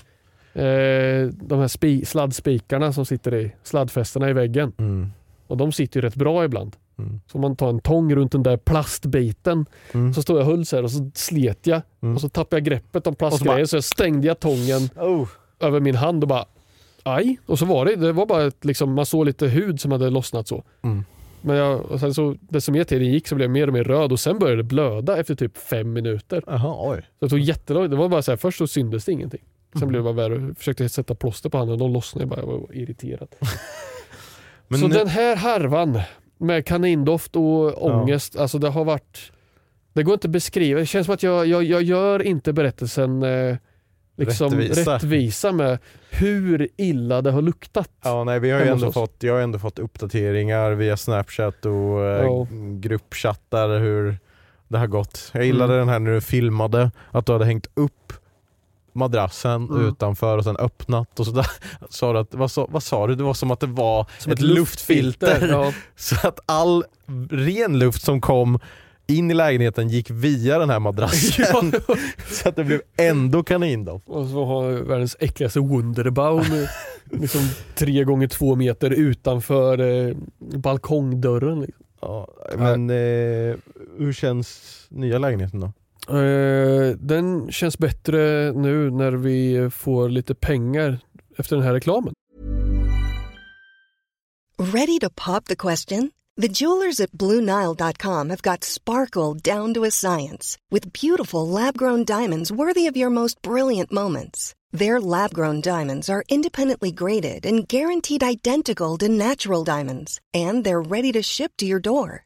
eh, 0.54 1.36
de 1.48 1.60
här 1.60 1.68
spi, 1.68 2.06
sladdspikarna 2.06 2.94
som 2.94 3.06
sitter 3.06 3.34
i 3.36 3.52
sladdfästena 3.64 4.30
i 4.30 4.34
väggen. 4.34 4.74
Mm. 4.78 5.12
Och 5.48 5.58
de 5.58 5.72
sitter 5.72 5.98
ju 6.00 6.02
rätt 6.08 6.16
bra 6.16 6.46
ibland. 6.46 6.76
Mm. 6.98 7.20
Så 7.32 7.36
om 7.38 7.42
man 7.42 7.56
tar 7.56 7.70
en 7.70 7.80
tång 7.80 8.16
runt 8.16 8.32
den 8.32 8.44
där 8.44 8.58
plastbiten 8.58 9.66
Mm. 9.94 10.14
så 10.14 10.22
står 10.22 10.38
jag 10.40 10.48
och 10.48 10.52
höll 10.52 10.66
så 10.66 10.76
här 10.76 10.84
och 10.84 10.92
så 10.92 11.12
slet 11.14 11.68
jag 11.68 11.82
Mm. 12.02 12.16
och 12.16 12.22
så 12.22 12.30
tappade 12.30 12.56
jag 12.60 12.64
greppet 12.66 13.08
om 13.08 13.12
Och 13.14 13.18
så 13.20 13.26
bara- 13.26 13.30
plastgrejen 13.30 13.68
så 13.68 13.76
jag 13.76 13.84
stängde 13.84 14.28
jag 14.28 14.40
tången 14.40 14.90
Oh. 14.96 15.28
över 15.60 15.80
min 15.80 15.96
hand 15.96 16.24
och 16.24 16.28
bara 16.28 16.46
aj. 17.04 17.38
Och 17.46 17.60
så 17.60 17.66
var 17.66 17.86
det, 17.86 17.96
det 17.96 18.12
var 18.12 18.26
bara 18.26 18.44
ett, 18.44 18.66
liksom, 18.66 18.94
man 18.94 19.06
såg 19.06 19.26
lite 19.26 19.48
hud 19.48 19.82
som 19.82 19.92
hade 19.92 20.10
lossnat 20.10 20.48
så. 20.48 20.64
Mm. 20.82 21.04
Men 21.42 21.56
jag, 21.56 21.82
och 21.86 22.00
sen 22.00 22.14
så, 22.14 22.36
desto 22.40 22.72
mer 22.72 22.84
tiden 22.84 23.08
gick 23.12 23.28
så 23.28 23.36
blev 23.36 23.46
jag 23.46 23.52
mer 23.54 23.68
och 23.68 23.74
mer 23.74 23.84
röd 23.84 24.12
och 24.12 24.20
sen 24.20 24.40
började 24.40 24.58
det 24.60 24.64
blöda 24.64 25.18
efter 25.18 25.36
typ 25.36 25.58
fem 25.58 25.94
minuter. 25.94 26.44
Jaha, 26.48 26.90
oj. 26.92 27.02
Så 27.20 27.26
det 27.26 27.30
tog 27.30 27.40
jättelångt. 27.40 27.92
Det 27.92 27.98
var 27.98 28.10
bara 28.10 28.22
så 28.22 28.32
här, 28.32 28.38
först 28.38 28.58
så 28.58 28.68
syntes 28.68 29.06
det 29.06 29.12
ingenting. 29.12 29.42
Sen 29.74 29.82
Mm. 29.82 29.90
blev 29.90 30.04
det 30.04 30.14
bara 30.14 30.30
värre. 30.30 30.42
Jag 30.48 30.58
försökte 30.58 30.90
sätta 30.90 31.16
plåster 31.16 31.50
på 31.50 31.58
handen 31.58 31.74
och 31.74 31.80
de 31.80 31.94
lossnade. 31.94 32.24
Jag 32.24 32.30
bara 32.30 32.40
jag 32.40 32.48
var 32.48 32.76
irriterad. 32.76 33.28
Så 34.70 34.88
nu- 34.88 34.94
den 34.96 35.08
här 35.08 35.36
harvan 35.36 36.00
med 36.38 36.66
kanindoft 36.66 37.36
och 37.36 37.86
ångest, 37.86 38.36
alltså 38.36 38.58
det 38.58 38.70
har 38.70 38.86
varit... 38.86 39.32
Det 39.94 40.04
går 40.04 40.14
inte 40.14 40.28
att 40.28 40.32
beskriva. 40.32 40.80
Det 40.80 40.86
känns 40.86 41.06
som 41.06 41.14
att 41.16 41.24
jag, 41.24 41.48
jag, 41.48 41.64
jag 41.64 41.82
gör 41.84 42.22
inte 42.22 42.54
berättelsen 42.54 43.24
eh, 43.24 43.56
liksom 44.18 44.52
Rättvisa. 44.54 44.96
rättvisa. 44.96 45.52
med 45.52 45.78
hur 46.12 46.68
illa 46.78 47.22
det 47.22 47.32
har 47.32 47.42
luktat. 47.42 47.90
Ja, 48.04 48.24
nej, 48.24 48.40
vi 48.40 48.52
har 48.52 48.60
ju 48.60 48.68
ändå 48.68 48.92
fått, 48.92 49.16
jag 49.24 49.34
har 49.34 49.42
ändå 49.42 49.60
fått 49.60 49.80
uppdateringar 49.80 50.72
via 50.72 50.98
Snapchat 50.98 51.66
och 51.66 51.72
eh, 52.06 52.24
Ja. 52.24 52.48
gruppchattar 52.80 53.80
hur 53.80 54.18
det 54.68 54.78
har 54.78 54.88
gått. 54.88 55.30
Jag 55.34 55.46
gillade 55.46 55.74
Mm. 55.74 55.80
den 55.88 55.90
här 55.90 56.00
när 56.00 56.12
du 56.12 56.22
filmade, 56.22 56.92
att 57.12 57.26
du 57.26 57.32
hade 57.32 57.46
hängt 57.46 57.68
upp 57.74 58.14
madrassen 58.96 59.70
Mm. 59.70 59.88
utanför 59.88 60.38
och 60.38 60.44
sen 60.44 60.58
öppnat 60.58 61.20
och 61.20 61.26
så 61.26 61.32
där, 61.32 61.48
sa 61.90 62.14
du 62.14 62.20
att, 62.20 62.34
vad, 62.34 62.52
sa, 62.52 62.68
vad 62.72 62.84
sa 62.84 63.08
du? 63.08 63.16
Det 63.16 63.24
var 63.24 63.34
som 63.34 63.52
att 63.52 63.60
det 63.60 63.68
var 63.68 64.06
Som 64.20 64.32
ett, 64.32 64.42
luftfilter. 64.42 65.48
Ja, 65.48 65.74
Så 65.96 66.28
att 66.28 66.40
all 66.46 66.84
ren 67.30 67.80
luft 67.80 68.02
som 68.06 68.22
kom 68.22 68.60
in 69.08 69.32
i 69.32 69.34
lägenheten 69.34 69.90
gick 69.90 70.10
via 70.10 70.58
den 70.60 70.70
här 70.70 70.80
madrassen. 70.80 71.74
så 72.32 72.50
att 72.50 72.56
det 72.56 72.64
blev 72.64 72.82
ändå 72.98 73.44
kanindoft. 73.44 74.10
och 74.10 74.28
så 74.28 74.46
har 74.46 74.72
världens 74.72 75.16
äckligaste 75.20 75.60
Wunderbaum 75.60 76.44
liksom 77.12 77.42
tre 77.76 78.04
gånger 78.04 78.28
två 78.28 78.56
meter 78.56 78.90
utanför 78.92 79.80
eh, 79.80 80.16
balkongdörren. 80.40 81.62
Liksom. 81.62 81.86
Ja, 82.02 82.28
men 82.58 82.90
eh, 82.90 83.56
hur 83.98 84.14
känns 84.14 84.62
nya 84.90 85.18
lägenheten 85.18 85.60
då? 85.60 85.74
Eh, 86.10 86.98
den 86.98 87.52
känns 87.52 87.78
bättre 87.78 88.52
nu 88.52 88.92
när 88.92 89.12
vi 89.12 89.70
får 89.70 90.10
lite 90.10 90.36
pengar 90.36 91.00
efter 91.38 91.56
den 91.56 91.66
här 91.66 91.74
reklamen. 91.74 92.14
Ready 94.58 95.00
to 95.00 95.10
pop 95.10 95.46
the 95.46 95.56
question? 95.56 96.12
The 96.42 96.48
jewelers 96.50 97.00
at 97.00 97.12
BlueNile.com 97.12 98.30
have 98.30 98.42
got 98.42 98.64
sparkle 98.64 99.34
down 99.34 99.74
to 99.74 99.84
a 99.86 99.92
science 99.92 100.58
with 100.72 100.92
beautiful 100.94 101.48
lab 101.48 101.78
grown 101.78 102.04
diamonds 102.06 102.52
worthy 102.52 102.88
of 102.88 102.98
your 102.98 103.10
most 103.10 103.42
brilliant 103.42 103.92
moments. 103.92 104.54
Their 104.74 105.00
lab 105.00 105.34
grown 105.34 105.62
diamonds 105.62 106.10
are 106.10 106.24
independently 106.28 106.92
graded 106.92 107.46
and 107.46 107.68
guaranteed 107.68 108.24
identical 108.24 108.98
to 108.98 109.08
natural 109.08 109.64
diamonds, 109.64 110.20
and 110.34 110.66
they're 110.66 110.82
ready 110.82 111.14
to 111.14 111.22
ship 111.22 111.54
to 111.58 111.66
your 111.66 111.80
door. 111.80 112.26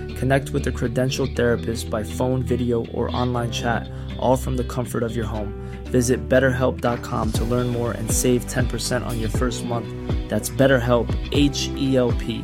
Connect 0.21 0.51
with 0.53 0.67
a 0.67 0.71
credentialed 0.71 1.35
therapist 1.35 1.89
by 1.89 2.03
phone, 2.03 2.43
video, 2.43 2.85
or 2.93 3.09
online 3.21 3.51
chat, 3.51 3.87
all 4.19 4.37
from 4.37 4.55
the 4.57 4.63
comfort 4.63 5.03
of 5.03 5.15
your 5.15 5.25
home. 5.25 5.51
Visit 5.91 6.19
betterhelp.com 6.29 7.31
to 7.31 7.43
learn 7.45 7.67
more 7.67 7.91
and 7.91 8.11
save 8.11 8.45
10% 8.45 9.03
on 9.05 9.19
your 9.19 9.29
first 9.31 9.65
month. 9.65 9.87
That's 10.29 10.49
BetterHelp, 10.57 11.07
H 11.31 11.69
E 11.77 11.97
L 11.97 12.11
P. 12.19 12.43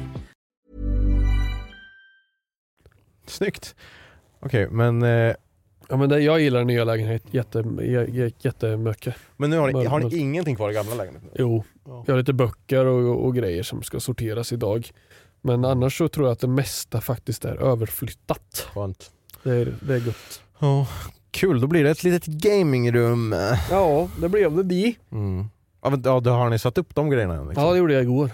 Snyggt. 3.28 3.76
Okej, 4.40 4.68
men, 4.72 5.02
eh, 5.04 5.34
Ja, 5.90 5.98
men 5.98 6.10
det, 6.10 6.20
jag 6.20 6.40
gillar 6.42 6.60
den 6.60 6.68
nya 6.68 6.84
lägenheten 6.84 7.30
jätte, 7.34 7.60
jä- 7.62 8.34
jättemycket. 8.40 9.16
men 9.38 9.50
nu 9.50 9.58
har 9.58 9.72
ni, 9.72 9.86
har 9.86 10.00
ni 10.00 10.18
ingenting 10.18 10.56
kvar 10.56 10.72
i 10.72 10.74
gamla 10.74 10.96
lägenheten? 10.96 11.30
Jo, 11.36 11.64
Ja. 11.86 12.04
jag 12.08 12.14
har 12.14 12.20
lite 12.20 12.34
böcker 12.34 12.86
och, 12.86 13.26
och 13.26 13.36
grejer 13.36 13.64
som 13.64 13.84
ska 13.84 14.00
sorteras 14.00 14.54
idag. 14.54 14.90
Men 15.42 15.66
annars 15.66 15.98
så 15.98 16.08
tror 16.08 16.28
jag 16.28 16.32
att 16.34 16.40
det 16.40 16.48
mesta 16.48 17.02
faktiskt 17.02 17.46
är 17.46 17.56
överflyttat. 17.56 18.68
Skönt. 18.74 19.12
Det 19.44 19.52
är, 19.52 19.74
det 19.82 19.96
är 19.96 20.00
gott. 20.00 20.42
Ja, 20.60 20.88
kul, 21.32 21.62
då 21.62 21.68
blir 21.68 21.84
det 21.84 21.90
ett 21.90 22.04
litet 22.04 22.26
gamingrum. 22.26 23.36
Ja, 23.72 24.10
det 24.22 24.30
blev 24.30 24.56
det 24.56 24.64
det. 24.64 24.96
Mm. 25.12 25.46
Ja, 25.84 25.90
men, 25.90 26.02
ja, 26.06 26.20
då 26.20 26.32
har 26.32 26.50
ni 26.50 26.60
satt 26.60 26.78
upp 26.78 26.96
de 26.96 27.10
grejerna 27.10 27.36
än, 27.36 27.48
liksom. 27.48 27.64
Ja, 27.64 27.72
det 27.72 27.78
gjorde 27.78 27.94
jag 27.94 28.04
igår. 28.04 28.30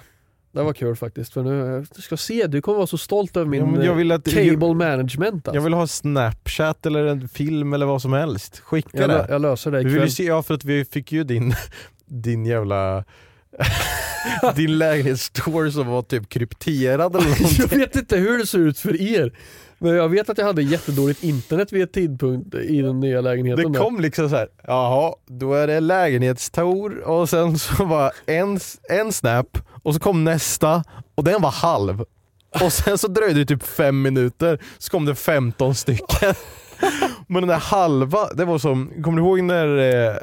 Det 0.51 0.63
var 0.63 0.73
kul 0.73 0.95
faktiskt. 0.95 1.33
För 1.33 1.43
nu, 1.43 1.85
du 1.95 2.01
ska 2.01 2.17
se, 2.17 2.47
du 2.47 2.61
kommer 2.61 2.77
vara 2.77 2.87
så 2.87 2.97
stolt 2.97 3.37
över 3.37 3.47
min 3.47 3.75
Ja, 3.75 3.83
jag 3.83 3.95
vill 3.95 4.11
att- 4.11 4.27
eh, 4.27 4.33
cable 4.33 4.73
management. 4.73 5.47
Alltså. 5.47 5.55
Jag 5.55 5.61
vill 5.61 5.73
ha 5.73 5.87
snapchat 5.87 6.85
eller 6.85 7.05
en 7.05 7.29
film 7.29 7.73
eller 7.73 7.85
vad 7.85 8.01
som 8.01 8.13
helst. 8.13 8.59
Skicka 8.59 8.89
jag, 8.97 9.09
det. 9.09 9.25
jag 9.29 9.41
löser 9.41 9.71
det 9.71 9.77
Vi 9.77 9.83
vill 9.83 9.93
ikväll. 9.93 10.07
ju 10.07 10.11
se, 10.11 10.23
ja 10.23 10.43
för 10.43 10.53
att 10.53 10.63
vi 10.63 10.85
fick 10.85 11.11
ju 11.11 11.23
din, 11.23 11.53
din 12.05 12.45
jävla 12.45 13.03
din 14.55 14.77
lägenhetsstore 14.77 15.71
som 15.71 15.87
var 15.87 16.01
typ 16.01 16.29
krypterad 16.29 17.15
eller 17.15 17.29
jag 17.29 17.41
någonting. 17.41 17.79
vet 17.79 17.95
inte 17.95 18.17
hur 18.17 18.37
det 18.37 18.47
ser 18.47 18.59
ut 18.59 18.79
för 18.79 19.01
er. 19.01 19.33
Men 19.77 19.95
jag 19.95 20.09
vet 20.09 20.29
att 20.29 20.37
jag 20.37 20.45
hade 20.45 20.61
jättedåligt 20.63 21.23
internet 21.23 21.71
vid 21.73 21.83
ett 21.83 21.93
tidpunkt 21.93 22.55
i 22.55 22.81
den 22.81 22.99
nya 22.99 23.21
lägenheten. 23.21 23.71
Det 23.71 23.79
där. 23.79 23.85
kom 23.85 23.99
liksom 23.99 24.29
så 24.29 24.35
här. 24.35 24.47
jaha, 24.67 25.13
då 25.27 25.53
är 25.53 25.67
det 25.67 25.79
lägenhetstor 25.79 26.99
och 26.99 27.29
sen 27.29 27.57
så 27.59 27.85
var 27.85 28.11
en, 28.25 28.59
en 28.89 29.11
snap 29.13 29.57
och 29.83 29.93
så 29.93 29.99
kom 29.99 30.23
nästa 30.23 30.83
och 31.15 31.23
den 31.23 31.41
var 31.41 31.51
halv. 31.51 32.03
Och 32.61 32.73
sen 32.73 32.97
så 32.97 33.07
dröjde 33.07 33.39
det 33.39 33.45
typ 33.45 33.63
fem 33.63 34.01
minuter 34.01 34.59
så 34.77 34.91
kom 34.91 35.05
det 35.05 35.15
15 35.15 35.75
stycken. 35.75 36.33
Men 37.27 37.41
den 37.41 37.49
där 37.49 37.59
halva, 37.59 38.27
det 38.35 38.45
var 38.45 38.57
som, 38.57 38.91
kommer 39.03 39.17
du 39.17 39.23
ihåg 39.23 39.43
när 39.43 39.77
eh, 39.77 40.15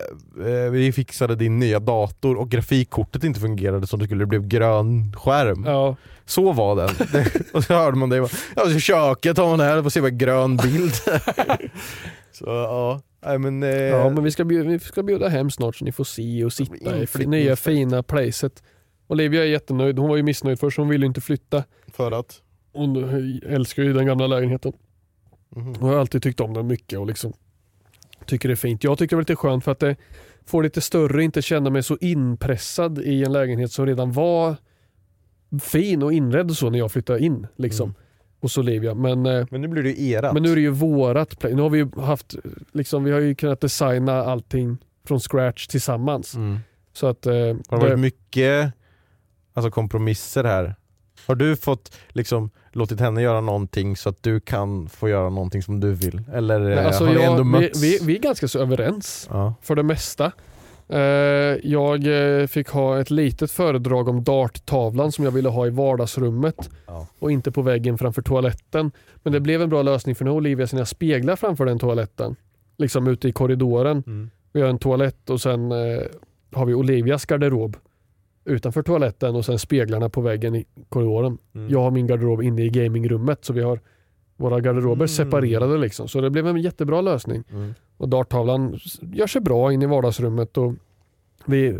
eh, 0.46 0.70
vi 0.70 0.92
fixade 0.92 1.34
din 1.34 1.58
nya 1.58 1.80
dator 1.80 2.36
och 2.36 2.50
grafikkortet 2.50 3.24
inte 3.24 3.40
fungerade 3.40 3.86
som 3.86 3.98
det 3.98 4.04
skulle, 4.04 4.22
det 4.22 4.26
blev 4.26 4.48
grön 4.48 5.12
skärm. 5.16 5.64
Ja. 5.66 5.96
Så 6.24 6.52
var 6.52 6.76
den. 6.76 6.90
Det, 7.12 7.52
och 7.54 7.64
så 7.64 7.74
hörde 7.74 7.96
man 7.96 8.08
det, 8.08 8.16
ja 8.16 8.62
så 8.64 8.70
i 8.70 8.80
köket 8.80 9.36
har 9.36 9.48
man 9.48 9.58
det 9.58 9.64
här, 9.64 9.82
får 9.82 9.90
se 9.90 10.00
vad 10.00 10.18
grön 10.18 10.56
bild. 10.56 10.94
så 12.32 12.44
ja, 12.44 13.00
nej 13.26 13.38
men... 13.38 13.62
Eh, 13.62 13.70
ja, 13.70 14.10
men 14.10 14.24
vi 14.24 14.30
ska, 14.30 14.44
bjuda, 14.44 14.70
vi 14.70 14.78
ska 14.78 15.02
bjuda 15.02 15.28
hem 15.28 15.50
snart 15.50 15.76
så 15.76 15.84
ni 15.84 15.92
får 15.92 16.04
se 16.04 16.44
och 16.44 16.52
sitta 16.52 16.74
i 16.74 16.76
Inflyttningsfest. 16.76 17.28
nya 17.28 17.56
fina 17.56 18.02
placet. 18.02 18.62
Olivia 19.08 19.42
är 19.42 19.46
jättenöjd. 19.46 19.98
Hon 19.98 20.08
var 20.08 20.16
ju 20.16 20.22
missnöjd 20.22 20.60
först, 20.60 20.78
hon 20.78 20.88
ville 20.88 21.06
inte 21.06 21.20
flytta. 21.20 21.64
För 21.92 22.12
att? 22.12 22.40
Hon 22.72 22.96
älskar 23.46 23.82
ju 23.82 23.92
den 23.92 24.06
gamla 24.06 24.26
lägenheten. 24.26 24.72
Mhm. 25.56 25.74
Hon 25.80 25.90
har 25.90 25.96
alltid 25.98 26.22
tyckt 26.22 26.40
om 26.40 26.54
den 26.54 26.66
mycket 26.66 26.98
och 26.98 27.06
liksom 27.06 27.32
tycker 28.26 28.48
det 28.48 28.52
är 28.54 28.56
fint. 28.56 28.84
Jag 28.84 28.98
tycker 28.98 29.16
det 29.16 29.18
är 29.18 29.22
lite 29.22 29.36
skönt 29.36 29.64
för 29.64 29.72
att 29.72 29.78
det 29.78 29.96
får 30.46 30.62
lite 30.62 30.80
större, 30.80 31.24
inte 31.24 31.42
känna 31.42 31.70
mig 31.70 31.82
så 31.82 31.96
inpressad 32.00 32.98
i 32.98 33.24
en 33.24 33.32
lägenhet 33.32 33.72
som 33.72 33.86
redan 33.86 34.12
var 34.12 34.56
fin 35.62 36.02
och 36.02 36.12
inredd 36.12 36.50
och 36.50 36.56
så 36.56 36.70
när 36.70 36.78
jag 36.78 36.92
flyttade 36.92 37.18
in. 37.24 37.46
Liksom, 37.56 37.88
Mm. 37.88 37.94
hos 38.40 38.58
Olivia. 38.58 38.94
Men, 38.94 39.26
eh, 39.26 39.46
Men 39.50 39.60
nu 39.60 39.68
blir 39.68 39.82
det 39.82 39.90
ju 39.90 40.10
erat. 40.10 40.34
men 40.34 40.42
nu 40.42 40.50
är 40.52 40.54
det 40.56 40.60
ju 40.62 40.70
vårat. 40.70 41.42
Nu 41.42 41.62
har 41.62 41.70
vi 41.70 41.78
ju 41.78 41.90
haft, 42.00 42.34
liksom, 42.72 43.04
vi 43.04 43.10
har 43.12 43.20
ju 43.20 43.34
kunnat 43.34 43.60
designa 43.60 44.12
allting 44.24 44.78
från 45.04 45.20
scratch 45.20 45.66
tillsammans. 45.66 46.34
mm. 46.34 46.58
Så 46.92 47.06
att, 47.06 47.26
eh, 47.26 47.32
Har 47.32 47.38
det 47.42 47.54
det, 47.70 47.76
varit 47.76 47.98
mycket 47.98 48.72
alltså, 49.52 49.70
kompromisser 49.70 50.44
här? 50.44 50.74
Har 51.26 51.34
du 51.34 51.56
fått 51.56 51.96
liksom 52.08 52.50
låtit 52.72 53.00
henne 53.00 53.22
göra 53.22 53.40
någonting 53.40 53.96
så 53.96 54.08
att 54.08 54.22
du 54.22 54.40
kan 54.40 54.88
få 54.88 55.08
göra 55.08 55.30
någonting 55.30 55.62
som 55.62 55.80
du 55.80 55.92
vill? 55.92 56.22
Eller 56.34 56.58
Nej, 56.58 56.72
eh, 56.72 56.86
alltså 56.86 57.04
har 57.04 57.12
ni 57.14 57.20
jag, 57.20 57.30
ändå 57.30 57.42
vi, 57.42 57.48
mötts? 57.48 57.82
vi, 57.82 57.98
vi 58.02 58.16
är 58.16 58.20
ganska 58.20 58.48
så 58.48 58.58
överens. 58.58 59.28
Ja. 59.30 59.54
för 59.62 59.74
det 59.76 59.82
mesta. 59.82 60.32
Eh, 60.88 60.98
Jag 61.62 62.06
eh, 62.40 62.46
fick 62.46 62.68
ha 62.68 63.00
ett 63.00 63.10
litet 63.10 63.50
föredrag 63.50 64.08
om 64.08 64.24
darttavlan 64.24 65.12
som 65.12 65.24
jag 65.24 65.32
ville 65.32 65.48
ha 65.48 65.66
i 65.66 65.70
vardagsrummet 65.70 66.70
Ja. 66.86 67.06
och 67.18 67.32
inte 67.32 67.50
på 67.52 67.62
väggen 67.62 67.98
framför 67.98 68.22
toaletten. 68.22 68.90
Men 69.22 69.32
det 69.32 69.40
blev 69.40 69.62
en 69.62 69.68
bra 69.68 69.82
lösning 69.82 70.14
för 70.14 70.24
nu 70.24 70.30
har 70.30 70.36
Olivia 70.36 70.66
sina 70.66 70.86
speglar 70.86 71.36
framför 71.36 71.64
den 71.66 71.78
toaletten. 71.78 72.36
Liksom 72.78 73.06
ute 73.06 73.28
i 73.28 73.32
korridoren. 73.32 74.02
Mm. 74.06 74.30
Vi 74.52 74.60
har 74.60 74.68
en 74.68 74.78
toalett 74.78 75.30
och 75.30 75.40
sen 75.40 75.70
har 76.54 76.66
vi 76.66 76.74
Olivias 76.74 77.26
garderob 77.26 77.76
utanför 78.50 78.82
toaletten 78.82 79.34
och 79.34 79.44
sen 79.44 79.58
speglarna 79.58 80.08
på 80.08 80.20
väggen 80.20 80.54
i 80.54 80.64
korridoren. 80.88 81.38
Mm. 81.54 81.70
Jag 81.72 81.80
har 81.80 81.90
min 81.90 82.06
garderob 82.06 82.42
inne 82.42 82.62
i 82.64 82.68
gamingrummet 82.68 83.44
så 83.44 83.52
vi 83.52 83.62
har 83.62 83.80
våra 84.36 84.60
garderober 84.60 84.94
Mm. 84.94 85.08
separerade 85.08 85.78
liksom. 85.78 86.08
Så 86.08 86.20
det 86.20 86.30
blev 86.30 86.46
en 86.46 86.56
jättebra 86.56 87.00
lösning. 87.00 87.44
Mm. 87.52 87.74
Och 87.96 88.08
darttavlan 88.08 88.78
gör 89.00 89.26
sig 89.26 89.40
bra 89.40 89.72
in 89.72 89.82
i 89.82 89.86
vardagsrummet. 89.86 90.56
Och 90.56 90.74
vi, 91.44 91.78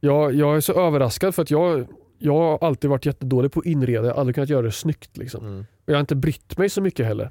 jag, 0.00 0.34
jag 0.34 0.56
är 0.56 0.60
så 0.60 0.72
överraskad 0.86 1.34
för 1.34 1.42
att 1.42 1.50
jag, 1.50 1.86
jag 2.18 2.34
har 2.34 2.58
alltid 2.68 2.90
varit 2.90 3.06
jättedålig 3.06 3.52
på 3.52 3.60
att 3.60 3.66
inreda. 3.66 4.06
Jag 4.06 4.14
har 4.14 4.20
aldrig 4.20 4.34
kunnat 4.34 4.50
göra 4.50 4.62
det 4.62 4.72
snyggt. 4.72 5.16
Liksom. 5.16 5.46
Mm. 5.46 5.60
Och 5.60 5.88
jag 5.88 5.94
har 5.94 6.00
inte 6.00 6.16
brytt 6.16 6.58
mig 6.58 6.68
så 6.68 6.80
mycket 6.82 7.06
heller. 7.06 7.30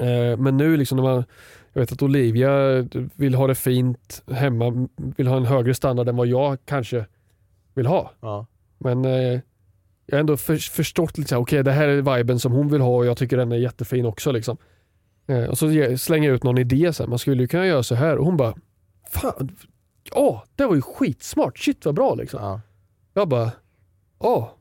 Eh, 0.00 0.36
men 0.38 0.56
nu 0.56 0.76
liksom 0.76 0.96
när 0.96 1.02
man, 1.02 1.24
jag 1.72 1.80
vet 1.80 1.92
att 1.92 2.02
Olivia 2.02 2.50
vill 3.14 3.34
ha 3.34 3.46
det 3.46 3.54
fint 3.54 4.22
hemma, 4.30 4.88
vill 4.96 5.26
ha 5.26 5.36
en 5.36 5.44
högre 5.44 5.74
standard 5.74 6.08
än 6.08 6.16
vad 6.16 6.26
jag 6.26 6.58
kanske 6.64 7.06
vill 7.78 7.86
ha. 7.86 8.12
Ja. 8.20 8.46
Men 8.78 9.04
eh, 9.04 9.40
jag 10.06 10.16
har 10.16 10.20
ändå 10.20 10.36
för, 10.36 10.56
förstått 10.56 11.18
lite 11.18 11.36
okej 11.36 11.62
det 11.62 11.72
här 11.72 11.88
är 11.88 12.16
viben 12.16 12.38
som 12.38 12.52
hon 12.52 12.68
vill 12.68 12.80
ha 12.80 12.96
och 12.96 13.06
jag 13.06 13.16
tycker 13.16 13.36
den 13.36 13.52
är 13.52 13.56
jättefin 13.56 14.06
också. 14.06 14.32
Liksom. 14.32 14.56
Eh, 15.28 15.44
och 15.44 15.58
så 15.58 15.70
ge, 15.70 15.98
slänger 15.98 16.28
jag 16.28 16.34
ut 16.34 16.42
någon 16.42 16.58
idé, 16.58 16.92
här, 16.98 17.06
man 17.06 17.18
skulle 17.18 17.42
ju 17.42 17.48
kunna 17.48 17.66
göra 17.66 17.82
så 17.82 17.94
här 17.94 18.18
och 18.18 18.24
hon 18.24 18.36
bara, 18.36 18.54
fan, 19.10 19.56
ja 20.14 20.44
det 20.56 20.66
var 20.66 20.74
ju 20.74 20.82
skitsmart, 20.82 21.58
shit 21.58 21.84
vad 21.84 21.94
bra 21.94 22.14
liksom. 22.14 22.40
Ja. 22.42 22.60
Jag 23.14 23.28
bara, 23.28 23.50
ja, 24.20 24.56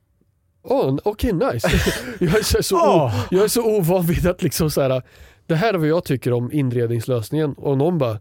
oh, 0.63 0.97
okej 1.03 1.33
nice. 1.33 1.69
jag, 2.19 2.37
är 2.37 2.61
så, 2.61 2.75
Åh. 2.75 3.25
jag 3.31 3.43
är 3.43 3.47
så 3.47 3.77
ovan 3.77 4.05
vid 4.05 4.27
att 4.27 4.43
liksom 4.43 4.71
så 4.71 4.81
här, 4.81 5.01
det 5.45 5.55
här 5.55 5.73
är 5.73 5.77
vad 5.77 5.87
jag 5.87 6.03
tycker 6.03 6.33
om 6.33 6.51
inredningslösningen 6.51 7.53
och 7.53 7.77
någon 7.77 7.97
bara, 7.97 8.19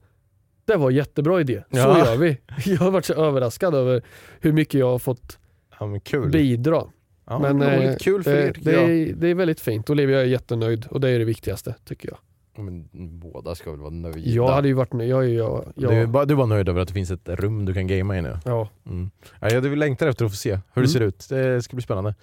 det 0.67 0.77
var 0.77 0.91
en 0.91 0.97
jättebra 0.97 1.41
idé, 1.41 1.63
så 1.71 1.77
Ja. 1.79 1.99
gör 1.99 2.17
vi. 2.17 2.39
Jag 2.65 2.79
har 2.79 2.91
varit 2.91 3.05
så 3.05 3.15
överraskad 3.15 3.75
över 3.75 4.03
hur 4.41 4.53
mycket 4.53 4.75
jag 4.81 4.87
har 4.91 4.99
fått 4.99 5.39
ja, 5.81 5.87
men 5.87 6.31
bidra. 6.31 6.83
Ja, 7.29 7.39
Men 7.39 7.63
eh, 7.63 7.97
kul 7.97 8.23
för 8.23 8.33
det, 8.33 8.47
er 8.49 8.57
det, 8.61 8.73
är, 8.75 9.15
det 9.15 9.29
är 9.29 9.35
väldigt 9.35 9.61
fint. 9.61 9.91
Olivia 9.91 10.21
är 10.21 10.25
jättenöjd 10.25 10.87
och 10.91 11.01
det 11.01 11.09
är 11.11 11.19
det 11.19 11.25
viktigaste 11.25 11.75
tycker 11.85 12.09
jag. 12.09 12.19
Ja, 12.57 12.63
Men 12.63 12.89
båda 13.21 13.55
ska 13.55 13.71
väl 13.71 13.81
vara 13.81 13.91
nöjda. 13.91 14.19
Jag 14.19 14.49
hade 14.49 14.69
ju 14.69 14.75
varit 14.75 14.93
nöjd. 14.93 15.11
Jag, 15.11 15.29
jag, 15.29 15.65
jag, 15.75 15.91
Du, 15.93 16.07
bara, 16.07 16.25
du 16.25 16.37
bara 16.37 16.47
nöjd 16.47 16.69
över 16.69 16.81
att 16.81 16.89
det 16.89 16.95
finns 16.95 17.11
ett 17.11 17.29
rum 17.29 17.65
du 17.65 17.75
kan 17.75 17.87
gamea 17.87 18.19
i 18.19 18.23
nu? 18.23 18.39
ja. 18.45 18.69
Mm. 18.87 19.11
Ja, 19.41 19.51
jag 19.51 19.65
längtar 19.79 20.07
efter 20.07 20.25
att 20.25 20.31
få 20.31 20.37
se 20.37 20.51
hur 20.51 20.61
Mm. 20.77 20.83
det 20.85 20.89
ser 20.89 21.01
ut. 21.01 21.27
Det 21.29 21.63
ska 21.63 21.77
bli 21.77 21.83
spännande. 21.83 22.15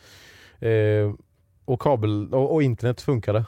Eh, 0.60 1.14
och 1.66 1.82
kabel 1.82 2.34
och, 2.34 2.54
och 2.54 2.64
internet 2.64 3.02
funkade. 3.02 3.46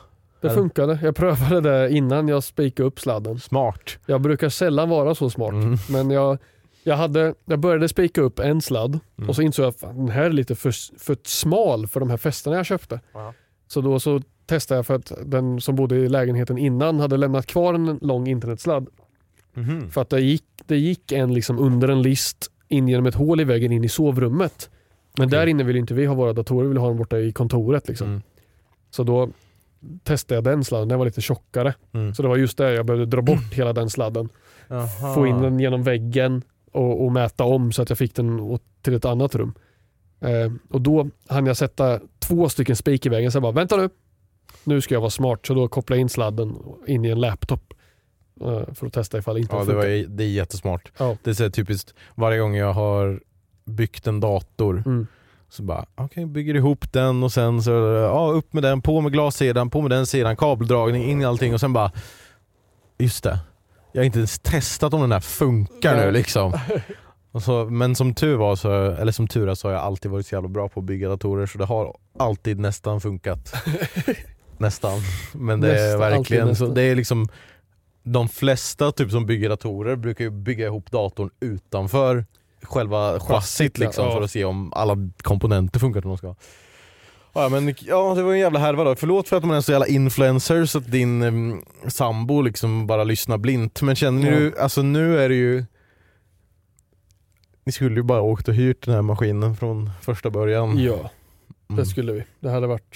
Det 0.49 0.55
funkade. 0.55 0.99
Jag 1.01 1.15
prövade 1.15 1.61
det 1.61 1.91
innan 1.91 2.27
jag 2.27 2.43
spikade 2.43 2.87
upp 2.87 2.99
sladden. 2.99 3.39
Smart. 3.39 3.97
Jag 4.05 4.21
brukar 4.21 4.49
sällan 4.49 4.89
vara 4.89 5.15
så 5.15 5.29
smart. 5.29 5.51
Mm. 5.53 5.77
Men 5.89 6.09
jag, 6.11 6.37
jag, 6.83 6.95
hade, 6.95 7.33
jag 7.45 7.59
började 7.59 7.89
spika 7.89 8.21
upp 8.21 8.39
en 8.39 8.61
sladd 8.61 8.99
Mm. 9.17 9.29
och 9.29 9.35
så 9.35 9.41
insåg 9.41 9.63
jag 9.65 9.69
att 9.69 9.79
den 9.81 10.09
här 10.09 10.23
är 10.23 10.29
lite 10.29 10.55
för, 10.55 10.99
för 10.99 11.17
smal 11.23 11.87
för 11.87 11.99
de 11.99 12.09
här 12.09 12.17
fästena 12.17 12.55
jag 12.55 12.65
köpte. 12.65 12.99
Ja. 13.13 13.33
Så 13.67 13.81
då 13.81 13.99
så 13.99 14.21
testade 14.45 14.77
jag 14.77 14.85
för 14.85 14.95
att 14.95 15.11
den 15.25 15.61
som 15.61 15.75
bodde 15.75 15.95
i 15.95 16.09
lägenheten 16.09 16.57
innan 16.57 16.99
hade 16.99 17.17
lämnat 17.17 17.45
kvar 17.45 17.73
en 17.73 17.99
lång 18.01 18.27
internetsladd. 18.27 18.87
Mhm. 19.53 19.89
För 19.91 20.01
att 20.01 20.09
det 20.09 20.19
gick, 20.21 20.43
det 20.65 20.77
gick 20.77 21.11
en 21.11 21.33
liksom 21.33 21.59
under 21.59 21.87
en 21.87 22.01
list 22.01 22.51
in 22.67 22.87
genom 22.87 23.05
ett 23.05 23.15
hål 23.15 23.41
i 23.41 23.43
väggen 23.43 23.71
in 23.71 23.83
i 23.83 23.89
sovrummet. 23.89 24.69
Men 25.17 25.27
Okej. 25.27 25.39
där 25.39 25.47
inne 25.47 25.63
vill 25.63 25.75
inte 25.75 25.93
vi 25.93 26.05
ha 26.05 26.15
våra 26.15 26.33
datorer, 26.33 26.63
vi 26.63 26.69
vill 26.69 26.77
ha 26.77 26.87
dem 26.87 26.97
borta 26.97 27.17
i 27.19 27.31
kontoret. 27.31 27.87
Liksom. 27.87 28.07
Mm. 28.07 28.21
Så 28.89 29.03
då 29.03 29.29
testade 30.03 30.35
jag 30.37 30.43
den 30.43 30.63
sladden, 30.63 30.87
den 30.87 30.97
var 30.99 31.05
lite 31.05 31.21
tjockare. 31.21 31.73
Mm. 31.93 32.13
Så 32.13 32.21
det 32.21 32.27
var 32.27 32.35
just 32.37 32.57
det, 32.57 32.73
jag 32.73 32.85
behövde 32.85 33.05
dra 33.05 33.21
bort 33.21 33.53
hela 33.53 33.73
den 33.73 33.89
sladden. 33.89 34.29
Jaha. 34.67 35.13
Få 35.15 35.27
in 35.27 35.41
den 35.41 35.59
genom 35.59 35.83
väggen 35.83 36.41
och, 36.71 37.05
och 37.05 37.11
mäta 37.11 37.43
om 37.43 37.71
så 37.71 37.81
att 37.81 37.89
jag 37.89 37.97
fick 37.97 38.15
den 38.15 38.59
till 38.81 38.93
ett 38.93 39.05
annat 39.05 39.35
rum. 39.35 39.53
Eh, 40.21 40.51
och 40.69 40.81
då 40.81 41.09
hann 41.27 41.45
jag 41.45 41.57
sätta 41.57 41.99
två 42.19 42.49
stycken 42.49 42.75
spik 42.75 43.05
i 43.05 43.09
väggen, 43.09 43.31
så 43.31 43.35
jag 43.35 43.43
bara 43.43 43.51
vänta 43.51 43.77
nu. 43.77 43.89
Nu 44.63 44.81
ska 44.81 44.93
jag 44.93 45.01
vara 45.01 45.09
smart, 45.09 45.45
så 45.45 45.53
då 45.53 45.67
kopplade 45.67 45.97
jag 45.97 46.01
in 46.01 46.09
sladden 46.09 46.55
in 46.87 47.05
i 47.05 47.09
en 47.09 47.19
laptop. 47.21 47.73
eh, 48.41 48.73
för 48.73 48.87
att 48.87 48.93
testa 48.93 49.17
ifall 49.17 49.37
inte 49.37 49.55
Ja, 49.55 49.63
det, 49.63 49.73
var, 49.73 49.85
det 50.07 50.23
är 50.23 50.27
jättesmart. 50.27 50.91
Ja. 50.97 51.17
Det 51.23 51.29
är 51.29 51.33
så 51.33 51.49
typiskt, 51.49 51.93
varje 52.15 52.39
gång 52.39 52.55
jag 52.55 52.73
har 52.73 53.21
byggt 53.65 54.07
en 54.07 54.19
dator 54.19 54.83
Mm. 54.85 55.07
Så 55.55 55.63
bara, 55.63 55.85
okej, 55.95 56.25
bygger 56.25 56.55
ihop 56.55 56.93
den 56.93 57.23
och 57.23 57.31
sen 57.31 57.63
så, 57.63 57.71
ja, 58.11 58.31
upp 58.33 58.53
med 58.53 58.63
den, 58.63 58.81
på 58.81 59.01
med 59.01 59.11
glassidan, 59.11 59.69
på 59.69 59.81
med 59.81 59.91
den 59.91 60.05
sidan, 60.05 60.37
kabeldragning, 60.37 61.03
in 61.03 61.21
i 61.21 61.25
allting 61.25 61.53
och 61.53 61.59
sen 61.59 61.73
bara, 61.73 61.91
just 62.97 63.23
det, 63.23 63.39
jag 63.91 64.01
har 64.01 64.05
inte 64.05 64.19
ens 64.19 64.39
testat 64.39 64.93
om 64.93 65.01
den 65.01 65.11
här 65.11 65.19
funkar 65.19 65.95
Nej. 65.95 66.05
nu 66.05 66.11
liksom. 66.11 66.53
Så, 67.41 67.65
men 67.65 67.95
som 67.95 68.13
tur 68.13 68.35
var, 68.35 68.55
så, 68.55 68.91
eller 68.91 69.11
som 69.11 69.27
tur 69.27 69.49
är 69.49 69.55
så 69.55 69.67
har 69.67 69.73
jag 69.73 69.81
alltid 69.81 70.11
varit 70.11 70.27
så 70.27 70.35
jävla 70.35 70.49
bra 70.49 70.69
på 70.69 70.79
att 70.79 70.85
bygga 70.85 71.09
datorer 71.09 71.45
så 71.45 71.57
det 71.57 71.65
har 71.65 71.97
alltid 72.19 72.59
nästan 72.59 73.01
funkat. 73.01 73.53
nästan. 74.57 74.99
Men 75.33 75.61
det 75.61 75.67
är 75.67 75.73
Nästan, 75.73 76.03
alltid 76.03 76.17
verkligen 76.17 76.55
så, 76.55 76.67
det 76.67 76.81
är 76.81 76.95
liksom 76.95 77.27
de 78.03 78.29
flesta 78.29 78.91
typ 78.91 79.11
som 79.11 79.25
bygger 79.25 79.49
datorer 79.49 79.95
brukar 79.95 80.23
ju 80.23 80.29
bygga 80.29 80.65
ihop 80.65 80.91
datorn 80.91 81.29
utanför 81.39 82.25
själva 82.65 83.19
chassit 83.19 83.77
liksom 83.77 84.05
Ja. 84.05 84.11
för 84.11 84.21
att 84.21 84.31
se 84.31 84.45
om 84.45 84.73
alla 84.73 84.95
komponenter 85.21 85.79
funkar 85.79 86.01
som 86.01 86.09
de 86.09 86.17
ska. 86.17 86.35
Ja 87.33 87.49
men 87.49 87.75
ja, 87.81 88.13
det 88.15 88.23
var 88.23 88.33
en 88.33 88.39
jävla 88.39 88.59
härva 88.59 88.83
då. 88.83 88.95
Förlåt 88.95 89.27
för 89.29 89.37
att 89.37 89.43
man 89.43 89.57
är 89.57 89.61
så 89.61 89.71
jävla 89.71 89.87
influencer 89.87 90.65
så 90.65 90.77
att 90.77 90.91
din 90.91 91.23
um, 91.23 91.65
sambo 91.87 92.41
liksom 92.41 92.87
bara 92.87 93.03
lyssnar 93.03 93.37
blint. 93.37 93.81
Men 93.81 93.95
känner 93.95 94.31
Ja. 94.31 94.39
ju, 94.39 94.59
alltså 94.59 94.81
nu 94.81 95.19
är 95.19 95.29
det 95.29 95.35
ju 95.35 95.65
Ni 97.65 97.71
skulle 97.71 97.95
ju 97.95 98.03
bara 98.03 98.21
åkt 98.21 98.47
och 98.47 98.53
hyrt 98.53 98.85
den 98.85 98.95
här 98.95 99.01
maskinen 99.01 99.55
från 99.55 99.89
första 100.01 100.29
början. 100.29 100.77
Ja, 100.79 101.09
det 101.67 101.73
Mm. 101.73 101.85
skulle 101.85 102.11
vi. 102.13 102.23
Det 102.39 102.49
hade 102.49 102.67
varit 102.67 102.95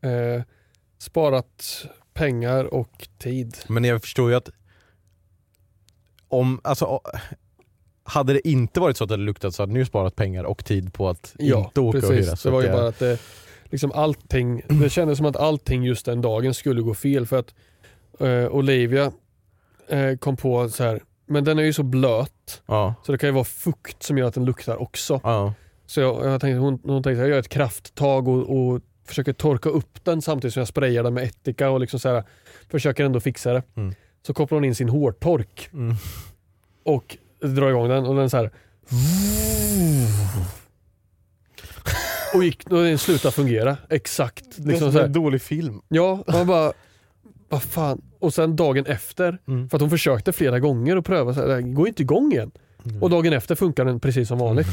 eh, 0.00 0.42
sparat 0.98 1.86
pengar 2.14 2.64
och 2.64 3.08
tid. 3.18 3.56
Men 3.68 3.84
jag 3.84 4.00
förstår 4.02 4.30
ju 4.30 4.36
att 4.36 4.48
om, 6.28 6.60
alltså 6.64 7.00
hade 8.04 8.32
det 8.32 8.48
inte 8.48 8.80
varit 8.80 8.96
så 8.96 9.04
att 9.04 9.10
det 9.10 9.16
luktat 9.16 9.54
så 9.54 9.62
hade 9.62 9.72
ni 9.72 9.78
ju 9.78 9.84
sparat 9.84 10.16
pengar 10.16 10.44
och 10.44 10.64
tid 10.64 10.92
på 10.92 11.08
att 11.08 11.34
Ja, 11.38 11.58
inte 11.64 11.80
åka 11.80 11.98
och 11.98 12.04
precis. 12.04 12.26
hyra. 12.28 12.36
Så 12.36 12.48
Det 12.48 12.52
var 12.52 12.60
att 12.60 12.66
ju 12.68 12.72
bara 12.72 12.88
att 12.88 12.98
det, 12.98 13.18
liksom 13.64 13.92
allting, 13.92 14.62
det 14.68 14.90
kändes 14.90 15.16
som 15.18 15.26
att 15.26 15.36
allting 15.36 15.82
just 15.84 16.06
den 16.06 16.20
dagen 16.20 16.54
skulle 16.54 16.82
gå 16.82 16.94
fel 16.94 17.26
för 17.26 17.38
att 17.38 17.54
eh, 18.20 18.46
Olivia 18.54 19.12
eh, 19.88 20.16
kom 20.16 20.36
på 20.36 20.68
så 20.68 20.82
här, 20.84 21.00
men 21.26 21.44
den 21.44 21.58
är 21.58 21.62
ju 21.62 21.72
så 21.72 21.82
blöt 21.82 22.62
Ja, 22.66 22.94
så 23.06 23.12
det 23.12 23.18
kan 23.18 23.28
ju 23.28 23.32
vara 23.32 23.44
fukt 23.44 24.02
som 24.02 24.18
gör 24.18 24.28
att 24.28 24.34
den 24.34 24.44
luktar 24.44 24.82
också. 24.82 25.20
ja. 25.24 25.54
Så 25.86 26.00
jag, 26.00 26.26
jag 26.26 26.40
tänkte, 26.40 26.58
hon, 26.58 26.78
hon 26.84 27.02
tänkte 27.02 27.20
jag 27.20 27.28
gör 27.30 27.38
ett 27.38 27.48
krafttag 27.48 28.28
och, 28.28 28.56
och 28.58 28.80
försöker 29.06 29.32
torka 29.32 29.68
upp 29.68 30.04
den 30.04 30.22
samtidigt 30.22 30.54
som 30.54 30.60
jag 30.60 30.68
sprayar 30.68 31.02
den 31.02 31.14
med 31.14 31.24
ättika 31.24 31.70
och 31.70 31.80
liksom 31.80 32.00
så 32.00 32.08
här, 32.08 32.24
försöker 32.70 33.04
ändå 33.04 33.20
fixa 33.20 33.52
det. 33.52 33.62
Mm. 33.76 33.94
Så 34.26 34.34
kopplar 34.34 34.56
hon 34.56 34.64
in 34.64 34.74
sin 34.74 34.88
hårtork 34.88 35.68
Mm. 35.72 35.94
och 36.84 37.16
drar 37.48 37.70
igång 37.70 37.88
den 37.88 38.04
och 38.04 38.14
den 38.14 38.30
så 38.30 38.36
här. 38.36 38.50
Och 42.34 42.44
gick, 42.44 42.70
och 42.70 42.82
den 42.84 42.98
slutade 42.98 43.32
fungera. 43.32 43.76
Exakt. 43.90 44.44
Det 44.56 44.62
är 44.62 44.66
Liksom 44.66 44.86
som 44.86 44.92
så 44.92 44.98
här. 44.98 45.06
en 45.06 45.12
dålig 45.12 45.42
film. 45.42 45.80
Ja, 45.88 46.24
man 46.26 46.46
bara, 46.46 46.72
vad 47.48 47.62
fan. 47.62 48.02
Och 48.18 48.34
sen 48.34 48.56
dagen 48.56 48.86
efter, 48.86 49.38
Mm. 49.48 49.68
för 49.68 49.76
att 49.76 49.80
hon 49.80 49.90
försökte 49.90 50.32
flera 50.32 50.60
gånger 50.60 50.96
och 50.96 51.04
pröva, 51.04 51.34
så 51.34 51.40
här, 51.40 51.48
här 51.48 51.60
går 51.60 51.88
inte 51.88 52.02
igång 52.02 52.32
igen. 52.32 52.50
Mm. 52.84 53.02
Och 53.02 53.10
dagen 53.10 53.32
efter 53.32 53.54
funkar 53.54 53.84
den 53.84 54.00
precis 54.00 54.28
som 54.28 54.38
vanligt. 54.38 54.66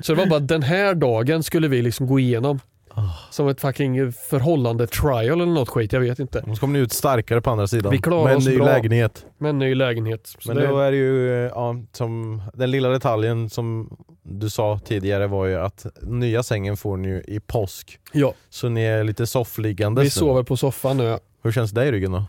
Så 0.00 0.14
det 0.14 0.18
var 0.18 0.26
bara 0.26 0.40
den 0.40 0.62
här 0.62 0.94
dagen 0.94 1.42
skulle 1.42 1.68
vi 1.68 1.82
liksom 1.82 2.06
gå 2.06 2.18
igenom. 2.20 2.60
Ah. 2.98 3.30
Som 3.30 3.48
ett 3.48 3.60
fucking 3.60 4.12
förhållande 4.12 4.86
trial 4.86 5.40
eller 5.40 5.46
något 5.46 5.68
skit, 5.68 5.92
jag 5.92 6.00
vet 6.00 6.18
inte. 6.18 6.40
Och 6.40 6.56
så 6.56 6.60
kommer 6.60 6.72
ni 6.72 6.78
ut 6.78 6.92
starkare 6.92 7.40
på 7.40 7.50
andra 7.50 7.66
sidan. 7.66 7.92
Vi 7.92 7.98
klarar 7.98 8.24
Med 8.24 8.32
en 8.32 8.38
oss 8.38 8.46
ny 8.46 8.56
bra. 8.56 8.64
lägenhet. 8.66 9.26
Men 9.38 9.58
ny 9.58 9.74
lägenhet. 9.74 10.26
Så 10.38 10.48
Men 10.48 10.56
det, 10.56 10.66
då 10.66 10.78
är 10.78 10.90
det 10.90 10.96
ju, 10.96 11.44
eh, 11.46 11.50
ja, 11.54 11.76
som 11.92 12.42
den 12.54 12.70
lilla 12.70 12.88
detaljen 12.88 13.50
som 13.50 13.96
du 14.22 14.50
sa 14.50 14.78
tidigare 14.84 15.26
var 15.26 15.46
ju 15.46 15.56
att 15.56 15.86
nya 16.02 16.42
sängen 16.42 16.76
får 16.76 16.96
ni 16.96 17.08
ju 17.08 17.22
i 17.26 17.40
påsk. 17.40 17.98
ja, 18.12 18.32
Så 18.50 18.68
ni 18.68 18.82
är 18.82 19.04
lite 19.04 19.26
soffliggandes 19.26 20.04
vi 20.04 20.10
sover 20.10 20.42
på 20.42 20.56
soffan 20.56 20.96
nu. 20.96 21.18
Hur 21.42 21.52
känns 21.52 21.70
det 21.70 21.84
i 21.84 21.92
ryggen 21.92 22.12
då? 22.12 22.24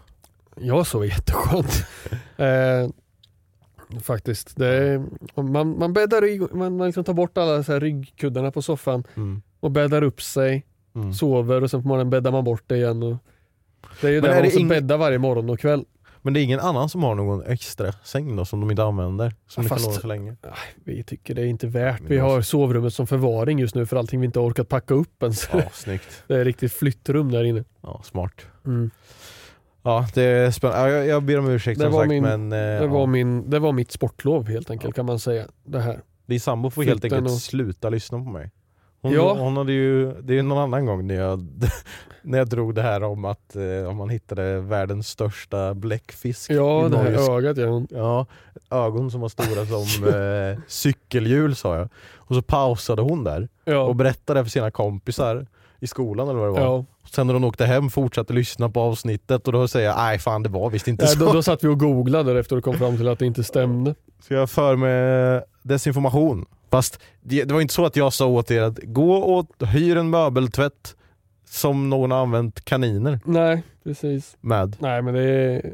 Jag 0.55 0.87
sover 0.87 1.05
jätteskönt. 1.05 1.85
eh, 2.37 2.47
faktiskt. 4.03 4.57
Det 4.57 4.67
är, 4.67 5.03
man, 5.41 5.79
man 5.79 5.93
bäddar 5.93 6.25
i, 6.25 6.39
man, 6.51 6.77
man 6.77 6.87
liksom 6.87 7.03
tar 7.03 7.13
bort 7.13 7.37
alla 7.37 7.63
så 7.63 7.71
här 7.73 7.79
ryggkuddarna 7.79 8.51
på 8.51 8.61
soffan 8.61 9.03
Mm. 9.15 9.41
och 9.59 9.71
bäddar 9.71 10.01
upp 10.01 10.21
sig, 10.21 10.65
Mm. 10.95 11.13
sover 11.13 11.63
och 11.63 11.71
sen 11.71 11.81
på 11.81 11.87
morgonen 11.87 12.09
bäddar 12.09 12.31
man 12.31 12.43
bort 12.43 12.63
det 12.67 12.75
igen. 12.77 13.03
Och 13.03 13.17
det 14.01 14.07
är 14.07 14.11
ju 14.11 14.21
Men 14.21 14.29
det 14.29 14.35
man 14.35 14.43
måste 14.43 14.59
ing- 14.59 14.69
bädda 14.69 14.97
varje 14.97 15.17
morgon 15.17 15.49
och 15.49 15.59
kväll. 15.59 15.85
Men 16.21 16.33
det 16.33 16.39
är 16.39 16.43
ingen 16.43 16.59
annan 16.59 16.89
som 16.89 17.03
har 17.03 17.15
någon 17.15 17.43
extra 17.45 17.91
säng 18.03 18.35
då 18.35 18.45
som 18.45 18.59
de 18.59 18.71
inte 18.71 18.83
använder? 18.83 19.35
Som 19.47 19.63
ni 19.63 19.69
Fast- 19.69 19.83
kan 19.83 19.89
låna 19.91 20.01
så 20.01 20.07
länge? 20.07 20.35
Vi 20.83 21.03
tycker 21.03 21.35
det 21.35 21.41
är 21.41 21.45
inte 21.45 21.67
värt. 21.67 22.01
Vi 22.07 22.19
alltså- 22.19 22.35
har 22.35 22.41
sovrummet 22.41 22.93
som 22.93 23.07
förvaring 23.07 23.59
just 23.59 23.75
nu 23.75 23.85
för 23.85 23.97
allting 23.97 24.19
vi 24.19 24.25
inte 24.25 24.39
orkat 24.39 24.69
packa 24.69 24.93
upp 24.93 25.23
ens. 25.23 25.49
Ja, 25.53 25.61
snyggt. 25.73 26.23
Det 26.27 26.35
är 26.35 26.45
riktigt 26.45 26.73
flyttrum 26.73 27.31
där 27.31 27.43
inne. 27.43 27.63
Ja, 27.81 28.01
smart. 28.03 28.41
Mm. 28.65 28.91
Ja, 29.87 30.07
det 30.13 30.21
är 30.23 30.51
spännande. 30.51 30.81
Ja, 30.89 30.89
jag, 30.97 31.07
jag 31.07 31.23
ber 31.23 31.39
om 31.39 31.49
ursäkt 31.49 31.79
Det 31.79 31.83
som 31.85 31.93
var 31.93 31.99
sagt 31.99 32.09
min- 32.09 32.23
men 32.23 32.51
eh, 32.51 32.81
Det 32.81 32.87
var, 32.87 32.99
ja. 32.99 33.05
min, 33.05 33.49
det 33.49 33.59
var 33.59 33.71
mitt 33.71 33.91
sportlov 33.91 34.47
helt 34.47 34.71
enkelt 34.71 34.95
kan 34.95 35.05
man 35.05 35.19
säga. 35.19 35.45
Det 35.63 35.79
här. 35.79 35.99
din 36.25 36.39
sambo 36.39 36.69
får 36.69 36.83
helt 36.83 37.03
enkelt 37.03 37.25
och- 37.25 37.31
sluta 37.31 37.89
lyssna 37.89 38.17
på 38.17 38.23
mig. 38.29 38.51
Hon, 39.01 39.11
Ja. 39.13 39.35
hon 39.39 39.57
hade 39.57 39.71
ju, 39.73 40.13
det 40.21 40.37
är 40.39 40.43
någon 40.43 40.57
annan 40.57 40.85
gång 40.85 41.07
när 41.07 41.15
jag, 41.15 41.47
när 42.21 42.37
jag 42.37 42.49
drog 42.49 42.75
det 42.75 42.81
här 42.81 43.03
om 43.03 43.25
att 43.25 43.55
eh, 43.55 43.89
om 43.89 43.97
man 43.97 44.09
hittade 44.09 44.59
världens 44.59 45.07
största 45.07 45.73
bläckfisk 45.73 46.51
Ja, 46.51 46.87
det 46.91 46.97
här 46.97 47.03
Norges 47.03 47.29
ögat 47.29 47.57
ja. 47.57 47.85
Ja, 47.89 48.25
ögon 48.85 49.11
som 49.11 49.21
var 49.21 49.29
stora 49.29 49.65
som 49.65 50.07
eh, 50.13 50.59
cykelhjul 50.67 51.55
sa 51.55 51.77
jag. 51.77 51.89
Och 52.15 52.35
så 52.35 52.41
pausade 52.41 53.01
hon 53.01 53.23
där 53.23 53.47
och 53.65 53.71
Ja. 53.73 53.93
berättade 53.93 54.43
för 54.43 54.49
sina 54.51 54.71
kompisar 54.71 55.47
i 55.79 55.87
skolan 55.87 56.27
eller 56.29 56.39
vad 56.39 56.47
det 56.47 56.51
var. 56.51 56.61
ja. 56.61 56.85
Sen 57.11 57.27
när 57.27 57.33
hon 57.33 57.43
åkte 57.43 57.65
hem 57.65 57.89
fortsatte 57.89 58.33
lyssna 58.33 58.69
på 58.69 58.81
avsnittet 58.81 59.47
och 59.47 59.53
då 59.53 59.67
säger 59.67 59.87
jag 59.87 59.97
nej 59.97 60.19
fan 60.19 60.43
det 60.43 60.49
var 60.49 60.69
visst 60.69 60.87
inte 60.87 61.05
Nej, 61.05 61.13
så. 61.13 61.19
då, 61.25 61.33
då 61.33 61.43
satt 61.43 61.63
vi 61.63 61.67
och 61.67 61.79
googlade 61.79 62.39
efter 62.39 62.55
och 62.57 62.63
kom 62.63 62.77
fram 62.77 62.97
till 62.97 63.07
att 63.07 63.19
det 63.19 63.25
inte 63.25 63.43
stämde. 63.43 63.95
Så 64.21 64.33
jag 64.33 64.49
för 64.49 64.75
med 64.75 65.43
desinformation. 65.63 66.45
Fast 66.71 66.99
det, 67.21 67.43
det 67.43 67.53
var 67.53 67.61
inte 67.61 67.73
så 67.73 67.85
att 67.85 67.95
jag 67.95 68.13
sa 68.13 68.25
åt 68.27 68.51
er 68.51 68.61
att 68.61 68.79
gå 68.83 69.13
och 69.13 69.67
hyr 69.67 69.97
en 69.97 70.09
möbeltvätt 70.09 70.95
som 71.49 71.89
någon 71.89 72.11
har 72.11 72.17
använt 72.21 72.65
kaniner 72.65 73.19
Nej, 73.25 73.63
precis. 73.83 74.37
med. 74.41 74.75
Nej 74.79 75.01
men 75.01 75.13
det 75.13 75.21
är, 75.23 75.73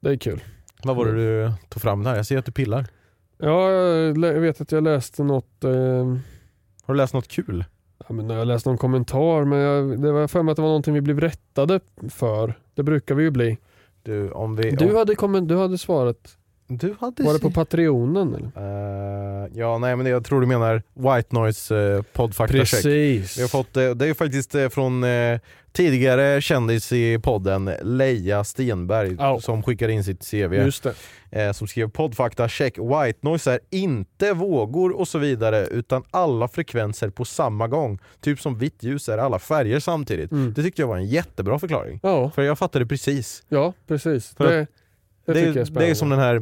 det 0.00 0.10
är 0.10 0.16
kul. 0.16 0.44
Vad 0.82 0.96
var 0.96 1.06
det 1.06 1.12
du 1.12 1.52
tog 1.68 1.82
fram 1.82 2.06
här? 2.06 2.16
Jag 2.16 2.26
ser 2.26 2.38
att 2.38 2.46
du 2.46 2.52
pillar. 2.52 2.86
Ja, 3.38 3.70
jag 3.70 4.40
vet 4.40 4.60
att 4.60 4.72
jag 4.72 4.84
läste 4.84 5.22
något, 5.22 5.64
eh, 5.64 5.70
Har 6.84 6.94
du 6.94 6.94
läst 6.94 7.14
något 7.14 7.28
kul? 7.28 7.64
Ja, 7.98 8.14
men 8.14 8.30
jag 8.30 8.46
läste 8.46 8.68
någon 8.68 8.78
kommentar 8.78 9.44
men 9.44 9.58
jag, 9.58 10.02
det 10.02 10.12
var 10.12 10.28
för 10.28 10.42
mig 10.42 10.52
att 10.52 10.56
det 10.56 10.62
var 10.62 10.68
någonting 10.68 10.94
vi 10.94 11.00
blev 11.00 11.20
rättade 11.20 11.80
för. 12.08 12.58
Det 12.74 12.82
brukar 12.82 13.14
vi 13.14 13.22
ju 13.22 13.30
bli. 13.30 13.58
Du, 14.02 14.30
om 14.30 14.56
vi, 14.56 14.70
Du 14.70 14.90
om, 14.90 14.96
hade, 14.96 15.14
kommen, 15.14 15.46
du 15.46 15.56
hade 15.56 15.78
svarat. 15.78 16.38
Du 16.66 16.94
hade 17.00 17.22
Var 17.22 17.32
det 17.34 17.40
på 17.40 17.50
Patreonen 17.50 18.34
eller? 18.34 19.42
Eh, 19.44 19.48
ja, 19.54 19.78
nej 19.78 19.96
men 19.96 20.06
jag 20.06 20.24
tror 20.24 20.40
du 20.40 20.46
menar 20.46 20.82
White 20.94 21.28
Noise 21.34 21.74
uh, 21.74 22.02
poddfakta 22.02 22.64
check. 22.64 22.70
Precis. 22.70 23.38
Vi 23.38 23.42
har 23.42 23.48
fått, 23.48 23.76
eh, 23.76 23.90
det 23.90 24.06
är 24.08 24.14
faktiskt 24.14 24.54
eh, 24.54 24.68
från 24.68 25.04
tidigare 25.72 26.40
kändis 26.40 26.92
i 26.92 27.18
podden, 27.18 27.70
Leia 27.82 28.44
Stenberg, 28.44 29.16
Ja. 29.18 29.40
som 29.40 29.62
skickade 29.62 29.92
in 29.92 30.04
sitt 30.04 30.30
CV. 30.30 30.54
Just 30.54 30.86
det. 31.30 31.54
som 31.54 31.66
skrev 31.68 31.90
poddfakta 31.90 32.48
check, 32.48 32.78
white 32.78 33.18
noise 33.20 33.52
är 33.52 33.58
inte 33.70 34.32
vågor 34.32 34.96
och 34.96 35.08
så 35.08 35.18
vidare 35.18 35.66
utan 35.66 36.02
alla 36.10 36.48
frekvenser 36.48 37.10
på 37.10 37.24
samma 37.24 37.68
gång. 37.68 37.98
Typ 38.20 38.40
som 38.40 38.58
vitt 38.58 38.82
ljus 38.82 39.08
är 39.08 39.18
alla 39.18 39.38
färger 39.38 39.80
samtidigt. 39.80 40.32
Mm. 40.32 40.52
Det 40.52 40.62
tyckte 40.62 40.82
jag 40.82 40.88
var 40.88 40.96
en 40.96 41.06
jättebra 41.06 41.58
förklaring. 41.58 42.00
Ja, 42.02 42.30
För 42.30 42.42
jag 42.42 42.58
fattade 42.58 42.86
precis. 42.86 43.42
ja 43.48 43.72
precis. 43.88 44.34
För 44.36 44.52
Det, 44.52 44.66
det, 45.24 45.32
Det, 45.32 45.40
är 45.60 45.64
det 45.80 45.86
är 45.90 45.94
som 45.94 46.08
den 46.08 46.18
här, 46.18 46.34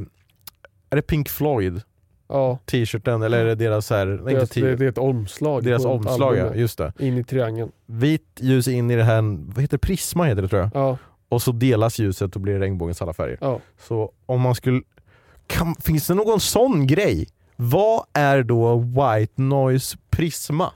är 0.91 0.97
det 0.97 1.03
Pink 1.03 1.29
Floyd 1.29 1.83
ja, 2.29 2.59
t-shirten 2.67 3.23
eller 3.23 3.39
är 3.39 3.45
det 3.45 3.55
deras 3.55 3.91
här, 3.91 4.07
deras, 4.07 4.43
inte 4.57 4.61
det, 4.61 4.77
det 4.77 4.85
är 4.85 4.89
ett 4.89 4.99
omslag. 4.99 5.65
deras 5.65 5.85
omslag 5.85 6.37
ja, 6.37 6.55
just 6.55 6.79
det. 6.79 6.93
In 6.99 7.19
i 7.19 7.25
triangeln. 7.25 7.73
Vitt 7.87 8.39
ljus 8.41 8.69
in 8.69 8.91
i 8.91 8.97
det 8.97 9.05
här, 9.05 9.23
vad 9.55 9.63
heter 9.63 9.77
det? 9.77 9.79
Prisma 9.79 10.25
heter 10.25 10.43
det 10.43 10.49
tror 10.49 10.61
jag. 10.63 10.71
Ja, 10.75 10.99
Och 11.29 11.43
så 11.43 11.53
delas 11.53 11.99
ljuset 11.99 12.35
och 12.35 12.41
blir 12.41 12.59
regnbågens 12.59 13.03
alla 13.03 13.13
färger. 13.13 13.39
ja. 13.41 13.61
Så 13.79 14.13
om 14.27 14.41
man 14.41 14.55
skulle... 14.55 14.83
Kan, 15.47 15.75
finns 15.75 16.07
det 16.07 16.15
någon 16.15 16.41
sån 16.41 16.87
grej? 16.87 17.27
Vad 17.57 18.05
är 18.13 18.43
då 18.43 18.77
white 18.77 19.43
noise 19.43 19.99
prisma? 20.11 20.73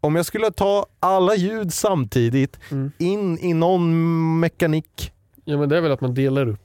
Om 0.00 0.16
jag 0.16 0.26
skulle 0.26 0.50
ta 0.50 0.86
alla 1.00 1.34
ljud 1.34 1.72
samtidigt 1.72 2.58
Mm. 2.70 2.92
in 2.98 3.38
i 3.38 3.54
någon 3.54 4.40
mekanik. 4.40 5.12
Ja 5.44 5.56
men 5.58 5.68
det 5.68 5.76
är 5.76 5.80
väl 5.80 5.92
att 5.92 6.00
man 6.00 6.14
delar 6.14 6.48
upp 6.48 6.60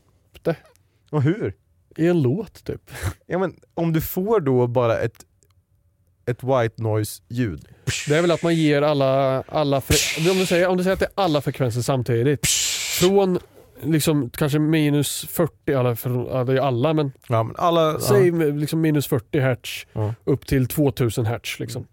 Och 1.11 1.21
hur? 1.23 1.53
i 1.97 2.07
en 2.07 2.21
låt 2.21 2.63
typ. 2.63 2.91
Ja, 3.25 3.38
men 3.38 3.55
om 3.73 3.93
du 3.93 4.01
får 4.01 4.39
då 4.39 4.67
bara 4.67 4.97
ett, 4.99 5.25
ett 6.25 6.43
white 6.43 6.82
noise 6.84 7.21
ljud. 7.28 7.67
Det 8.07 8.15
är 8.15 8.21
väl 8.21 8.32
att 8.32 8.43
man 8.43 8.55
ger 8.55 8.82
alla, 8.82 9.41
alla 9.47 9.78
om, 9.78 10.38
du 10.38 10.45
säger, 10.45 10.67
om 10.67 10.78
du 10.78 10.84
säger 10.84 10.93
att 10.93 10.99
det 10.99 11.05
är 11.05 11.11
alla 11.23 11.41
frekvenser 11.41 11.82
samtidigt. 11.82 12.47
Från 12.99 13.39
liksom 13.82 14.30
kanske 14.30 14.59
minus 14.59 15.25
40, 15.30 15.73
alla, 15.73 15.95
för, 15.95 16.45
det 16.45 16.53
är 16.53 16.57
alla 16.61 16.93
men 16.93 17.11
Ja, 17.30 17.43
men 17.43 17.55
alla, 17.57 17.99
säg 17.99 18.28
ja. 18.28 18.34
liksom 18.36 18.82
minus 18.82 19.07
40 19.07 19.39
hertz 19.39 19.86
Ja. 19.93 20.13
upp 20.23 20.45
till 20.47 20.67
2000 20.67 21.25
hertz. 21.25 21.59
Liksom. 21.59 21.88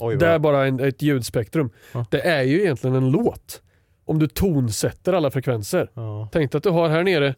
Oj, 0.00 0.16
Det 0.16 0.26
är 0.26 0.38
bara 0.38 0.66
en, 0.66 0.80
ett 0.80 1.02
ljudspektrum. 1.02 1.70
Ja. 1.92 2.06
Det 2.10 2.20
är 2.20 2.42
ju 2.42 2.60
egentligen 2.62 2.96
en 2.96 3.10
låt. 3.10 3.62
Om 4.06 4.18
du 4.18 4.26
tonsätter 4.28 5.12
alla 5.12 5.30
frekvenser. 5.30 5.90
ja. 5.94 6.28
Tänk 6.32 6.52
dig 6.52 6.56
att 6.58 6.62
du 6.64 6.70
har 6.70 6.88
här 6.88 7.02
nere, 7.04 7.34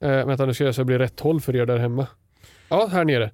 eh, 0.00 0.26
vänta 0.26 0.46
nu 0.46 0.54
ska 0.54 0.64
jag 0.64 0.74
så 0.74 0.80
det 0.80 0.84
blir 0.84 0.98
rätt 0.98 1.20
håll 1.20 1.40
för 1.40 1.56
er 1.56 1.66
där 1.66 1.78
hemma. 1.78 2.06
Ja, 2.68 2.88
här 2.92 3.04
nere. 3.04 3.30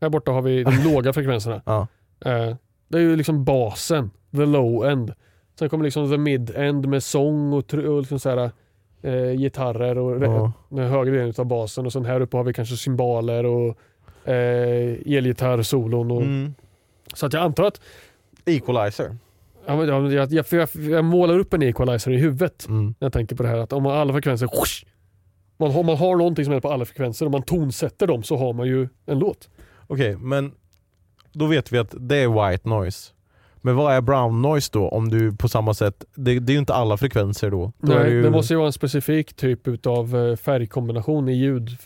Här 0.00 0.08
borta 0.08 0.30
har 0.32 0.42
vi 0.42 0.64
de 0.64 0.70
låga 0.94 1.12
frekvenserna. 1.12 1.62
Ja. 1.66 1.86
Eh, 2.24 2.56
det 2.88 2.98
är 2.98 3.02
ju 3.02 3.16
liksom 3.16 3.44
basen, 3.44 4.10
the 4.30 4.46
low 4.46 4.84
end. 4.86 5.12
Sen 5.58 5.68
kommer 5.68 5.84
liksom 5.84 6.10
the 6.10 6.18
mid 6.18 6.50
end 6.56 6.88
med 6.88 7.02
sång 7.02 7.52
och, 7.52 7.74
och 7.74 7.98
liksom 8.00 8.18
så 8.18 8.28
här, 8.30 8.50
eh, 9.02 9.32
gitarrer 9.38 9.98
och 9.98 10.22
Ja. 10.24 10.52
den 10.68 10.88
högre 10.90 11.16
delen 11.16 11.34
av 11.38 11.44
basen. 11.46 11.86
Och 11.86 11.92
sen 11.92 12.04
här 12.04 12.20
uppe 12.20 12.36
har 12.36 12.44
vi 12.44 12.52
kanske 12.52 12.76
cymbaler 12.76 13.44
och 13.46 13.78
eh, 14.28 14.96
elgitarrsolon. 15.06 16.10
Och, 16.10 16.22
Mm. 16.22 16.54
Så 17.14 17.26
att 17.26 17.32
jag 17.32 17.42
antar 17.42 17.64
att 17.64 17.80
Equalizer. 18.44 19.16
Ja, 19.66 19.76
men 19.76 19.88
jag, 19.88 20.12
jag, 20.12 20.44
jag, 20.50 20.68
jag, 20.74 21.04
målar 21.04 21.38
upp 21.38 21.54
en 21.54 21.62
equalizer 21.62 22.10
i 22.10 22.16
huvudet 22.16 22.66
Mm. 22.68 22.86
när 22.86 22.94
jag 23.06 23.12
tänker 23.12 23.36
på 23.36 23.42
det 23.42 23.48
här 23.48 23.58
att 23.58 23.72
om 23.72 23.82
man 23.82 23.98
alla 23.98 24.12
frekvenser 24.12 24.46
whoosh, 24.46 24.84
man 25.56 25.70
har, 25.70 25.82
man 25.82 25.96
har 25.96 26.16
någonting 26.16 26.44
som 26.44 26.54
är 26.54 26.60
på 26.60 26.72
alla 26.72 26.84
frekvenser 26.84 27.26
och 27.26 27.32
man 27.32 27.42
tonsätter 27.42 28.06
dem 28.06 28.22
så 28.22 28.36
har 28.36 28.52
man 28.52 28.66
ju 28.66 28.88
en 29.06 29.18
låt. 29.18 29.48
Okej, 29.86 30.16
men 30.16 30.52
då 31.32 31.46
vet 31.46 31.72
vi 31.72 31.78
att 31.78 31.94
det 31.98 32.16
är 32.16 32.50
white 32.50 32.68
noise. 32.68 33.10
Men 33.56 33.76
vad 33.76 33.94
är 33.94 34.00
brown 34.00 34.42
noise 34.42 34.70
då? 34.72 34.88
Om 34.88 35.08
du 35.08 35.36
på 35.36 35.48
samma 35.48 35.74
sätt, 35.74 36.04
det, 36.14 36.38
det 36.38 36.52
är 36.52 36.54
ju 36.54 36.58
inte 36.60 36.74
alla 36.74 36.96
frekvenser 36.96 37.50
då. 37.50 37.72
då 37.78 37.92
Nej, 37.92 38.10
ju, 38.10 38.22
det 38.22 38.30
måste 38.30 38.52
ju 38.54 38.56
vara 38.56 38.66
en 38.66 38.72
specifik 38.72 39.34
typ 39.34 39.86
av 39.86 40.36
färgkombination 40.36 41.28
i 41.28 41.32
ljudgrej 41.32 41.78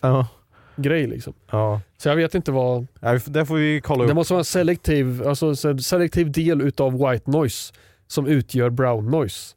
Ja, 0.84 0.92
liksom. 0.92 1.34
ja. 1.50 1.80
Så 1.96 2.08
jag 2.08 2.16
vet 2.16 2.34
inte 2.34 2.52
vad... 2.52 2.86
Nej, 3.00 3.20
Där 3.26 3.44
får 3.44 3.56
vi 3.56 3.80
kolla 3.80 4.04
upp. 4.04 4.08
Det 4.08 4.14
måste 4.14 4.32
vara 4.32 4.40
en 4.40 4.44
selektiv, 4.44 5.22
alltså 5.26 5.56
selektiv 5.78 6.32
del 6.32 6.60
utav 6.60 6.92
white 6.92 7.30
noise 7.30 7.74
som 8.06 8.26
utgör 8.26 8.70
brown 8.70 9.10
noise. 9.10 9.54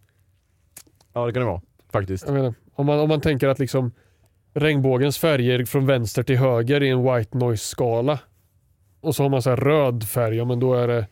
Ja 1.13 1.25
det 1.25 1.33
kan 1.33 1.41
det 1.41 1.47
vara, 1.47 1.61
faktiskt. 1.91 2.27
Menar, 2.27 2.53
om, 2.75 2.85
man, 2.85 2.99
om 2.99 3.09
man 3.09 3.21
tänker 3.21 3.47
att 3.47 3.59
liksom 3.59 3.91
regnbågens 4.53 5.17
färger 5.17 5.65
från 5.65 5.85
vänster 5.85 6.23
till 6.23 6.37
höger 6.37 6.83
i 6.83 6.89
en 6.89 7.03
white 7.03 7.37
noise 7.37 7.65
skala 7.65 8.19
och 9.01 9.15
så 9.15 9.23
har 9.23 9.29
man 9.29 9.41
så 9.41 9.49
här 9.49 9.57
röd 9.57 10.03
färg, 10.03 10.35
ja 10.35 10.45
men 10.45 10.59
då 10.59 10.73
är 10.73 10.87
det 10.87 11.07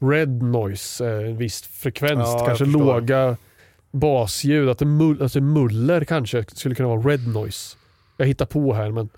red 0.00 0.42
noise, 0.42 1.06
eh, 1.06 1.28
en 1.28 1.36
viss 1.36 1.62
frekvens, 1.62 2.18
Ja, 2.18 2.44
kanske 2.46 2.64
låga 2.64 3.36
basljud, 3.90 4.68
att 4.68 4.78
det 4.78 4.84
mull, 4.84 5.22
alltså 5.22 5.40
muller 5.40 6.04
kanske 6.04 6.44
skulle 6.52 6.74
kunna 6.74 6.88
vara 6.88 7.00
red 7.00 7.28
noise. 7.28 7.76
Jag 8.16 8.26
hittar 8.26 8.46
på 8.46 8.74
här 8.74 8.90
men 8.90 9.08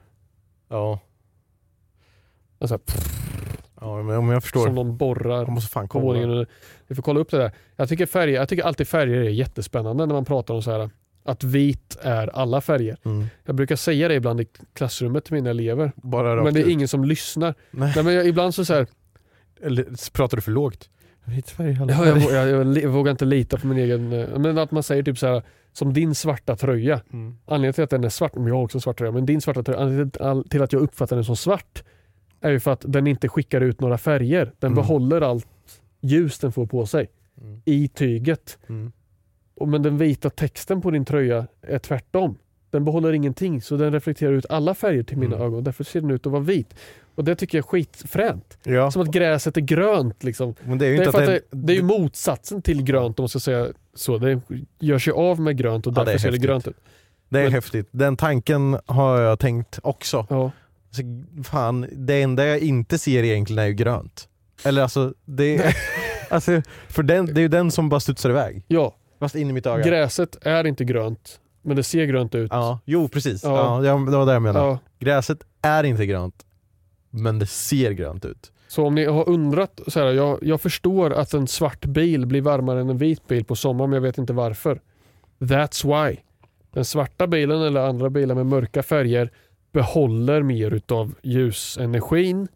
Ja, 0.74 1.00
alltså, 2.58 2.78
ja 3.80 4.02
men 4.02 4.16
om 4.16 4.28
jag 4.30 4.42
förstår. 4.42 4.66
som 4.66 4.74
någon 4.74 4.96
borrar 4.96 5.38
Jag 5.38 5.48
måste 5.48 5.70
fan 5.70 5.88
på 5.88 5.98
våningen. 6.00 6.28
kolla. 6.28 6.46
Vi 6.86 6.94
får 6.94 7.02
kolla 7.02 7.20
upp 7.20 7.30
det 7.30 7.38
där. 7.38 7.52
Jag 7.76 7.88
tycker, 7.88 8.06
färger, 8.06 8.34
jag 8.34 8.48
tycker 8.48 8.64
alltid 8.64 8.88
färger 8.88 9.16
är 9.20 9.30
jättespännande 9.30 10.06
när 10.06 10.14
man 10.14 10.24
pratar 10.24 10.54
om 10.54 10.62
så 10.62 10.70
här 10.70 10.90
att 11.24 11.44
vit 11.44 11.96
är 12.02 12.36
alla 12.36 12.60
färger. 12.60 12.96
Mm. 13.04 13.26
Jag 13.44 13.54
brukar 13.54 13.76
säga 13.76 14.08
det 14.08 14.14
ibland 14.14 14.40
i 14.40 14.46
klassrummet 14.72 15.24
till 15.24 15.34
mina 15.34 15.50
elever. 15.50 15.92
Men 16.42 16.54
det 16.54 16.60
är 16.60 16.64
ut. 16.64 16.70
ingen 16.70 16.88
som 16.88 17.04
lyssnar. 17.04 17.54
Nej. 17.70 17.92
Nej, 17.96 18.04
men 18.04 18.14
jag, 18.14 18.26
ibland 18.26 18.54
så, 18.54 18.64
så 18.64 18.74
här, 18.74 18.86
Eller 19.62 20.10
pratar 20.12 20.36
du 20.36 20.40
för 20.42 20.52
lågt? 20.52 20.90
Vit 21.24 21.50
färg, 21.50 21.78
alla 21.82 21.92
färger. 21.94 22.32
jag, 22.34 22.48
jag, 22.48 22.76
jag 22.82 22.88
vågar 22.90 23.10
inte 23.10 23.24
lita 23.24 23.56
på 23.56 23.66
min 23.66 23.78
egen... 23.78 24.12
eh, 24.12 24.38
Men 24.38 24.58
att 24.58 24.70
man 24.70 24.82
säger 24.82 25.02
typ 25.02 25.18
så 25.18 25.26
här 25.26 25.42
som 25.74 25.92
din 25.92 26.14
svarta 26.14 26.56
tröja. 26.56 27.00
Mm. 27.12 27.36
Anledningen 27.46 27.72
till 27.74 27.84
att 27.84 27.90
den 27.90 28.04
är 28.04 28.08
svart, 28.08 28.34
men 28.34 28.46
jag 28.46 28.54
har 28.54 28.62
också 28.62 28.78
en 28.78 28.82
svart 28.82 28.98
tröja, 28.98 29.12
men 29.12 29.26
din 29.26 29.40
svarta 29.40 29.62
tröja, 29.62 29.78
anledningen 29.80 30.44
till- 30.48 30.62
att 30.62 30.72
jag 30.72 30.82
uppfattar 30.82 31.16
den 31.16 31.24
som 31.24 31.36
svart 31.36 31.84
är 32.40 32.50
ju 32.50 32.60
för 32.60 32.70
att 32.72 32.84
den 32.88 33.06
inte 33.06 33.28
skickar 33.28 33.60
ut 33.60 33.80
några 33.80 33.98
färger. 33.98 34.52
Den 34.58 34.72
Mm. 34.72 34.74
behåller 34.74 35.20
allt 35.20 35.46
ljus 36.00 36.38
den 36.38 36.52
får 36.52 36.66
på 36.66 36.86
sig 36.86 37.10
Mm. 37.40 37.62
i 37.64 37.88
tyget. 37.88 38.58
Mm. 38.68 38.92
Och 39.54 39.68
men 39.68 39.82
den 39.82 39.98
vita 39.98 40.30
texten 40.30 40.80
på 40.80 40.90
din 40.90 41.04
tröja 41.04 41.46
är 41.62 41.78
tvärtom. 41.78 42.38
Den 42.70 42.84
behåller 42.84 43.12
ingenting 43.12 43.62
så 43.62 43.76
den 43.76 43.92
reflekterar 43.92 44.32
ut 44.32 44.46
alla 44.48 44.74
färger 44.74 45.02
till 45.02 45.18
mina 45.18 45.36
Mm. 45.36 45.46
ögon. 45.46 45.64
Därför 45.64 45.84
ser 45.84 46.00
den 46.00 46.10
ut 46.10 46.26
att 46.26 46.32
vara 46.32 46.42
vit. 46.42 46.74
Och 47.14 47.24
det 47.24 47.34
tycker 47.36 47.58
jag 47.58 47.64
är 47.64 47.68
skitfränt. 47.68 48.58
Ja, 48.62 48.90
Som 48.90 49.02
att 49.02 49.08
gräset 49.08 49.56
är 49.56 49.60
grönt. 49.60 50.24
Liksom. 50.24 50.54
men 50.64 50.78
det 50.78 50.86
är 50.86 50.90
ju 50.90 50.96
Det 50.96 51.02
är, 51.02 51.06
inte 51.06 51.18
att 51.18 51.26
det, 51.26 51.40
det 51.50 51.72
är 51.72 51.76
ju 51.76 51.82
motsatsen 51.82 52.62
till 52.62 52.82
grönt 52.82 53.18
om 53.18 53.22
man 53.22 53.28
ska 53.28 53.38
säga 53.40 53.66
så. 53.94 54.18
Det 54.18 54.40
gör 54.78 54.98
sig 54.98 55.12
av 55.12 55.40
med 55.40 55.56
grönt 55.56 55.86
och 55.86 55.92
Ja, 55.92 55.94
det 55.94 56.00
är 56.00 56.04
därför 56.04 56.18
ser 56.18 56.30
det 56.32 56.38
grönt 56.38 56.68
ut. 56.68 56.76
det 57.28 57.38
är 57.38 57.42
men- 57.42 57.52
häftigt. 57.52 57.88
Den 57.90 58.16
tanken 58.16 58.78
har 58.86 59.20
jag 59.20 59.38
tänkt 59.38 59.78
också. 59.82 60.26
Ja. 60.30 60.50
Alltså, 60.88 61.02
fan, 61.50 61.86
det 61.92 62.22
enda 62.22 62.46
jag 62.46 62.58
inte 62.58 62.98
ser 62.98 63.22
egentligen 63.24 63.62
är 63.62 63.66
ju 63.66 63.72
grönt. 63.74 64.28
Eller 64.64 64.82
alltså, 64.82 65.14
det 65.24 65.56
är, 65.56 65.76
alltså 66.30 66.62
för 66.88 67.02
den, 67.02 67.26
det 67.26 67.40
är 67.40 67.42
ju 67.42 67.48
den 67.48 67.70
som 67.70 67.88
bara 67.88 68.00
studsar 68.00 68.30
iväg. 68.30 68.64
ja. 68.68 68.96
Fast 69.20 69.34
in 69.34 69.50
i 69.50 69.52
mitt 69.52 69.66
öga. 69.66 69.84
Gräset 69.84 70.36
är 70.46 70.66
inte 70.66 70.84
grönt, 70.84 71.40
men 71.62 71.76
det 71.76 71.82
ser 71.82 72.04
grönt 72.04 72.34
ut. 72.34 72.50
Ja, 72.52 72.78
jo 72.84 73.08
precis. 73.08 73.44
Ja. 73.44 73.84
Ja, 73.84 73.92
det 73.94 74.16
var 74.16 74.26
det 74.26 74.32
jag 74.32 74.42
menade. 74.42 74.66
Ja. 74.66 74.78
Gräset 74.98 75.38
är 75.62 75.84
inte 75.84 76.06
grönt, 76.06 76.34
men 77.14 77.38
det 77.38 77.46
ser 77.46 77.90
grönt 77.90 78.24
ut. 78.24 78.52
Så 78.68 78.86
om 78.86 78.94
ni 78.94 79.04
har 79.04 79.28
undrat, 79.28 79.80
så 79.86 80.00
här, 80.00 80.06
jag, 80.06 80.38
jag 80.42 80.60
förstår 80.60 81.12
att 81.12 81.34
en 81.34 81.46
svart 81.46 81.84
bil 81.84 82.26
blir 82.26 82.42
varmare 82.42 82.80
än 82.80 82.90
en 82.90 82.98
vit 82.98 83.28
bil 83.28 83.44
på 83.44 83.56
sommaren, 83.56 83.90
men 83.90 83.94
jag 83.96 84.02
vet 84.02 84.18
inte 84.18 84.32
varför. 84.32 84.80
That's 85.38 86.08
why. 86.08 86.16
Den 86.70 86.84
svarta 86.84 87.26
bilen 87.26 87.62
eller 87.62 87.80
andra 87.80 88.10
bilar 88.10 88.34
med 88.34 88.46
mörka 88.46 88.82
färger 88.82 89.30
behåller 89.72 90.42
mer 90.42 90.70
utav 90.70 91.14
ljusenergin 91.22 92.48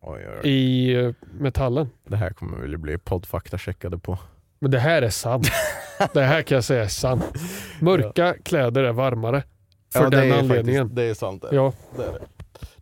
Oj, 0.00 0.26
oj, 0.28 0.40
oj. 0.42 0.48
i 0.50 0.94
eh, 0.94 1.12
metallen. 1.38 1.88
Det 2.08 2.16
här 2.16 2.30
kommer 2.30 2.58
vi 2.58 2.76
bli 2.76 2.98
poddfakta 2.98 3.58
checkade 3.58 3.98
på. 3.98 4.18
Men 4.58 4.70
det 4.70 4.78
här 4.78 5.02
är 5.02 5.10
sant. 5.10 5.48
det 6.12 6.22
här 6.22 6.42
kan 6.42 6.54
jag 6.54 6.64
säga 6.64 6.84
är 6.84 6.88
sant. 6.88 7.24
Mörka 7.80 8.34
kläder 8.42 8.84
är 8.84 8.92
varmare. 8.92 9.42
För 9.92 10.02
Ja, 10.02 10.10
det 10.10 10.16
den 10.16 10.32
är 10.32 10.38
anledningen. 10.38 10.82
Faktiskt, 10.84 10.96
det 10.96 11.02
är 11.02 11.14
sant. 11.14 11.42
Det. 11.42 11.56
Ja, 11.56 11.72
Det, 11.96 12.02
är 12.02 12.12
det. 12.12 12.35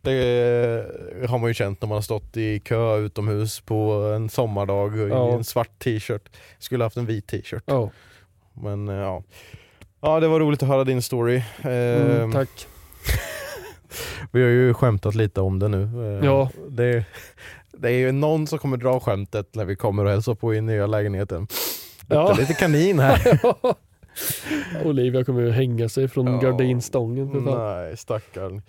Det 0.05 1.27
har 1.29 1.37
man 1.37 1.47
ju 1.49 1.53
känt 1.53 1.81
när 1.81 1.87
man 1.87 1.95
har 1.95 2.01
stått 2.01 2.37
i 2.37 2.59
kö 2.59 2.97
utomhus 2.97 3.59
på 3.61 3.91
en 4.15 4.29
sommardag 4.29 4.97
i 4.97 5.09
Ja. 5.09 5.31
en 5.33 5.43
svart 5.43 5.79
t-shirt. 5.79 6.29
Skulle 6.59 6.83
haft 6.83 6.97
en 6.97 7.05
vit 7.05 7.27
t-shirt. 7.27 7.63
ja. 7.65 7.89
Men 8.53 8.89
eh, 8.89 8.95
ja. 8.95 9.23
Ja 10.01 10.19
det 10.19 10.27
var 10.27 10.39
roligt 10.39 10.63
att 10.63 10.69
höra 10.69 10.83
din 10.83 11.01
story. 11.01 11.41
Mm, 11.61 12.21
Ehm, 12.21 12.31
tack. 12.31 12.49
Vi 14.31 14.41
har 14.43 14.49
ju 14.49 14.73
skämtat 14.73 15.15
lite 15.15 15.41
om 15.41 15.59
det 15.59 15.67
nu. 15.67 15.83
Eh, 15.83 16.25
Ja. 16.25 16.49
Det, 16.69 17.05
det 17.71 17.87
är 17.89 17.97
ju 17.97 18.11
någon 18.11 18.47
som 18.47 18.59
kommer 18.59 18.77
dra 18.77 18.99
skämtet 18.99 19.55
när 19.55 19.65
vi 19.65 19.75
kommer 19.75 20.05
och 20.05 20.11
hälsar 20.11 20.35
på 20.35 20.53
i 20.55 20.61
nya 20.61 20.87
lägenheten. 20.87 21.47
Ja. 22.07 22.15
Ja. 22.15 22.33
Lite 22.39 22.53
kanin 22.53 22.99
här. 22.99 23.39
Olivia 24.85 25.23
kommer 25.23 25.41
ju 25.41 25.51
hänga 25.51 25.89
sig 25.89 26.07
från 26.07 26.25
Ja. 26.27 26.37
gardinstången. 26.39 27.27
Nej 27.45 27.97
stackarn. 27.97 28.61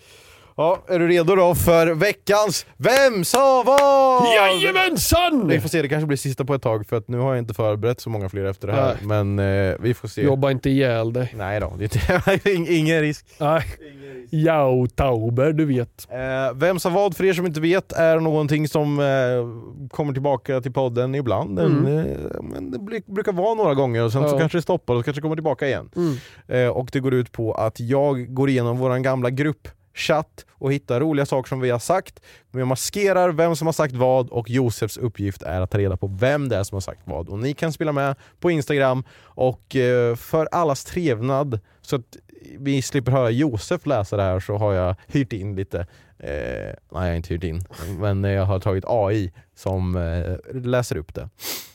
Ja, 0.58 0.78
är 0.88 0.98
du 0.98 1.08
redo 1.08 1.34
då 1.34 1.54
för 1.54 1.86
veckans 1.86 2.66
Vem 2.76 3.24
sa 3.24 3.62
vad? 3.66 4.22
Jajamensan! 4.34 5.48
Vi 5.48 5.60
får 5.60 5.68
se, 5.68 5.82
det 5.82 5.88
kanske 5.88 6.06
blir 6.06 6.16
sista 6.16 6.44
på 6.44 6.54
ett 6.54 6.62
tag 6.62 6.86
för 6.86 6.96
att 6.96 7.08
nu 7.08 7.18
har 7.18 7.28
jag 7.34 7.38
inte 7.38 7.54
förberett 7.54 8.00
så 8.00 8.10
många 8.10 8.28
fler 8.28 8.44
efter 8.44 8.66
det 8.68 8.74
här. 8.74 8.96
Men 9.02 9.38
eh, 9.38 9.74
vi 9.80 9.94
får 9.94 10.08
se. 10.08 10.22
Jobba 10.22 10.50
inte 10.50 10.70
ihjäl 10.70 11.12
dig. 11.12 11.32
Nej 11.36 11.60
då, 11.60 11.72
det 11.78 11.96
är 12.46 12.76
ingen 12.78 13.00
risk. 13.00 13.26
Nej. 13.40 13.62
Jau 14.30 14.86
Tauber, 14.86 15.52
du 15.52 15.64
vet. 15.64 16.06
Eh, 16.10 16.54
Vem 16.54 16.78
sa 16.78 16.90
vad, 16.90 17.16
för 17.16 17.24
er 17.24 17.32
som 17.32 17.46
inte 17.46 17.60
vet, 17.60 17.92
är 17.92 18.20
någonting 18.20 18.68
som 18.68 19.00
eh, 19.00 19.88
kommer 19.90 20.12
tillbaka 20.12 20.60
till 20.60 20.72
podden 20.72 21.14
ibland. 21.14 21.58
En, 21.58 21.86
eh, 21.98 22.16
men 22.42 22.70
det 22.70 22.78
brukar 23.06 23.32
vara 23.32 23.54
några 23.54 23.74
gånger 23.74 24.02
och 24.04 24.12
sen 24.12 24.20
så 24.22 24.26
Mm. 24.26 24.32
Ja. 24.36 24.40
kanske 24.40 24.58
det 24.58 24.62
stoppar 24.62 24.94
och 24.94 25.00
så 25.00 25.04
kanske 25.04 25.18
det 25.20 25.22
kommer 25.22 25.36
tillbaka 25.36 25.66
igen. 25.66 25.90
Mm. 25.96 26.16
Eh, 26.48 26.68
och 26.70 26.88
det 26.92 27.00
går 27.00 27.14
ut 27.14 27.32
på 27.32 27.52
att 27.52 27.80
jag 27.80 28.34
går 28.34 28.48
igenom 28.50 28.78
våran 28.78 29.02
gamla 29.02 29.30
chatt 29.96 30.46
och 30.50 30.72
hitta 30.72 31.00
roliga 31.00 31.26
saker 31.26 31.48
som 31.48 31.60
vi 31.60 31.70
har 31.70 31.78
sagt. 31.78 32.20
Vi 32.50 32.64
maskerar 32.64 33.28
vem 33.28 33.56
som 33.56 33.66
har 33.66 33.72
sagt 33.72 33.94
vad 33.94 34.30
och 34.30 34.50
Josefs 34.50 34.96
uppgift 34.96 35.42
är 35.42 35.60
att 35.60 35.70
ta 35.70 35.78
reda 35.78 35.96
på 35.96 36.06
vem 36.06 36.48
det 36.48 36.56
är 36.56 36.62
som 36.62 36.76
har 36.76 36.80
sagt 36.80 37.00
vad. 37.04 37.28
Och 37.28 37.38
ni 37.38 37.54
kan 37.54 37.72
spela 37.72 37.92
med 37.92 38.16
på 38.40 38.50
Instagram 38.50 39.04
och 39.22 39.76
eh, 39.76 40.16
för 40.16 40.48
allas 40.52 40.84
trevnad 40.84 41.60
så 41.82 41.96
att 41.96 42.16
vi 42.58 42.82
slipper 42.82 43.12
höra 43.12 43.30
Josef 43.30 43.86
läsa 43.86 44.16
det 44.16 44.22
här 44.22 44.40
så 44.40 44.56
har 44.56 44.72
jag 44.72 44.96
hyrt 45.06 45.32
in 45.32 45.56
lite 45.56 45.86
Eh, 46.18 46.28
nej 46.28 46.76
jag 46.90 47.00
har 47.00 47.14
inte 47.14 47.34
hyrt 47.34 47.44
in, 47.44 47.64
men 47.98 48.24
jag 48.24 48.44
har 48.44 48.60
tagit 48.60 48.84
AI 48.86 49.32
som 49.54 49.96
eh, 49.96 50.62
läser 50.62 50.96
upp 50.96 51.14
det. 51.14 51.28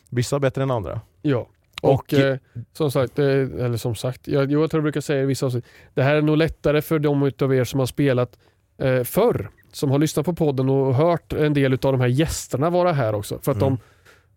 Vissa 0.10 0.40
bättre 0.40 0.64
än 0.64 0.72
andra. 0.72 1.02
Ja. 1.22 1.48
Och, 1.82 1.94
Och- 1.94 2.14
eh, 2.14 2.38
som 2.74 2.92
sagt, 2.92 3.16
det, 3.16 3.26
eller 3.42 3.78
som 3.78 3.96
sagt, 3.96 4.28
jag, 4.28 4.52
jag 4.52 4.72
tror 4.72 4.80
jag 4.80 4.84
brukar 4.84 5.02
säga 5.02 5.24
i 5.24 5.26
vissa 5.26 5.46
avsnitt, 5.46 5.66
det 5.94 6.04
här 6.04 6.16
är 6.16 6.22
nog 6.22 6.38
lättare 6.38 6.82
för 6.82 7.00
de 7.00 7.24
utav 7.24 7.56
er 7.56 7.64
som 7.64 7.80
har 7.80 7.88
spelat 7.88 8.38
eh, 8.78 9.04
förr, 9.04 9.50
som 9.72 9.92
har 9.92 10.00
lyssnat 10.00 10.26
på 10.26 10.34
podden 10.34 10.70
och 10.70 10.96
hört 10.96 11.34
en 11.34 11.54
del 11.54 11.74
utav 11.74 11.92
de 11.92 12.02
här 12.02 12.08
gästerna 12.08 12.70
vara 12.70 12.92
här 12.92 13.16
också. 13.16 13.40
För 13.42 13.52
att 13.52 13.62
Mm. 13.62 13.70
de, 13.70 13.80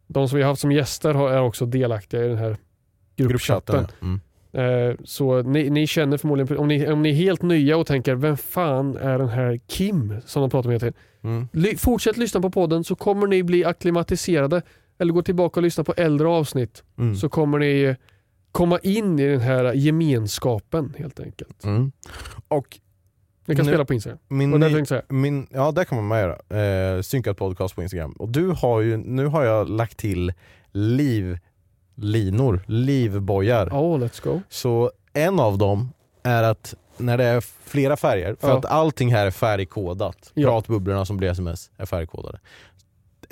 de 0.06 0.28
som 0.28 0.36
vi 0.36 0.42
har 0.42 0.50
haft 0.50 0.60
som 0.60 0.72
gäster 0.72 1.14
har, 1.14 1.30
är 1.30 1.40
också 1.40 1.66
delaktiga 1.66 2.24
i 2.24 2.28
den 2.28 2.38
här 2.38 2.56
gruppchatten. 3.16 3.86
ja. 4.00 4.06
Mm. 4.06 4.20
Eh, 4.90 4.96
så 5.04 5.42
ni, 5.42 5.70
ni 5.70 5.86
känner 5.86 6.16
förmodligen, 6.16 6.58
om 6.58 6.68
ni, 6.68 6.88
om 6.88 7.02
ni 7.02 7.08
är 7.10 7.14
helt 7.14 7.42
nya 7.42 7.76
och 7.76 7.86
tänker, 7.86 8.14
vem 8.14 8.36
fan 8.36 8.96
är 8.96 9.18
den 9.18 9.28
här 9.28 9.60
Kim 9.66 10.14
som 10.26 10.40
de 10.40 10.50
pratar 10.50 10.70
med? 10.70 10.94
Mm. 11.22 11.48
Ly- 11.52 11.76
Fortsätt 11.76 12.16
lyssna 12.16 12.40
på 12.40 12.50
podden 12.50 12.84
så 12.84 12.94
kommer 12.94 13.26
ni 13.26 13.42
bli 13.42 13.64
akklimatiserade. 13.64 14.62
Eller 14.98 15.12
gå 15.12 15.22
tillbaka 15.22 15.60
och 15.60 15.64
lyssna 15.64 15.84
på 15.84 15.94
äldre 15.96 16.28
avsnitt 16.28 16.82
Mm. 16.98 17.16
så 17.16 17.28
kommer 17.28 17.58
ni 17.58 17.96
komma 18.52 18.78
in 18.78 19.18
i 19.18 19.26
den 19.28 19.40
här 19.40 19.72
gemenskapen 19.72 20.94
helt 20.98 21.20
enkelt. 21.20 21.64
Mm. 21.64 21.92
Och 22.48 22.80
Ni 23.46 23.56
kan 23.56 23.64
Nu- 23.66 23.70
spela 23.72 23.84
på 23.84 23.94
Instagram. 23.94 24.18
min, 24.28 24.60
det 24.60 25.02
min, 25.08 25.46
ja 25.50 25.72
det 25.72 25.84
kan 25.84 25.96
man 25.98 26.08
med 26.08 26.20
göra. 26.50 26.94
Eh, 26.96 27.00
synkat 27.02 27.36
podcast 27.36 27.74
på 27.74 27.82
Instagram. 27.82 28.12
Och 28.12 28.28
du 28.28 28.48
har 28.50 28.80
ju, 28.80 28.96
nu 28.96 29.26
har 29.26 29.44
jag 29.44 29.68
lagt 29.70 29.96
till 29.98 30.32
livlinor, 30.72 32.62
livbojar. 32.66 33.68
Ja, 33.70 33.96
let's 33.96 34.24
go. 34.24 34.40
Så 34.48 34.90
en 35.12 35.40
av 35.40 35.58
dem 35.58 35.92
är 36.22 36.42
att 36.42 36.74
när 36.96 37.18
det 37.18 37.24
är 37.24 37.40
flera 37.40 37.96
färger, 37.96 38.36
för 38.40 38.48
Ja. 38.48 38.58
att 38.58 38.64
allting 38.64 39.12
här 39.14 39.26
är 39.26 39.30
färgkodat. 39.30 40.30
Ja. 40.34 40.48
Pratbubblorna 40.48 41.04
som 41.04 41.16
blir 41.16 41.28
sms 41.30 41.70
är 41.76 41.86
färgkodade. 41.86 42.38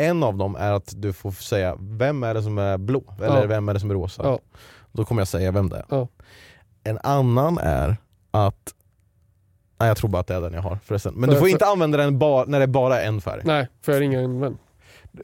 En 0.03 0.23
av 0.23 0.37
dem 0.37 0.57
är 0.57 0.73
att 0.73 0.93
du 0.97 1.13
får 1.13 1.31
säga 1.31 1.77
vem 1.81 2.23
är 2.23 2.35
det 2.35 2.43
som 2.43 2.59
är 2.59 2.79
blå, 2.79 3.03
eller 3.19 3.41
Ja. 3.41 3.47
vem 3.47 3.69
är 3.69 3.75
det 3.75 3.81
som 3.81 3.91
är 3.91 3.95
rosa. 3.95 4.23
Ja. 4.25 4.39
Då 4.93 5.05
kommer 5.05 5.21
jag 5.21 5.29
säga 5.29 5.51
vem 5.53 5.69
det 5.69 5.77
är. 5.77 5.85
Ja. 5.89 6.09
En 6.85 6.99
annan 7.03 7.59
är 7.59 7.97
att 8.31 8.75
Nej 9.79 9.89
jag 9.89 9.97
tror 9.97 10.11
bara 10.11 10.21
att 10.21 10.27
det 10.27 10.35
är 10.35 10.41
den 10.41 10.53
jag 10.53 10.63
har 10.63 10.79
förresten. 10.85 11.15
Men 11.15 11.25
För- 11.25 11.35
du 11.35 11.39
får 11.41 11.47
för- 11.47 11.53
inte 11.53 11.67
använda 11.67 11.99
den 11.99 12.19
ba- 12.19 12.45
när 12.45 12.61
det 12.61 12.67
bara 12.67 13.01
är 13.01 13.07
en 13.09 13.21
färg. 13.21 13.43
Nej, 13.45 13.69
för 13.83 13.93
jag 13.93 14.01
ringer 14.01 14.23
en 14.23 14.41
vän. 14.41 14.59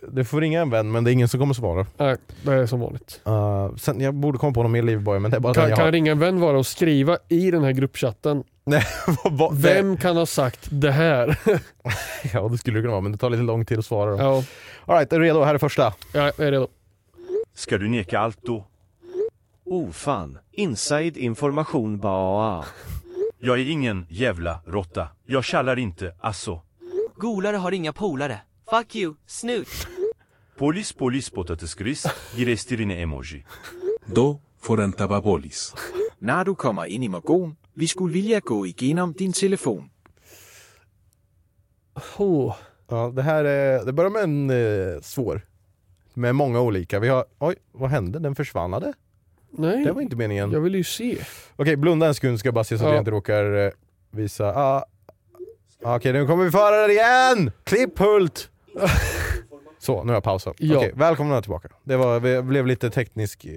Du 0.09 0.25
får 0.25 0.41
ringa 0.41 0.61
en 0.61 0.71
vän 0.71 0.93
men 0.93 1.05
det 1.05 1.11
är 1.11 1.13
ingen 1.13 1.29
som 1.29 1.41
kommer 1.41 1.55
svara. 1.55 1.87
Nej, 1.97 2.17
det 2.43 2.53
är 2.53 2.67
som 2.67 2.81
vanligt. 2.81 3.21
Uh, 3.29 3.77
sen, 3.77 4.01
jag 4.01 4.15
borde 4.15 4.39
komma 4.39 4.53
på 4.53 4.63
någon 4.63 4.73
mer 4.73 4.83
livboj 4.83 5.19
men 5.19 5.31
det 5.31 5.37
är 5.37 5.41
bara 5.41 5.55
Kan, 5.55 5.69
jag 5.69 5.77
kan 5.77 5.85
har. 5.85 5.93
ringa 5.93 6.13
en 6.13 6.19
vän 6.19 6.41
vara 6.41 6.59
och 6.59 6.67
skriva 6.67 7.19
i 7.29 7.51
den 7.51 7.65
här 7.65 7.73
gruppchatten, 7.73 8.45
Nej, 8.65 8.83
vad- 9.25 9.33
vad- 9.39 9.55
det- 9.57 9.75
vem 9.75 9.97
kan 9.97 10.17
ha 10.17 10.27
sagt 10.27 10.69
det 10.71 10.91
här? 10.91 11.39
Ja 12.35 12.49
det 12.49 12.59
skulle 12.59 12.77
det 12.79 12.83
kunna 12.83 12.91
vara 12.93 13.01
men 13.01 13.13
det 13.13 13.19
tar 13.19 13.31
lite 13.31 13.43
lång 13.43 13.65
tid 13.65 13.79
att 13.79 13.87
svara. 13.87 14.11
Då. 14.11 14.17
ja, 14.19 14.43
Alright, 14.87 15.13
är 15.13 15.19
du 15.21 15.25
redo? 15.27 15.43
Här 15.43 15.55
är 15.55 15.59
första. 15.59 15.93
jag 16.13 16.41
är 16.41 16.51
redo. 16.53 16.69
Ska 17.55 17.79
du 17.79 17.89
neka 17.89 18.19
allt 18.19 18.39
då? 18.43 18.65
Oh 19.65 19.91
fan, 19.91 20.39
inside 20.53 21.17
information 21.17 21.99
bara. 21.99 22.65
Jag 23.39 23.61
är 23.61 23.71
ingen 23.71 24.07
jävla 24.09 24.61
råtta. 24.67 25.09
Jag 25.27 25.45
kallar 25.45 25.79
inte, 25.79 26.15
alltså. 26.21 26.61
Golare 27.17 27.57
har 27.57 27.73
inga 27.73 27.93
polare. 27.93 28.41
Fuck 28.71 28.97
you, 28.97 29.15
snut. 29.27 29.69
Polis, 30.59 30.93
polis, 30.93 31.31
potatisgris, 31.31 32.07
girestirine 32.37 32.95
emoji. 33.03 33.45
Då 34.07 34.41
får 34.61 34.77
den 34.77 34.93
tappa 34.93 35.23
polis. 35.23 35.75
När 36.19 36.45
du 36.45 36.55
kommer 36.55 36.85
in 36.87 37.03
i 37.03 37.09
morgon, 37.09 37.57
vi 37.75 37.89
skulle 37.89 38.13
vilja 38.13 38.41
gå 38.41 38.67
igenom 38.67 39.13
din 39.13 39.33
telefon. 39.33 39.91
Oh. 42.19 42.57
Ja, 42.89 43.13
det 43.17 43.23
här 43.23 43.45
är, 43.45 43.85
det 43.85 43.93
börjar 43.93 44.11
med 44.11 44.23
en 44.23 44.51
eh, 44.51 45.01
svår. 45.01 45.41
Med 46.15 46.35
många 46.35 46.61
olika. 46.61 46.99
Vi 47.01 47.09
har, 47.09 47.25
oj, 47.39 47.55
vad 47.73 47.91
hände? 47.91 48.19
Den 48.19 48.35
försvannade? 48.35 48.93
Nej, 49.51 49.85
Det 49.85 49.93
var 49.93 50.03
inte 50.03 50.17
meningen. 50.17 50.53
jag 50.53 50.61
vill 50.61 50.75
ju 50.75 50.85
se. 50.85 51.19
Okej, 51.57 51.77
blunda 51.77 52.07
en 52.07 52.15
sekund 52.15 52.39
ska 52.39 52.47
jag 52.47 52.55
bara 52.55 52.65
se 52.65 52.79
så 52.79 52.85
att 52.85 52.89
Ja. 52.91 52.95
jag 52.95 53.01
inte 53.01 53.11
råkar 53.11 53.67
eh, 53.67 53.71
visa. 54.11 54.47
Ah. 54.57 54.85
Ah, 55.83 55.97
Okej, 55.97 56.13
nu 56.13 56.27
kommer 56.27 56.45
vi 56.45 56.51
få 56.51 56.59
höra 56.59 56.87
det 56.87 56.93
igen! 56.93 57.51
Klipp 57.65 57.99
Hult! 57.99 58.51
Så, 59.79 60.03
nu 60.05 60.09
har 60.09 60.15
jag 60.17 60.23
pausat. 60.25 60.57
Ja. 60.59 60.77
Okej, 60.77 60.93
välkomna 60.97 61.43
tillbaka. 61.43 61.69
Det 61.85 61.97
var, 61.97 62.21
det 62.21 62.43
blev 62.43 62.67
lite 62.67 62.91
teknisk 62.91 63.45
eh, 63.45 63.53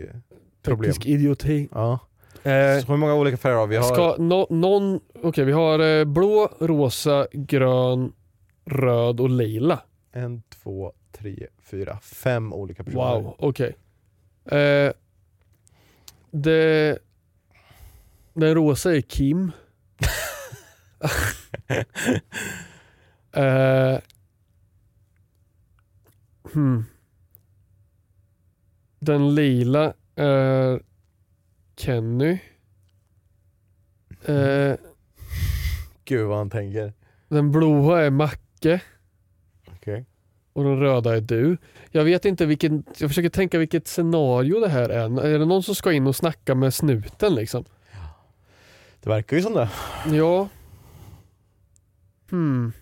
problem. 0.64 0.92
Teknisk 0.92 1.06
idioti. 1.06 1.70
Ja. 1.72 2.00
Eh, 2.44 2.80
Så 2.80 2.88
hur 2.92 2.98
många 2.98 3.14
olika 3.16 3.38
färger 3.38 3.58
har 3.58 3.68
vi? 3.68 3.76
har, 3.76 3.84
Ska 3.84 4.16
no, 4.18 4.48
någon, 4.50 5.00
okej 5.24 5.46
vi 5.46 5.52
har 5.52 5.80
eh, 6.00 6.06
blå, 6.06 6.50
rosa, 6.60 7.28
grön, 7.34 8.14
röd 8.66 9.20
och 9.20 9.30
lila. 9.30 9.80
En, 10.12 10.42
två, 10.64 10.94
tre, 11.12 11.48
fyra, 11.64 12.00
fem 12.02 12.54
olika 12.54 12.84
personer. 12.84 13.22
Wow, 13.22 13.36
okej. 13.40 13.76
Eh, 14.46 14.92
det, 16.32 16.98
den 18.34 18.56
rosa 18.56 18.96
är 18.96 19.02
Kim. 19.02 19.52
eh, 23.32 23.98
hmm. 26.54 26.86
Den 29.00 29.36
lila 29.36 29.94
är 30.16 30.82
Kenny. 31.78 32.40
Eh, 34.26 34.76
Gud 36.06 36.28
vad 36.28 36.38
han 36.38 36.50
tänker. 36.50 36.94
den 37.28 37.52
blåa 37.52 38.02
är 38.02 38.10
Macke. 38.10 38.82
Okej. 39.68 40.06
och 40.54 40.64
den 40.64 40.80
röda 40.80 41.18
är 41.18 41.22
du. 41.22 41.58
Jag 41.92 42.04
vet 42.04 42.26
inte 42.26 42.46
vilken, 42.46 42.84
jag 42.98 43.10
försöker 43.10 43.30
tänka 43.30 43.58
vilket 43.58 43.88
scenario 43.88 44.60
det 44.60 44.70
här 44.70 44.90
är. 44.90 45.26
Är 45.26 45.40
det 45.40 45.46
någon 45.46 45.64
som 45.64 45.76
ska 45.76 45.92
in 45.92 46.08
och 46.08 46.16
snacka 46.16 46.56
med 46.56 46.74
snuten 46.74 47.36
liksom? 47.36 47.66
Det 49.02 49.10
verkar 49.10 49.38
ju 49.38 49.44
som 49.44 49.54
det. 49.54 49.70
Ja. 50.12 50.50
Hmm. 52.30 52.74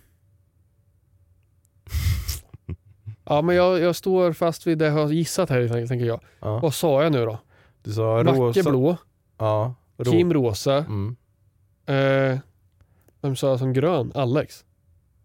Ja 3.30 3.42
men 3.42 3.56
jag, 3.56 3.80
jag 3.80 3.96
står 3.96 4.32
fast 4.32 4.66
vid 4.66 4.78
det 4.78 4.84
jag 4.86 4.92
har 4.92 5.08
gissat 5.08 5.50
här 5.50 5.86
tänker 5.86 6.06
jag. 6.06 6.20
Ja. 6.40 6.58
Vad 6.58 6.74
sa 6.74 7.02
jag 7.02 7.12
nu 7.12 7.24
då? 7.24 7.38
Du 7.82 7.92
sa 7.92 8.22
Macke 8.22 8.38
rosa. 8.38 8.70
blå, 8.70 8.96
Ja. 9.38 9.74
ro- 9.96 10.10
Kim 10.12 10.32
rosa. 10.32 10.76
Mm. 10.76 11.16
Eh, 11.86 12.38
vem 13.20 13.36
sa 13.36 13.48
jag 13.48 13.58
som 13.58 13.72
grön? 13.72 14.12
Alex? 14.14 14.64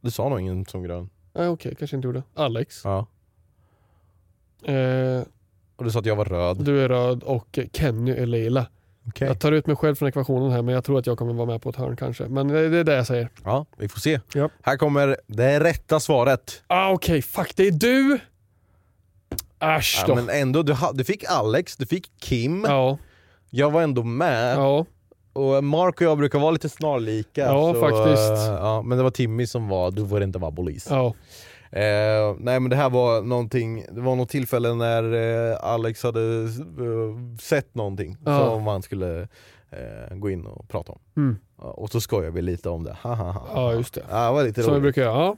Du 0.02 0.12
sa 0.12 0.30
nog 0.30 0.40
ingen 0.40 0.66
som 0.66 0.84
grön. 0.84 1.10
Nej 1.34 1.48
okej, 1.48 1.76
kanske 1.76 1.96
inte 1.96 2.08
gjorde. 2.08 2.24
Alex. 2.34 2.82
Ja. 2.84 3.06
Eh, 4.64 5.24
Och 5.76 5.84
du 5.84 5.92
sa 5.92 6.00
att 6.00 6.06
jag 6.06 6.16
var 6.16 6.26
röd. 6.26 6.58
du 6.66 6.82
är 6.84 6.90
röd 6.90 7.24
och 7.24 7.60
Kenny 7.74 8.12
är 8.12 8.26
lila. 8.26 8.68
Okej. 9.08 9.28
Jag 9.28 9.40
tar 9.40 9.52
ut 9.52 9.68
mig 9.68 9.76
själv 9.76 9.96
från 9.96 10.10
ekvationen 10.10 10.52
här 10.52 10.62
men 10.62 10.76
jag 10.76 10.84
tror 10.84 11.00
att 11.00 11.08
jag 11.08 11.18
kommer 11.18 11.34
vara 11.34 11.46
med 11.46 11.62
på 11.62 11.70
ett 11.70 11.76
hörn 11.76 11.96
kanske. 11.96 12.24
Men 12.24 12.48
det, 12.48 12.70
det 12.70 12.78
är 12.78 12.84
det 12.84 12.96
jag 12.96 13.08
säger. 13.08 13.30
Ja, 13.44 13.66
vi 13.78 13.88
får 13.90 14.00
se. 14.00 14.20
Ja. 14.34 14.50
Här 14.62 14.78
kommer 14.78 15.18
det 15.28 15.60
rätta 15.60 16.00
svaret. 16.00 16.64
Ah, 16.68 16.92
Okej, 16.92 17.22
fuck 17.22 17.56
det 17.56 17.68
är 17.68 17.72
du! 17.72 18.20
Äsch 19.60 19.98
Ja, 20.02 20.08
då. 20.08 20.16
men 20.16 20.30
ändå, 20.30 20.64
du, 20.64 20.74
ha- 20.74 20.92
du 20.94 21.04
fick 21.04 21.24
Alex, 21.30 21.78
du 21.78 21.86
fick 21.86 22.12
Kim. 22.22 22.66
Ja, 22.68 22.98
Jag 23.50 23.72
var 23.72 23.82
ändå 23.82 24.04
med. 24.04 24.58
ja. 24.58 24.86
Och 25.34 25.64
Mark 25.64 25.96
och 25.96 26.08
jag 26.08 26.18
brukar 26.18 26.40
vara 26.40 26.52
lite 26.52 26.70
snarlika. 26.70 27.42
Ja, 27.42 27.74
faktiskt. 27.74 28.32
eh, 28.32 28.56
ja, 28.60 28.82
men 28.82 28.98
det 28.98 29.04
var 29.04 29.12
Timmy 29.12 29.48
som 29.48 29.68
var, 29.68 29.92
du 29.92 30.08
får 30.08 30.24
inte 30.24 30.40
vara 30.40 30.52
polis. 30.52 30.88
ja. 30.90 31.14
Eh, 31.72 32.36
nej 32.40 32.60
men 32.60 32.70
det 32.70 32.76
här 32.76 32.90
var 32.90 33.22
någonting, 33.22 33.86
det 33.92 34.02
var 34.02 34.16
något 34.16 34.30
tillfälle 34.30 34.74
när 34.74 35.14
eh, 35.52 35.58
Alex 35.64 36.04
hade 36.04 36.44
eh, 36.44 37.38
sett 37.42 37.76
någonting 37.76 38.18
Ja. 38.26 38.46
som 38.50 38.64
man 38.64 38.82
skulle 38.82 39.22
eh, 39.72 40.16
gå 40.16 40.30
in 40.30 40.46
och 40.46 40.70
prata 40.70 40.92
om. 40.92 41.00
Mm. 41.18 41.38
Ja, 41.62 41.64
och 41.64 41.90
så 41.90 42.02
skojar 42.02 42.32
vi 42.32 42.42
lite 42.42 42.70
om 42.70 42.84
det. 42.84 42.98
Ha, 43.04 43.14
ha, 43.14 43.32
ha. 43.32 43.48
Ja, 43.54 43.74
just 43.74 43.94
det. 43.94 44.04
Ja, 44.10 44.26
det 44.28 44.32
var 44.34 44.44
lite 44.44 44.64
Som 44.64 44.74
vi 44.74 44.80
roligt. 44.80 44.84
brukar 44.96 45.02
göra. 45.02 45.14
Ja. 45.26 45.36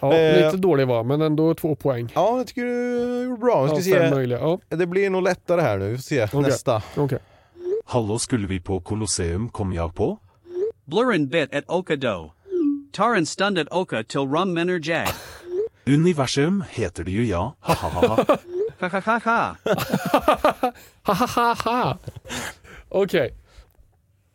Ja, 0.00 0.14
Eh. 0.14 0.44
lite 0.46 0.56
dålig 0.56 0.86
var 0.86 1.04
men 1.04 1.20
ändå 1.20 1.54
två 1.54 1.74
poäng. 1.74 2.12
Ja, 2.14 2.36
jag 2.38 2.46
tycker 2.46 2.62
du 2.64 3.22
gjorde 3.24 3.40
bra. 3.40 3.62
Vi 3.62 3.82
ska 3.82 3.94
fem 3.98 4.08
se. 4.08 4.14
möjliga. 4.14 4.38
Ja, 4.38 4.58
Det 4.68 4.86
blir 4.86 5.10
nog 5.10 5.22
lättare 5.22 5.60
här 5.60 5.78
nu, 5.78 5.88
vi 5.88 5.96
får 5.96 6.02
se 6.02 6.24
Okej. 6.24 6.40
nästa. 6.40 6.82
okej. 6.96 7.18
Hallå 7.84 8.18
skulle 8.18 8.46
vi 8.46 8.60
på 8.60 8.80
Colosseum 8.80 9.48
kom 9.48 9.72
jag 9.72 9.94
på? 9.94 10.18
Blurrin 10.84 11.28
bit 11.28 11.54
at 11.54 11.64
Oka 11.68 11.96
do. 11.96 12.30
Taran 12.92 13.26
stunned 13.26 13.58
at 13.58 13.68
Oka 13.72 14.02
till 14.04 14.20
rum 14.20 14.52
menor 14.54 14.80
jag. 14.88 15.08
Universum 15.86 16.64
heter 16.70 17.04
det 17.04 17.10
ju 17.10 17.26
ja. 17.26 17.54
Ha, 17.60 17.74
ha, 17.74 17.88
ha, 17.88 18.06
ha. 18.16 18.36
Ha 18.80 18.88
ha 18.88 19.00
ha 19.00 19.18
ha. 19.24 19.56
Ha 21.02 21.14
ha 21.14 21.26
ha 21.26 21.54
ha! 21.64 21.98
Okej. 22.88 23.34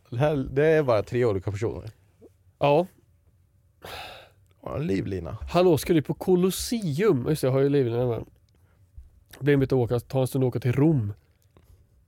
Det, 0.10 0.18
här, 0.18 0.36
det 0.36 0.66
är 0.66 0.84
bara 0.84 1.04
tre 1.04 1.26
olika 1.26 1.52
personer. 1.52 1.90
Ja. 2.60 2.88
Ja, 4.64 4.78
livlina. 4.78 5.38
Hallå, 5.52 5.78
ska 5.78 5.94
du 5.94 6.02
på 6.02 6.14
Colosseum? 6.14 7.26
Just 7.30 7.42
det, 7.42 7.48
jag 7.48 7.52
har 7.52 7.60
ju 7.60 7.70
livlinan 7.70 8.08
med. 8.10 8.26
Blir 9.40 9.58
mitt 9.58 9.70
att 9.72 9.78
åka, 9.78 10.00
ta 10.00 10.22
en 10.22 10.28
stund 10.28 10.44
och 10.44 10.48
åka 10.48 10.60
till 10.60 10.74
Rom. 10.74 11.14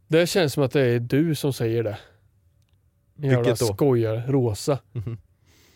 Det 0.08 0.28
känns 0.28 0.54
som 0.54 0.64
att 0.64 0.72
det 0.72 0.82
är 0.82 1.00
du 1.00 1.36
som 1.36 1.54
säger 1.54 1.84
det. 1.84 1.98
En 3.18 3.24
Jävla 3.24 3.38
Vilket 3.38 3.60
då? 3.60 3.74
skojar, 3.74 4.24
rosa. 4.28 4.80
Mhm. 4.91 5.18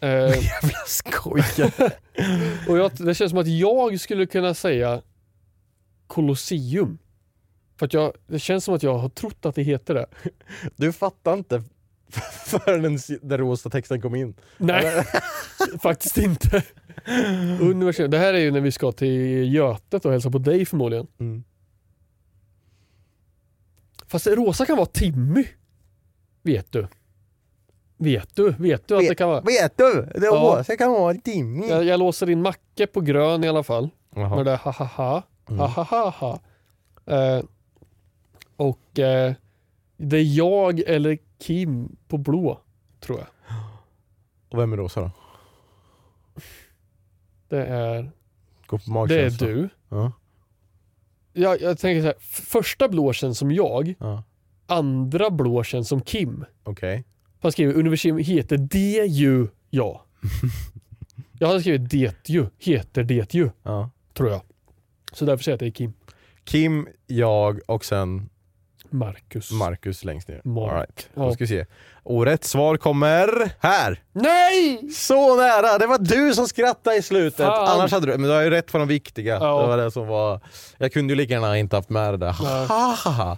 Eh, 0.02 0.10
Jävla 0.44 0.78
skojar. 0.88 1.72
och 2.70 2.78
jag, 2.78 2.92
det 2.98 3.16
känns 3.16 3.30
som 3.30 3.40
att 3.40 3.48
jag 3.48 4.00
skulle 4.00 4.26
kunna 4.26 4.54
säga 4.54 5.02
Colosseum. 6.08 6.98
För 7.78 7.86
att 7.86 7.94
jag, 7.94 8.14
det 8.28 8.40
känns 8.40 8.64
som 8.64 8.76
att 8.76 8.84
jag 8.84 8.98
har 8.98 9.10
trott 9.10 9.46
att 9.46 9.56
det 9.56 9.64
heter 9.64 9.94
det. 9.94 10.06
Du 10.76 10.94
fattar 10.94 11.34
inte 11.34 11.64
förrän 12.46 12.82
den, 12.82 13.00
den 13.22 13.38
rosa 13.38 13.70
texten 13.70 14.02
kom 14.02 14.16
in. 14.16 14.36
Nej, 14.58 15.06
faktiskt 15.82 16.18
inte. 16.18 16.64
Universum. 17.62 18.12
Det 18.12 18.18
här 18.18 18.34
är 18.34 18.40
ju 18.40 18.52
när 18.52 18.62
vi 18.62 18.72
ska 18.72 18.92
till 18.92 19.54
Götet 19.54 20.06
och 20.06 20.12
hälsa 20.12 20.32
på 20.32 20.38
dig 20.38 20.66
förmodligen. 20.66 21.08
Mm. 21.20 21.44
Fast 24.08 24.28
rosa 24.28 24.66
kan 24.66 24.78
vara 24.78 24.86
Timmy. 24.86 25.46
Vet 26.44 26.72
du? 26.72 26.88
Vet 28.04 28.36
du? 28.36 28.52
Vet 28.52 28.88
du 28.88 28.98
att 28.98 29.08
det 29.08 29.16
kan 29.16 29.30
vara? 29.30 29.42
Vet 29.42 29.78
du? 29.78 30.02
Det 30.16 30.26
Ja. 30.26 30.56
rosa 30.60 30.78
kan 30.78 30.92
vara 30.92 31.14
Timmy. 31.14 31.68
Jag, 31.68 31.84
jag 31.84 32.00
låser 32.00 32.30
in 32.30 32.42
Macke 32.42 32.88
på 32.88 33.02
grön 33.02 33.44
i 33.44 33.48
alla 33.48 33.64
fall. 33.64 33.90
Jaha. 34.16 34.36
Med 34.36 34.46
det 34.46 34.56
ha 34.56 34.72
ha 34.72 34.86
ha. 34.86 35.24
Mm. 35.50 35.60
Ha 35.60 35.68
ha 35.68 35.84
ha 35.84 36.10
ha. 36.10 36.40
Eh, 37.16 37.44
och 38.56 39.00
eh, 39.00 39.34
det 39.98 40.18
är 40.18 40.38
jag 40.38 40.80
eller 40.80 41.18
Kim 41.40 41.96
på 42.08 42.18
blå, 42.18 42.60
tror 43.00 43.20
jag. 43.20 43.28
Och 44.52 44.60
vem 44.60 44.74
är 44.74 44.78
rosa 44.78 45.02
då? 45.02 45.12
Det 47.50 47.66
är, 47.66 48.12
Gå 48.68 48.78
på 48.78 49.06
det 49.06 49.22
är 49.22 49.30
du. 49.30 49.70
Ja. 49.90 50.12
Jag, 51.34 51.62
jag 51.62 51.80
tänker 51.80 52.02
så 52.02 52.06
här, 52.08 52.16
första 52.46 52.88
blå 52.90 53.14
känns 53.14 53.38
som 53.38 53.52
jag, 53.52 53.96
Ja. 54.00 54.24
andra 54.68 55.30
blå 55.30 55.64
känns 55.64 55.88
som 55.90 56.02
Kim. 56.02 56.46
Okej. 56.64 57.04
Han 57.42 57.52
skriver 57.52 57.74
universum 57.74 58.18
heter 58.18 58.58
det 58.58 59.06
ju 59.06 59.48
ja. 59.70 60.06
jag 61.40 61.48
hade 61.48 61.60
skrivit 61.60 61.90
det 61.92 62.30
ju, 62.30 62.46
heter 62.60 63.04
det 63.04 63.34
ju, 63.34 63.50
Ja. 63.64 63.90
tror 64.14 64.30
jag. 64.30 64.42
Så 65.14 65.26
därför 65.26 65.44
säger 65.44 65.54
jag 65.54 65.56
att 65.56 65.60
det 65.60 65.66
är 65.68 65.72
Kim. 65.72 65.94
Kim, 66.44 66.88
jag 67.08 67.60
och 67.66 67.86
sen 67.86 68.30
Marcus. 68.90 69.52
Marcus 69.52 70.04
längst 70.04 70.28
ner. 70.28 70.42
Mark. 70.44 70.72
All 70.72 70.78
right. 70.78 71.10
Ja. 71.14 71.22
Då 71.24 71.32
ska 71.34 71.44
vi 71.44 71.48
se. 71.48 71.66
Och 72.04 72.26
rätt 72.26 72.44
svar 72.44 72.78
kommer 72.78 73.52
här! 73.60 74.04
Nej! 74.12 74.90
Så 74.92 75.36
nära! 75.36 75.78
Det 75.78 75.88
var 75.88 75.98
du 75.98 76.34
som 76.34 76.48
skrattade 76.48 76.96
i 76.96 77.02
slutet. 77.02 77.46
Fan. 77.46 77.68
Annars 77.68 77.92
hade 77.92 78.06
du, 78.06 78.12
men 78.12 78.22
du 78.30 78.36
har 78.36 78.42
ju 78.42 78.50
rätt 78.50 78.72
på 78.72 78.78
de 78.78 78.88
viktiga. 78.88 79.34
Ja. 79.34 79.62
Det 79.62 79.68
var 79.68 79.78
det 79.78 79.92
som 79.92 80.08
var... 80.08 80.40
Jag 80.78 80.94
kunde 80.94 81.12
ju 81.14 81.18
lika 81.18 81.34
gärna 81.34 81.58
inte 81.58 81.76
haft 81.76 81.90
med 81.90 82.14
det 82.14 82.18
där. 82.18 82.32
Ha. 82.32 82.98
Ja, 83.06 83.38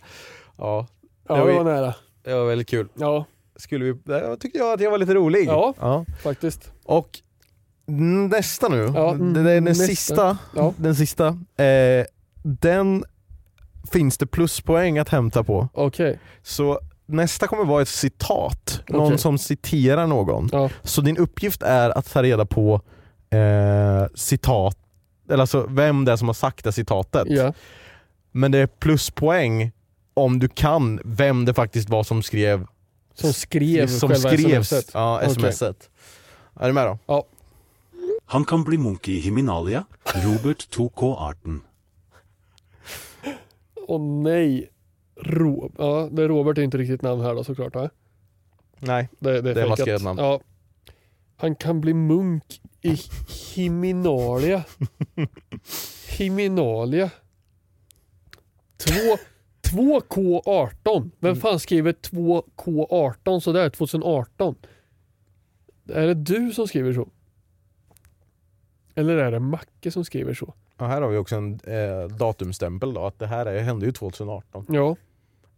Ja, 0.58 0.88
Det 1.28 1.34
det 1.34 1.39
var 1.39 1.45
var 1.45 1.54
ju- 1.54 1.64
nära. 1.64 1.93
det 2.24 2.34
var 2.34 2.45
väldigt 2.45 2.70
kul. 2.70 2.88
Ja, 2.95 3.26
Skulle 3.64 3.86
vi, 3.86 3.95
jag 4.05 4.39
tyckte 4.39 4.59
jag 4.59 4.74
att 4.74 4.82
jag 4.82 4.91
var 4.91 4.97
lite 4.97 5.14
rolig. 5.14 5.47
Ja. 5.47 6.05
faktiskt. 6.24 6.72
Och 6.86 7.20
nästa 8.30 8.70
nu, 8.70 8.91
Ja, 8.95 9.14
det 9.14 9.39
är 9.39 9.43
den 9.43 9.64
nästa. 9.64 9.86
sista, 9.86 10.38
Ja. 10.55 10.74
den 10.78 10.95
sista 10.95 11.28
eh, 11.64 12.05
den 12.43 13.03
finns 13.91 14.18
det 14.18 14.26
pluspoäng 14.26 14.97
att 14.97 15.09
hämta 15.09 15.43
på. 15.43 15.68
Okej. 15.74 16.20
Så 16.43 16.80
nästa 17.05 17.47
kommer 17.47 17.66
vara 17.66 17.82
ett 17.82 17.88
citat, 17.88 18.82
någon 18.89 19.05
Okej. 19.07 19.18
som 19.18 19.38
citerar 19.38 20.07
någon. 20.07 20.49
Ja. 20.51 20.70
Så 20.84 21.01
din 21.01 21.18
uppgift 21.18 21.64
är 21.64 21.89
att 21.97 22.11
ta 22.14 22.24
reda 22.24 22.45
på 22.45 22.82
eh, 23.30 24.05
citat, 24.16 24.78
eller 25.30 25.41
alltså 25.41 25.66
vem 25.70 26.05
det 26.05 26.11
är 26.11 26.16
som 26.16 26.28
har 26.28 26.34
sagt 26.34 26.64
det 26.64 26.72
citatet. 26.72 27.24
Ja. 27.28 27.53
Men 28.32 28.51
det 28.51 28.57
är 28.57 28.68
pluspoäng 28.68 29.72
om 30.14 30.39
du 30.39 30.47
kan 30.47 30.99
vem 31.05 31.45
det 31.45 31.53
faktiskt 31.53 31.89
var 31.89 32.03
som 32.03 32.24
skrev 32.24 32.66
Som 33.14 33.34
skrev 33.34 33.88
som 33.88 34.09
själva 34.09 34.30
skrevs, 34.30 34.68
smset. 34.68 34.91
Ja, 34.93 35.30
smset. 35.30 35.89
Är 36.59 36.68
du 36.68 36.74
med 36.74 36.86
då? 36.88 36.97
Ja. 37.05 37.26
Han 38.26 38.45
kan 38.45 38.64
bli 38.64 38.78
munk 38.78 39.07
i 39.07 39.20
Himinalia. 39.20 39.86
Robert 40.05 40.76
2K18. 40.78 41.59
Åh 43.88 44.01
nej. 44.01 44.70
Ro 45.22 45.72
ja, 45.78 46.09
det 46.11 46.24
är 46.24 46.28
Robert 46.28 46.57
är 46.57 46.61
inte 46.61 46.78
riktigt 46.78 47.01
namn 47.01 47.22
här 47.22 47.36
då 47.36 47.43
såklart. 47.43 47.76
Va? 47.76 47.89
Nej, 48.80 49.09
Det, 49.20 49.41
det 49.41 49.49
är, 49.49 49.55
Det 49.55 49.61
är 49.61 49.70
maskerat 49.70 50.03
namn. 50.03 50.20
Ja. 50.20 50.41
Han 51.38 51.55
kan 51.55 51.82
bli 51.82 51.93
munk 51.93 52.61
i 52.82 52.97
Himinalia. 53.55 54.64
Himinalia. 56.18 57.09
Två, 58.78 59.18
2K18. 59.68 61.09
Vem 61.20 61.36
fan 61.36 61.59
skriver 61.59 61.93
2K18 61.93 63.39
sådär 63.39 63.70
2018? 63.70 64.55
Är 65.89 66.07
det 66.07 66.14
du 66.14 66.51
som 66.51 66.68
skriver 66.68 66.93
så? 66.93 67.09
Eller 68.95 69.18
är 69.18 69.32
det 69.32 69.39
Macke 69.39 69.91
som 69.91 70.05
skriver 70.05 70.34
så? 70.34 70.53
Ja, 70.78 70.86
här 70.88 71.01
har 71.01 71.09
vi 71.09 71.18
också 71.18 71.36
en 71.36 71.59
eh, 71.64 72.07
datumstämpel 72.18 72.93
då, 72.93 73.05
att 73.05 73.20
det 73.20 73.28
här 73.28 73.45
är, 73.45 73.61
hände 73.61 73.86
ju 73.86 73.91
2018. 73.91 74.66
Ja, 74.70 74.95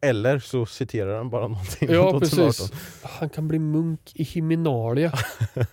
Eller 0.01 0.39
så 0.39 0.65
citerar 0.65 1.17
den 1.17 1.29
bara 1.29 1.47
någonting 1.47 1.89
ja 1.91 2.11
från 2.11 2.21
2018. 2.21 2.47
precis. 2.49 2.71
Han 3.03 3.29
kan 3.29 3.47
bli 3.47 3.59
munk 3.59 4.11
i 4.15 4.23
Himinalia. 4.23 5.09
Han 5.53 5.65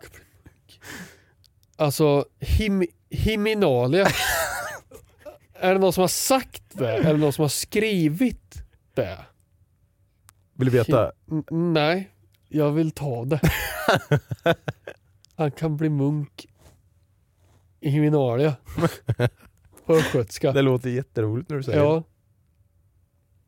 kan 0.00 0.10
bli 0.12 0.20
munk. 0.44 0.80
Alltså, 1.76 2.24
him, 2.38 2.86
Himinalia. 3.10 4.06
Är 5.60 5.72
det 5.74 5.78
någon 5.80 5.92
som 5.92 6.00
har 6.00 6.08
sagt 6.08 6.62
det? 6.68 6.92
Är 6.96 7.12
det 7.12 7.18
någon 7.18 7.32
som 7.32 7.42
har 7.42 7.48
skrivit 7.48 8.62
det? 8.94 9.18
Vill 10.52 10.70
du 10.70 10.78
veta? 10.78 11.12
N- 11.30 11.44
nej, 11.72 12.10
jag 12.48 12.72
vill 12.72 12.90
ta 12.90 13.24
det. 13.24 13.40
Han 15.34 15.50
kan 15.50 15.76
bli 15.76 15.88
munk 15.88 16.46
Himinalia. 17.80 18.56
På 19.86 19.94
östgötska. 19.94 20.52
Det 20.52 20.62
låter 20.62 20.90
jätteroligt 20.90 21.48
när 21.50 21.56
du 21.56 21.62
säger 21.62 21.78
Ja. 21.78 22.02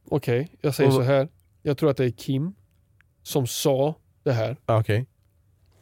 Okej, 0.09 0.49
jag 0.61 0.75
säger 0.75 0.89
Och- 0.91 0.95
så 0.97 1.03
här. 1.03 1.29
Jag 1.63 1.79
tror 1.79 1.91
att 1.91 1.97
det 1.97 2.05
är 2.05 2.11
Kim 2.11 2.55
som 3.23 3.47
sa 3.47 3.95
det 4.23 4.33
här. 4.33 4.49
det. 4.49 4.57
Ah, 4.73 4.81
Okej. 4.81 5.07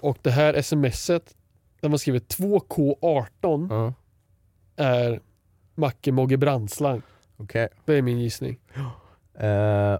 Och 0.00 0.18
det 0.22 0.30
här 0.30 0.62
smset, 0.62 1.36
där 1.80 1.88
man 1.88 1.98
skriver 1.98 2.18
2K18, 2.20 3.66
Ja. 3.70 3.94
är 4.84 5.20
Macke 5.78 6.12
Mogge 6.12 6.36
Brandslang. 6.36 7.02
Okej. 7.36 7.68
Det 7.84 7.94
är 7.94 8.02
min 8.02 8.18
gissning. 8.20 8.58
Eh, 9.38 9.98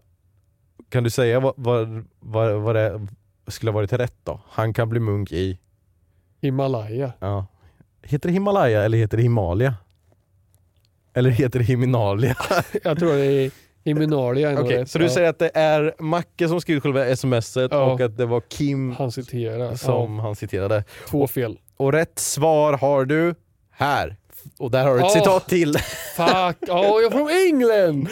kan 0.89 1.05
du 1.05 1.11
säga 1.11 1.41
vad, 1.41 1.55
vad, 1.57 2.05
vad, 2.20 2.53
vad 2.61 2.74
det 2.74 3.07
skulle 3.47 3.70
ha 3.70 3.74
varit 3.74 3.93
rätt 3.93 4.14
då? 4.24 4.41
Han 4.49 4.74
kan 4.74 4.89
bli 4.89 5.01
munk 5.01 5.33
i, 5.33 5.59
Himalaya. 6.41 7.12
ja. 7.18 7.47
Heter 8.03 8.29
det 8.29 8.33
Himalaya 8.33 8.83
eller 8.83 8.99
heter 8.99 9.16
det 9.16 9.22
Himalaya? 9.22 9.74
Eller 11.14 11.31
heter 11.31 11.59
det 11.59 11.64
Himinalia? 11.64 12.37
Jag 12.85 12.99
tror 12.99 13.12
det 13.12 13.24
är 13.26 13.51
Himinalia. 13.85 14.61
Okej, 14.61 14.79
rätt. 14.79 14.91
så 14.91 14.99
du 14.99 15.05
Ja. 15.05 15.11
säger 15.11 15.29
att 15.31 15.39
det 15.39 15.51
är 15.55 15.95
Macke 15.99 16.49
som 16.49 16.61
skrivit 16.61 16.83
själva 16.83 17.16
smset 17.16 17.70
Ja. 17.72 17.93
och 17.93 18.01
att 18.01 18.16
det 18.16 18.26
var 18.26 18.41
Kim 18.49 18.93
Han 18.93 19.12
som 19.12 20.18
han 20.18 20.37
citerade. 20.37 20.74
Ja, 20.74 20.83
två 21.09 21.26
fel. 21.26 21.59
Och 21.76 21.93
rätt 21.93 22.18
svar 22.18 22.72
har 22.72 23.05
du 23.05 23.35
här. 23.70 24.16
Och 24.59 24.70
där 24.70 24.84
har 24.84 24.92
du 24.94 24.99
ett 24.99 25.05
Åh. 25.05 25.12
citat 25.12 25.49
till. 25.49 25.74
Fuck, 26.16 26.28
oh, 26.28 26.57
jag 26.68 27.05
är 27.05 27.11
från 27.11 27.28
England! 27.46 28.09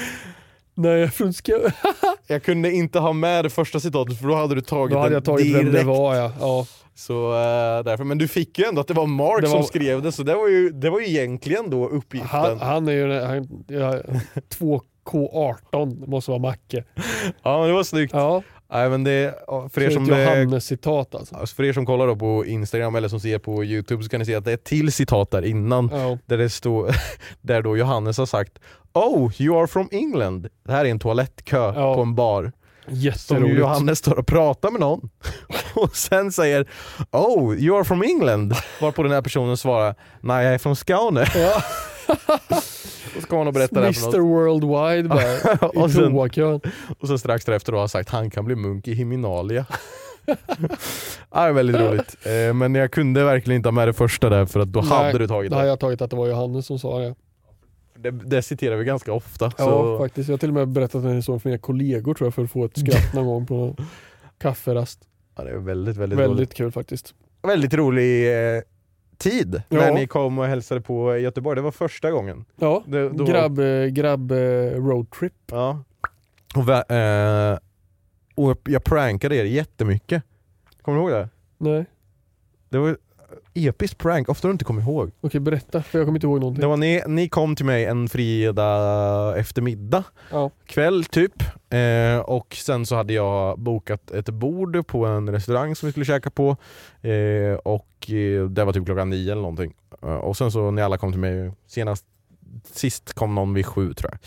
Nej, 0.78 0.90
jag 0.92 1.00
är 1.02 1.08
från 1.08 1.32
Skåne. 1.32 1.72
Jag 2.26 2.42
kunde 2.42 2.72
inte 2.72 2.98
ha 2.98 3.12
med 3.12 3.44
det 3.44 3.50
första 3.50 3.80
citatet 3.80 4.20
för 4.20 4.28
då 4.28 4.34
hade 4.34 4.54
du 4.54 4.60
tagit 4.60 4.92
Då 4.94 4.98
hade 4.98 5.14
jag 5.14 5.24
tagit 5.24 5.46
direkt. 5.46 5.66
vem 5.66 5.72
det 5.74 5.82
var 5.82 6.14
ja. 6.14 6.32
ja. 6.40 6.66
Så 6.94 7.32
eh, 7.32 7.82
därför, 7.84 8.04
men 8.04 8.18
du 8.18 8.28
fick 8.28 8.58
ju 8.58 8.64
ändå 8.64 8.80
att 8.80 8.88
det 8.88 8.94
var 8.94 9.06
Mark 9.06 9.42
Det 9.42 9.48
var- 9.48 9.54
som 9.56 9.64
skrev 9.64 10.02
det, 10.02 10.12
så 10.12 10.22
det 10.22 10.34
var 10.34 10.48
ju, 10.48 10.70
det 10.70 10.90
var 10.90 11.00
ju 11.00 11.06
egentligen 11.08 11.70
då 11.70 11.88
uppgiften. 11.88 12.28
Han, 12.30 12.60
han 12.60 12.88
är 12.88 12.92
ju 12.92 13.20
han, 13.20 13.64
ja, 13.68 14.00
2K18, 14.58 16.00
det 16.00 16.06
måste 16.06 16.30
vara 16.30 16.40
Macke. 16.40 16.84
Ja 17.42 17.58
men 17.58 17.68
det 17.68 17.74
var 17.74 17.82
snyggt. 17.82 18.12
Ja, 18.14 18.42
Nej, 18.72 18.90
men 18.90 19.04
det, 19.04 19.34
för, 19.72 19.82
er 19.82 19.90
som 19.90 20.06
det, 20.06 20.24
Johannes-citat 20.24 21.14
alltså. 21.14 21.46
för 21.46 21.64
er 21.64 21.72
som 21.72 21.86
kollar 21.86 22.06
då 22.06 22.16
på 22.16 22.46
Instagram 22.46 22.94
eller 22.94 23.08
som 23.08 23.20
ser 23.20 23.38
på 23.38 23.64
Youtube 23.64 24.02
så 24.02 24.08
kan 24.08 24.20
ni 24.20 24.26
se 24.26 24.34
att 24.34 24.44
det 24.44 24.50
är 24.50 24.54
ett 24.54 24.64
till 24.64 24.92
citat 24.92 25.30
där 25.30 25.44
innan. 25.44 25.90
Ja. 25.92 26.18
Där 26.26 26.38
det 26.38 26.50
står, 26.50 26.94
där 27.40 27.62
då 27.62 27.76
Johannes 27.76 28.18
har 28.18 28.26
sagt 28.26 28.58
Oh, 28.92 29.32
you 29.42 29.60
are 29.60 29.66
from 29.66 29.88
England. 29.92 30.48
Det 30.66 30.72
här 30.72 30.84
är 30.84 30.90
en 30.90 30.98
toalettkö 30.98 31.72
Ja. 31.76 31.94
på 31.94 32.02
en 32.02 32.14
bar. 32.14 32.52
Som. 33.16 33.46
Johannes 33.46 33.98
står 33.98 34.18
och 34.18 34.26
pratar 34.26 34.70
med 34.70 34.80
någon 34.80 35.10
och 35.74 35.96
sen 35.96 36.32
säger 36.32 36.66
Oh, 37.10 37.54
you 37.56 37.76
are 37.76 37.84
from 37.84 38.02
England. 38.02 38.54
Varpå 38.80 39.02
den 39.02 39.12
här 39.12 39.22
personen 39.22 39.56
svarar 39.56 39.94
Nej, 40.20 40.44
jag 40.44 40.54
är 40.54 40.58
från 40.58 40.76
Skåne. 40.76 41.26
Ja. 41.34 41.62
Så 43.20 43.26
kommer 43.26 43.38
han 43.40 43.46
och 43.48 43.54
berätta 43.54 43.80
det 43.80 43.86
här 43.86 43.92
för 43.92 44.06
Mr 44.08 44.18
någon. 44.18 44.60
Worldwide 44.60 45.08
bara, 45.08 45.22
i 45.74 45.84
Och 45.84 45.90
sen-. 45.90 46.60
Och 46.98 47.08
sen 47.08 47.18
strax 47.18 47.44
därefter 47.44 47.72
då 47.72 47.76
har 47.78 47.82
han 47.82 47.88
sagt 47.88 48.08
han 48.08 48.30
kan 48.30 48.44
bli 48.44 48.54
munk 48.54 48.88
i 48.88 48.94
Himinalia. 48.94 49.66
ja, 51.32 51.52
väldigt 51.52 51.76
roligt. 51.76 52.16
Eh, 52.26 52.54
men 52.54 52.74
jag 52.74 52.90
kunde 52.90 53.24
verkligen 53.24 53.56
inte 53.56 53.66
ha 53.68 53.72
med 53.72 53.88
det 53.88 53.92
första 53.92 54.28
där 54.28 54.46
för 54.46 54.60
att 54.60 54.68
då 54.68 54.80
Nej, 54.80 54.88
hade 54.90 55.18
du 55.18 55.28
tagit 55.28 55.50
Då 55.50 55.56
har 55.56 55.62
det. 55.62 55.68
jag 55.68 55.80
tagit 55.80 56.02
att 56.02 56.10
det 56.10 56.16
var 56.16 56.26
Johannes 56.26 56.66
som 56.66 56.78
sa 56.78 56.98
det. 56.98 57.14
det. 57.98 58.10
Det 58.10 58.42
citerar 58.42 58.76
vi 58.76 58.84
ganska 58.84 59.12
ofta. 59.12 59.44
Ja 59.58 59.64
så... 59.64 59.98
faktiskt, 59.98 60.28
jag 60.28 60.32
har 60.32 60.38
till 60.38 60.48
och 60.48 60.54
med 60.54 60.68
berättat 60.68 61.04
en 61.04 61.16
historia 61.16 61.38
för 61.40 61.48
mina 61.48 61.58
kollegor 61.58 62.14
tror 62.14 62.26
jag 62.26 62.34
för 62.34 62.44
att 62.44 62.50
få 62.50 62.64
ett 62.64 62.78
skratt 62.78 63.14
någon 63.14 63.26
gång 63.26 63.46
på 63.46 63.76
kafferast. 64.38 65.00
ja, 65.36 65.44
det 65.44 65.50
är 65.50 65.56
väldigt, 65.56 65.96
väldigt, 65.96 66.18
Väldigt 66.18 66.36
roligt. 66.38 66.54
kul 66.54 66.72
faktiskt. 66.72 67.14
Väldigt 67.42 67.74
rolig 67.74 68.26
eh, 68.56 68.62
tid 69.18 69.62
Ja. 69.68 69.78
när 69.78 69.92
ni 69.94 70.06
kom 70.06 70.38
och 70.38 70.46
hälsade 70.46 70.80
på 70.80 71.16
i 71.16 71.20
Göteborg. 71.20 71.56
Det 71.56 71.62
var 71.62 71.70
första 71.70 72.10
gången. 72.10 72.44
Ja, 72.56 72.82
Det, 72.86 73.08
då- 73.08 73.24
grabb, 73.24 73.58
eh, 73.58 73.84
grabb 73.86 74.32
eh, 74.32 74.36
roadtrip. 74.70 75.32
Ja. 75.46 75.82
Och, 76.56 76.90
eh, 76.92 77.58
och 78.34 78.58
jag 78.64 78.84
prankade 78.84 79.36
er 79.36 79.44
jättemycket. 79.44 80.22
Kommer 80.82 80.98
du 80.98 81.02
ihåg 81.04 81.12
det? 81.12 81.28
Nej, 81.58 81.84
Det 82.68 82.78
var 82.78 82.96
episkt 83.56 83.98
prank, 83.98 84.28
ofta 84.28 84.48
du 84.48 84.52
inte 84.52 84.64
kommer 84.64 84.82
ihåg. 84.82 85.10
okej 85.20 85.40
berätta 85.40 85.82
för 85.82 85.98
jag 85.98 86.06
kommer 86.06 86.16
inte 86.16 86.26
ihåg 86.26 86.40
någonting. 86.40 86.60
Det 86.60 86.66
var 86.66 86.76
ni, 86.76 87.02
ni 87.06 87.28
kom 87.28 87.56
till 87.56 87.66
mig 87.66 87.84
en 87.84 88.08
fredag 88.08 89.34
eftermiddag, 89.36 90.04
Ja. 90.30 90.50
kväll 90.66 91.04
typ. 91.04 91.32
Eh, 91.70 92.18
och 92.18 92.54
sen 92.54 92.86
så 92.86 92.96
hade 92.96 93.12
jag 93.12 93.58
bokat 93.58 94.10
ett 94.10 94.28
bord 94.30 94.86
på 94.86 95.06
en 95.06 95.32
restaurang 95.32 95.76
som 95.76 95.86
vi 95.86 95.90
skulle 95.92 96.06
käka 96.06 96.30
på. 96.30 96.56
Eh, 97.00 97.54
och 97.64 98.10
eh, 98.10 98.44
det 98.48 98.64
var 98.64 98.72
typ 98.72 98.84
klockan 98.84 99.10
nio 99.10 99.32
eller 99.32 99.42
någonting. 99.42 99.74
Eh, 100.02 100.08
och 100.14 100.36
sen 100.36 100.50
så 100.52 100.70
när 100.70 100.82
alla 100.82 100.98
kom 100.98 101.12
till 101.12 101.20
mig, 101.20 101.52
senast 101.66 102.04
Sist 102.72 103.12
kom 103.14 103.34
någon 103.34 103.54
vid 103.54 103.66
sju 103.66 103.94
tror 103.94 104.10
jag. 104.12 104.18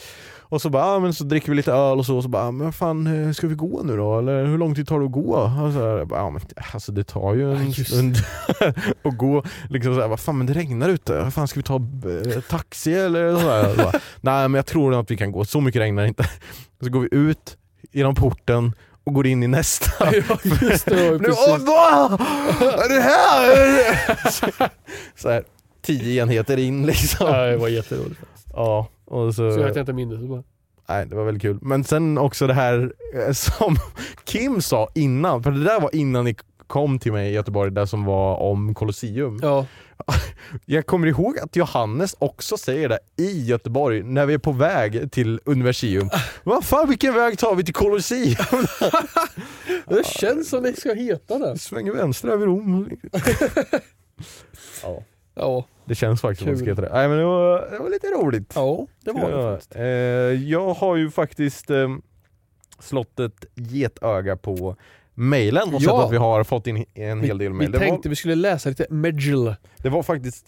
Och 0.50 0.62
så 0.62 0.70
bara, 0.70 0.84
ah, 0.84 1.00
men 1.00 1.14
så 1.14 1.24
dricker 1.24 1.50
vi 1.50 1.56
lite 1.56 1.72
öl 1.72 2.00
och 2.00 2.06
så, 2.06 2.16
och 2.18 2.24
så 2.24 2.30
bara, 2.30 2.44
ah, 2.44 2.52
men 2.52 2.74
fan 2.74 3.26
eh, 3.28 3.32
ska 3.32 3.48
vi 3.48 3.56
gå 3.56 3.84
nu 3.84 3.98
då? 3.98 4.20
Eller 4.20 4.46
hur 4.46 4.58
lång 4.58 4.76
tid 4.76 4.88
tar 4.88 5.00
det 5.00 5.06
att 5.06 5.12
gå? 5.12 5.36
Och 5.64 5.74
så 5.74 5.80
jag 5.80 6.08
bara, 6.08 6.22
ah, 6.22 6.30
men, 6.30 6.42
alltså 6.74 6.92
det 6.92 7.04
tar 7.04 7.34
ju 7.34 7.52
en 7.56 7.74
stund 7.74 8.16
att 9.04 9.18
gå. 9.18 9.44
Liksom 9.70 9.96
så 9.96 10.02
här, 10.02 10.08
vad 10.08 10.20
fan 10.20 10.38
men 10.38 10.48
det 10.48 10.54
regnar 10.54 10.90
ute, 10.90 11.32
fan 11.32 11.48
ska 11.48 11.60
vi 11.60 11.64
ta 11.64 11.76
eh, 11.76 12.42
taxi 12.42 12.94
eller 12.94 13.34
så 13.34 13.50
här? 13.50 13.70
Så 13.70 13.76
bara, 13.76 13.92
Nej 14.22 14.48
men 14.50 14.54
jag 14.54 14.66
tror 14.66 15.00
att 15.00 15.12
vi 15.12 15.18
kan 15.18 15.32
gå, 15.32 15.46
så 15.46 15.62
mycket 15.62 15.82
regnar 15.82 16.06
inte. 16.06 16.30
Så 16.84 16.90
går 16.90 17.00
vi 17.02 17.08
ut 17.12 17.58
genom 17.92 18.16
porten 18.16 18.74
och 19.04 19.14
går 19.14 19.28
in 19.28 19.44
i 19.44 19.48
nästa. 19.48 19.92
Ja 20.30 20.38
just 20.62 20.86
det, 20.86 21.22
Nu, 21.22 21.30
åh, 21.32 21.58
vad? 21.58 22.12
Är 22.62 22.96
det 22.96 23.02
här? 23.02 24.32
Så, 24.32 24.48
så 25.16 25.30
här, 25.30 25.44
tio 25.86 26.22
enheter 26.22 26.58
in 26.58 26.86
liksom. 26.86 27.28
Ja, 27.28 27.46
det 27.46 27.58
var 27.58 27.68
jätteroligt. 27.68 28.22
Ja, 28.54 28.88
och 29.10 29.36
så, 29.36 29.52
Så 29.52 29.60
jag 29.60 29.78
inte 29.78 29.94
mindes 29.94 30.20
det 30.22 30.28
bara. 30.28 30.44
nej, 30.90 31.06
det 31.06 31.16
var 31.16 31.24
väldigt 31.26 31.42
kul. 31.42 31.58
Men 31.62 31.84
sen 31.84 32.18
också 32.18 32.48
det 32.48 32.54
här 32.54 32.94
eh, 33.16 33.32
som 33.34 33.76
Kim 34.24 34.62
sa 34.62 34.90
innan, 34.96 35.44
för 35.44 35.52
det 35.52 35.64
där 35.64 35.80
var 35.82 35.96
innan 35.96 36.26
ni 36.26 36.36
kom 36.68 37.00
till 37.00 37.12
mig 37.12 37.30
i 37.30 37.34
Göteborg, 37.34 37.72
det 37.72 37.88
som 37.88 38.06
var 38.06 38.36
om 38.36 38.74
Colosseum. 38.74 39.40
Ja, 39.42 39.66
Jag 40.66 40.86
kommer 40.86 41.08
ihåg 41.08 41.40
att 41.40 41.56
Johannes 41.56 42.16
också 42.20 42.58
säger 42.58 42.90
det 42.90 43.00
i 43.18 43.46
Göteborg 43.46 44.04
när 44.04 44.26
vi 44.26 44.34
är 44.34 44.38
på 44.38 44.52
väg 44.52 45.12
till 45.12 45.40
Universium. 45.46 46.10
Vad 46.44 46.66
fan 46.66 46.90
vilken 46.90 47.14
väg 47.14 47.38
tar 47.40 47.56
vi 47.56 47.64
till 47.64 47.74
Colosseum? 47.74 48.36
det 49.88 50.06
känns 50.06 50.50
som 50.50 50.64
det 50.64 50.80
ska 50.80 50.94
heta 50.94 51.38
det. 51.40 51.58
Svänger 51.60 51.92
vänster 51.92 52.28
över 52.30 52.46
Rom. 52.46 52.90
ja. 54.84 55.04
Ja, 55.36 55.66
Det 55.90 55.96
känns 55.96 56.22
faktiskt 56.22 56.44
som 56.44 56.54
att 56.54 56.60
det 56.60 56.76
Kul. 56.76 56.90
Nej 56.94 57.08
men 57.08 57.18
det 57.18 57.26
var, 57.26 57.72
det 57.72 57.80
var 57.80 57.90
lite 57.90 58.08
roligt. 58.08 58.52
ja 58.56 58.88
det 59.02 59.12
var 59.12 59.32
det 59.32 59.52
faktiskt. 59.52 59.76
eh, 59.76 59.82
jag 60.52 60.74
har 60.74 60.96
ju 60.96 61.12
faktiskt 61.12 61.70
eh, 61.70 61.90
slått 62.80 63.20
ett 63.20 63.46
getöga 63.56 64.36
på 64.38 64.76
mailen 65.14 65.68
och 65.68 65.74
Ja. 65.74 65.80
sett 65.80 66.06
att 66.06 66.12
vi 66.12 66.18
har 66.18 66.44
fått 66.44 66.68
in 66.68 66.86
en 66.94 67.22
hel 67.22 67.38
del 67.38 67.52
Vi 67.52 67.58
mail. 67.58 67.72
Det 67.72 67.80
tänkte 67.80 68.08
var, 68.08 68.10
vi 68.10 68.16
skulle 68.16 68.36
läsa 68.36 68.70
lite 68.70 68.86
Medjil. 68.90 69.56
det 69.78 69.90
var 69.90 70.04
faktiskt 70.04 70.46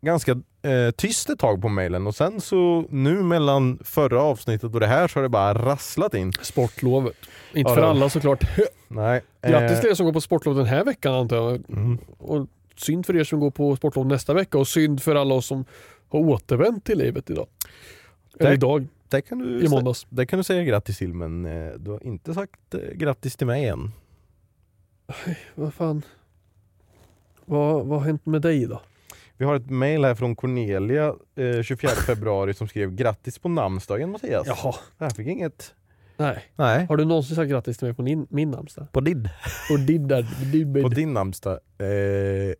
ganska 0.00 0.32
eh, 0.62 0.90
tyst 0.96 1.30
ett 1.30 1.38
tag 1.38 1.62
på 1.62 1.68
mailen 1.68 2.06
och 2.06 2.14
sen 2.14 2.40
så 2.40 2.84
nu 2.90 3.22
mellan 3.22 3.78
förra 3.84 4.22
avsnittet 4.22 4.74
och 4.74 4.80
det 4.80 4.86
här 4.86 5.08
så 5.08 5.18
har 5.18 5.22
det 5.22 5.28
bara 5.28 5.54
rasslat 5.54 6.14
in. 6.14 6.32
Sportlovet. 6.42 7.16
Inte 7.54 7.70
Ja, 7.70 7.74
för 7.74 7.82
alla 7.82 8.08
såklart. 8.08 8.44
Nej. 8.88 9.20
Grattis 9.42 9.70
eh, 9.76 9.80
till 9.80 9.90
er 9.90 9.94
som 9.94 10.06
går 10.06 10.12
på 10.12 10.20
sportlov 10.20 10.54
den 10.56 10.66
här 10.66 10.84
veckan 10.84 11.14
antar 11.14 11.36
jag. 11.36 11.54
mm. 11.68 11.98
Och 12.18 12.46
synd 12.76 13.06
för 13.06 13.16
er 13.16 13.24
som 13.24 13.40
går 13.40 13.50
på 13.50 13.76
sportlov 13.76 14.06
nästa 14.06 14.34
vecka 14.34 14.58
och 14.58 14.68
synd 14.68 15.02
för 15.02 15.14
alla 15.14 15.34
oss 15.34 15.46
som 15.46 15.64
har 16.08 16.20
återvänt 16.20 16.84
till 16.84 16.98
livet 16.98 17.30
idag. 17.30 17.46
Eller 18.38 18.52
idag, 18.52 18.86
det, 19.08 19.22
kan 19.22 19.38
du 19.38 19.64
i 19.64 19.68
måndags. 19.68 20.06
det 20.08 20.26
kan 20.26 20.36
du 20.36 20.42
säga 20.42 20.64
grattis 20.64 20.98
till 20.98 21.14
men 21.14 21.46
eh, 21.46 21.72
du 21.72 21.90
har 21.90 22.06
inte 22.06 22.34
sagt 22.34 22.74
eh, 22.74 22.80
grattis 22.80 23.36
till 23.36 23.46
mig 23.46 23.68
än. 23.68 23.92
Vad 25.54 25.74
fan. 25.74 26.02
Vad, 27.44 27.86
vad 27.86 27.98
har 27.98 28.06
hänt 28.06 28.26
med 28.26 28.42
dig 28.42 28.66
då? 28.66 28.80
Vi 29.36 29.44
har 29.44 29.54
ett 29.56 29.70
mail 29.70 30.04
här 30.04 30.14
från 30.14 30.36
Cornelia 30.36 31.14
eh, 31.34 31.62
24 31.62 31.90
februari 31.90 32.54
som 32.54 32.68
skrev 32.68 32.94
grattis 32.94 33.38
på 33.38 33.48
namnsdagen 33.48 34.10
Mattias. 34.10 34.46
Jaha. 34.46 34.74
Jag 34.98 35.16
fick 35.16 35.26
inget. 35.26 35.74
Nej. 36.22 36.44
Nej. 36.56 36.86
Har 36.88 36.96
du 36.96 37.04
någonsin 37.04 37.36
sagt 37.36 37.50
grattis 37.50 37.78
till 37.78 37.86
mig 37.86 37.94
på 37.94 38.02
min, 38.02 38.26
min 38.30 38.50
namnsdag? 38.50 38.92
På 38.92 39.00
din, 39.00 39.28
Och 39.70 39.78
din 39.80 40.08
där, 40.08 40.26
din 40.52 40.74
på 40.82 40.88
din 40.88 41.12
namnsdag, 41.12 41.52
eh, 41.78 42.54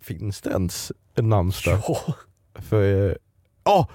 finns 0.00 0.40
det 0.40 0.50
ens 0.50 0.92
en 1.14 1.28
namnsdag? 1.28 1.78
Ja. 1.88 2.14
För, 2.54 3.08
eh, 3.10 3.14
ah! 3.62 3.86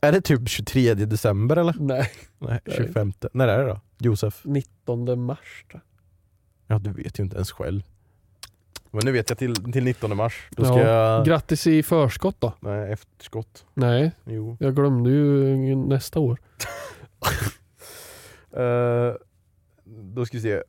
är 0.00 0.12
det 0.12 0.20
typ 0.20 0.48
23 0.48 0.94
december 0.94 1.56
eller? 1.56 1.74
Nej. 1.78 2.10
Nej, 2.38 2.60
Nej. 2.64 2.76
25. 2.76 3.12
När 3.32 3.48
är 3.48 3.58
det 3.58 3.68
då? 3.68 3.80
Josef? 3.98 4.40
19 4.44 5.20
mars 5.22 5.64
tror 5.70 5.80
Ja 6.66 6.78
du 6.78 6.92
vet 6.92 7.18
ju 7.18 7.22
inte 7.24 7.36
ens 7.36 7.50
själv. 7.52 7.82
Men 8.90 9.00
nu 9.04 9.12
vet 9.12 9.28
jag 9.28 9.38
till, 9.38 9.72
till 9.72 9.84
19 9.84 10.16
mars. 10.16 10.48
Då 10.50 10.64
ska 10.64 10.78
Ja. 10.78 10.86
jag... 10.86 11.26
Grattis 11.26 11.66
i 11.66 11.82
förskott 11.82 12.36
då? 12.38 12.52
Nej, 12.60 12.92
efterskott. 12.92 13.64
Nej, 13.74 14.12
Jo. 14.24 14.56
jag 14.60 14.74
glömde 14.76 15.10
ju 15.10 15.56
nästa 15.76 16.20
år. 16.20 16.38
Eh, 18.56 19.14
då 19.84 20.26
ska 20.26 20.36
vi 20.36 20.42
se. 20.42 20.62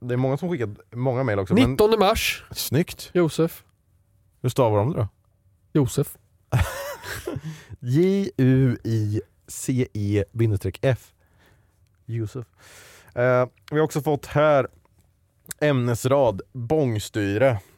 Det 0.00 0.14
är 0.14 0.18
många 0.18 0.36
som 0.36 0.50
skickat 0.50 0.70
många 0.92 1.22
mejl 1.22 1.38
också. 1.38 1.54
Men, 1.54 1.70
19 1.70 1.98
mars, 1.98 2.44
snyggt. 2.50 3.10
Josef. 3.14 3.64
Hur 4.42 4.48
stavar 4.48 4.78
de 4.78 4.92
det 4.92 4.98
då? 4.98 5.08
Josef. 5.72 6.16
J-U-I-C-E-F. 9.76 11.12
Josef. 12.06 12.46
Eh, 13.14 13.46
vi 13.70 13.76
har 13.78 13.84
också 13.84 14.00
fått 14.00 14.26
här 14.26 14.66
ämnesrad 15.60 16.42
bångstyre. 16.52 17.58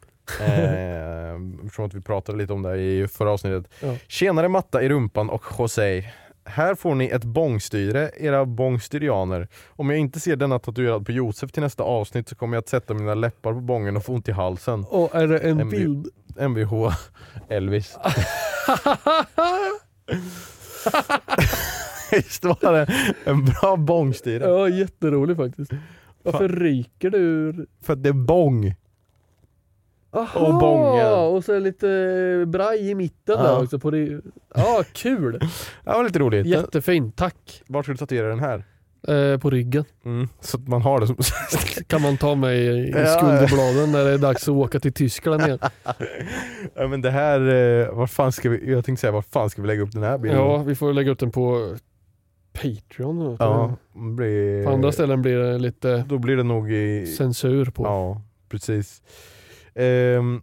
Eh, 0.40 1.34
Eftersom 1.64 1.84
att 1.84 1.94
vi 1.94 2.00
pratade 2.00 2.38
lite 2.38 2.52
om 2.52 2.62
det 2.62 2.76
i 2.76 3.08
förra 3.08 3.30
avsnittet. 3.30 3.72
Ja. 3.80 3.96
Tjenare 4.08 4.48
Matta 4.48 4.82
i 4.82 4.88
rumpan 4.88 5.30
och 5.30 5.42
Jose. 5.58 6.12
Här 6.48 6.74
får 6.74 6.94
ni 6.94 7.06
ett 7.06 7.24
bångstyre, 7.24 8.10
era 8.16 8.44
bångstyrianer. 8.44 9.48
Om 9.68 9.90
jag 9.90 9.98
inte 9.98 10.20
ser 10.20 10.36
denna 10.36 10.58
tatuerad 10.58 11.06
på 11.06 11.12
Josef 11.12 11.52
till 11.52 11.62
nästa 11.62 11.82
avsnitt 11.82 12.28
så 12.28 12.34
kommer 12.34 12.56
jag 12.56 12.62
att 12.62 12.68
sätta 12.68 12.94
mina 12.94 13.14
läppar 13.14 13.52
på 13.52 13.60
bången 13.60 13.96
och 13.96 14.04
få 14.04 14.12
ont 14.12 14.28
i 14.28 14.32
halsen. 14.32 14.84
Och 14.88 15.14
är 15.14 15.26
det 15.26 15.38
en 15.38 15.60
MV 15.60 15.70
bild? 15.70 16.08
Mvh 16.40 16.96
Elvis. 17.48 17.98
Visst 22.12 22.44
var 22.44 22.72
det 22.72 22.86
en 23.24 23.44
bra 23.44 23.76
bångstyre? 23.76 24.44
Ja, 24.44 24.68
jätterolig 24.68 25.36
faktiskt. 25.36 25.72
Varför 26.22 26.48
ryker 26.48 27.10
du 27.10 27.18
ur? 27.18 27.66
För 27.82 27.92
att 27.92 28.02
det 28.02 28.08
är 28.08 28.12
bång. 28.12 28.74
Aha, 30.10 30.40
Och 30.40 30.58
bången. 30.58 31.12
och 31.12 31.44
så 31.44 31.58
lite 31.58 32.44
braj 32.46 32.90
i 32.90 32.94
mitten 32.94 33.34
Ja. 33.38 33.42
där 33.42 33.62
också. 33.62 33.78
På 33.78 33.90
det. 33.90 34.20
Ja, 34.54 34.84
kul! 34.92 35.32
Det 35.84 35.90
var 35.90 36.04
lite 36.04 36.18
roligt. 36.18 36.46
Jättefin, 36.46 37.12
tack. 37.12 37.62
Vart 37.66 37.84
ska 37.84 37.92
du 37.92 37.98
tatuera 37.98 38.28
den 38.28 38.40
här? 38.40 38.64
Eh, 39.08 39.38
på 39.38 39.50
ryggen. 39.50 39.84
Mm, 40.04 40.28
så 40.40 40.56
att 40.56 40.68
man 40.68 40.82
har 40.82 41.00
det 41.00 41.06
som... 41.06 41.16
Kan 41.86 42.02
man 42.02 42.16
ta 42.16 42.34
mig 42.34 42.88
i 42.88 42.92
skulderbladen 42.92 43.92
när 43.92 44.04
det 44.04 44.10
är 44.10 44.18
dags 44.18 44.42
att 44.42 44.54
åka 44.54 44.80
till 44.80 44.92
Tyskland 44.92 45.42
igen. 45.42 45.58
ja, 46.74 46.88
men 46.88 47.00
det 47.02 47.10
här, 47.10 47.40
eh, 47.40 47.94
var 47.94 48.06
fan 48.06 48.32
ska 48.32 48.50
vi, 48.50 48.70
jag 48.72 48.84
tänkte 48.84 49.00
säga, 49.00 49.10
var 49.12 49.22
fan 49.22 49.50
ska 49.50 49.62
vi 49.62 49.68
lägga 49.68 49.82
upp 49.82 49.92
den 49.92 50.02
här 50.02 50.18
bilden? 50.18 50.40
Ja, 50.40 50.56
vi 50.56 50.74
får 50.74 50.92
lägga 50.92 51.10
upp 51.10 51.18
den 51.18 51.30
på 51.30 51.76
Patreon. 52.52 53.36
Ja, 53.40 53.76
blir, 53.94 54.64
På 54.64 54.70
andra 54.70 54.92
ställen 54.92 55.22
blir 55.22 55.36
det 55.38 55.58
lite 55.58 56.04
Då 56.08 56.18
blir 56.18 56.36
det 56.36 56.42
nog 56.42 56.72
i... 56.72 57.06
censur 57.06 57.64
på. 57.64 57.82
Ja, 57.82 58.22
precis. 58.48 59.02
Ehm, 59.78 60.42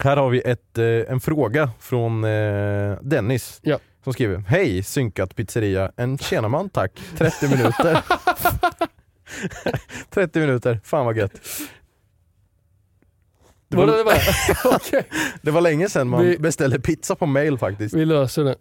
här 0.00 0.16
har 0.16 0.30
vi 0.30 0.40
ett, 0.40 0.78
eh, 0.78 0.84
en 1.12 1.20
fråga 1.20 1.70
från 1.80 2.24
eh, 2.24 2.96
Dennis 3.02 3.60
Ja. 3.62 3.78
som 4.04 4.12
skriver 4.12 4.38
Hej 4.48 4.82
synkat 4.82 5.36
pizzeria, 5.36 5.92
en 5.96 6.18
tjänaman 6.18 6.68
tack, 6.68 6.92
30 7.18 7.48
minuter. 7.48 8.02
30 10.10 10.40
minuter, 10.40 10.80
fan 10.84 11.06
vad 11.06 11.16
gött. 11.16 11.32
Det 13.68 13.76
Var 13.76 13.86
var, 13.86 13.96
det 13.98 14.04
bara? 14.64 14.74
Okej, 14.76 15.04
det 15.42 15.50
var 15.50 15.60
länge 15.60 15.88
sedan 15.88 16.08
man 16.08 16.24
Vi- 16.26 16.38
beställde 16.38 16.80
pizza 16.80 17.14
på 17.14 17.26
mail 17.26 17.58
faktiskt. 17.58 17.94
vi 17.94 18.04
löser 18.04 18.44
det. 18.44 18.56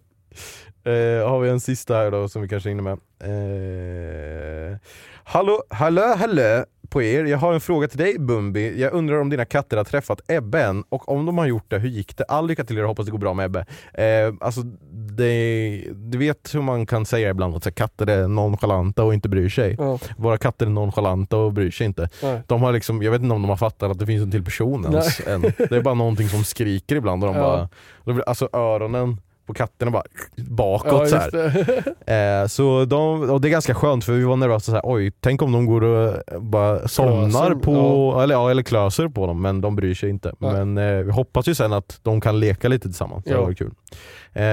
Eh, 0.92 1.30
har 1.30 1.40
vi 1.40 1.50
en 1.50 1.60
sista 1.60 1.96
här 1.96 2.12
då 2.12 2.30
som 2.30 2.42
vi 2.42 2.48
kanske 2.48 2.70
hinner 2.70 2.84
med. 2.84 2.98
Eh, 3.24 4.78
hallå, 5.24 5.64
hallå, 5.70 6.16
hallå 6.18 6.66
på 6.90 7.02
er. 7.04 7.26
Jag 7.26 7.38
har 7.38 7.54
en 7.54 7.62
fråga 7.62 7.88
till 7.88 7.98
dig 7.98 8.20
Bumbi. 8.20 8.82
Jag 8.82 8.94
undrar 8.94 9.20
om 9.22 9.30
dina 9.30 9.46
katter 9.46 9.78
har 9.78 9.84
träffat 9.84 10.22
Ebbe 10.28 10.64
än 10.64 10.84
och 10.90 11.10
om 11.10 11.26
de 11.26 11.38
har 11.38 11.46
gjort 11.46 11.66
det, 11.68 11.80
hur 11.80 11.90
gick 11.90 12.18
det? 12.18 12.24
All 12.24 12.48
lycka 12.48 12.64
till 12.64 12.78
er 12.78 12.84
hoppas 12.84 13.06
det 13.06 13.12
går 13.12 13.18
bra 13.20 13.34
med 13.34 13.46
Ebbe. 13.46 13.66
Eh, 13.94 14.34
alltså, 14.42 14.62
det, 14.92 15.84
du 15.96 16.18
vet 16.18 16.56
hur 16.56 16.62
man 16.62 16.86
kan 16.86 17.06
säga 17.06 17.30
ibland 17.30 17.56
att 17.56 17.76
katter 17.76 18.10
är 18.10 18.28
nonchalanta 18.28 19.04
och 19.04 19.14
inte 19.14 19.30
bryr 19.30 19.50
sig. 19.50 19.76
Ja. 19.80 20.00
Våra 20.18 20.38
katter 20.38 20.66
är 20.66 20.70
nonchalanta 20.70 21.38
och 21.38 21.54
bryr 21.54 21.72
sig 21.72 21.86
inte. 21.88 22.10
Nej. 22.24 22.42
De 22.48 22.62
har 22.62 22.74
liksom, 22.74 23.04
jag 23.04 23.12
vet 23.12 23.22
inte 23.22 23.36
om 23.36 23.42
de 23.42 23.50
har 23.50 23.58
fattat 23.58 23.92
att 23.92 24.00
det 24.00 24.06
finns 24.06 24.24
en 24.24 24.32
till 24.32 24.44
person 24.44 24.86
ens. 24.86 25.28
Än. 25.28 25.42
Det 25.42 25.72
är 25.76 25.82
bara 25.82 25.94
någonting 25.94 26.30
som 26.30 26.44
skriker 26.44 26.96
ibland 26.96 27.24
och 27.24 27.34
de 27.34 27.40
Ja. 27.40 27.70
bara, 28.06 28.22
alltså 28.24 28.50
öronen 28.54 29.18
på 29.46 29.54
katterna 29.54 29.92
bara 29.92 30.04
bakåt 30.36 31.12
Ja, 31.12 31.22
så 31.22 31.30
det. 31.38 31.84
Eh, 32.42 32.48
så 32.48 32.86
de, 32.86 33.30
och 33.30 33.42
det 33.42 33.48
är 33.48 33.50
ganska 33.50 33.76
skönt 33.76 34.06
för 34.06 34.14
vi 34.14 34.24
var 34.24 34.36
nervösa 34.36 34.66
så 34.66 34.72
här, 34.72 34.82
oj, 34.84 35.12
tänk 35.20 35.42
om 35.42 35.52
de 35.52 35.66
går 35.66 35.84
och 35.84 36.14
eh, 36.34 36.40
bara 36.40 36.88
somnar 36.88 37.30
Klöser, 37.30 37.56
på, 37.56 38.20
eller, 38.24 38.36
ja, 38.36 38.52
eller 38.52 38.64
klöser 38.64 39.08
på 39.08 39.28
dem, 39.28 39.42
men 39.42 39.62
de 39.62 39.76
bryr 39.76 39.94
sig 39.94 40.10
inte. 40.10 40.34
Nej. 40.40 40.52
Men 40.66 40.78
eh, 40.78 41.04
vi 41.04 41.12
hoppas 41.12 41.48
ju 41.48 41.56
sen 41.56 41.74
att 41.74 42.00
de 42.04 42.22
kan 42.22 42.40
leka 42.40 42.68
lite 42.68 42.88
tillsammans, 42.88 43.24
det 43.24 43.32
Ja. 43.32 43.42
var 43.42 43.54
kul. 43.54 43.72
Eh, 44.34 44.44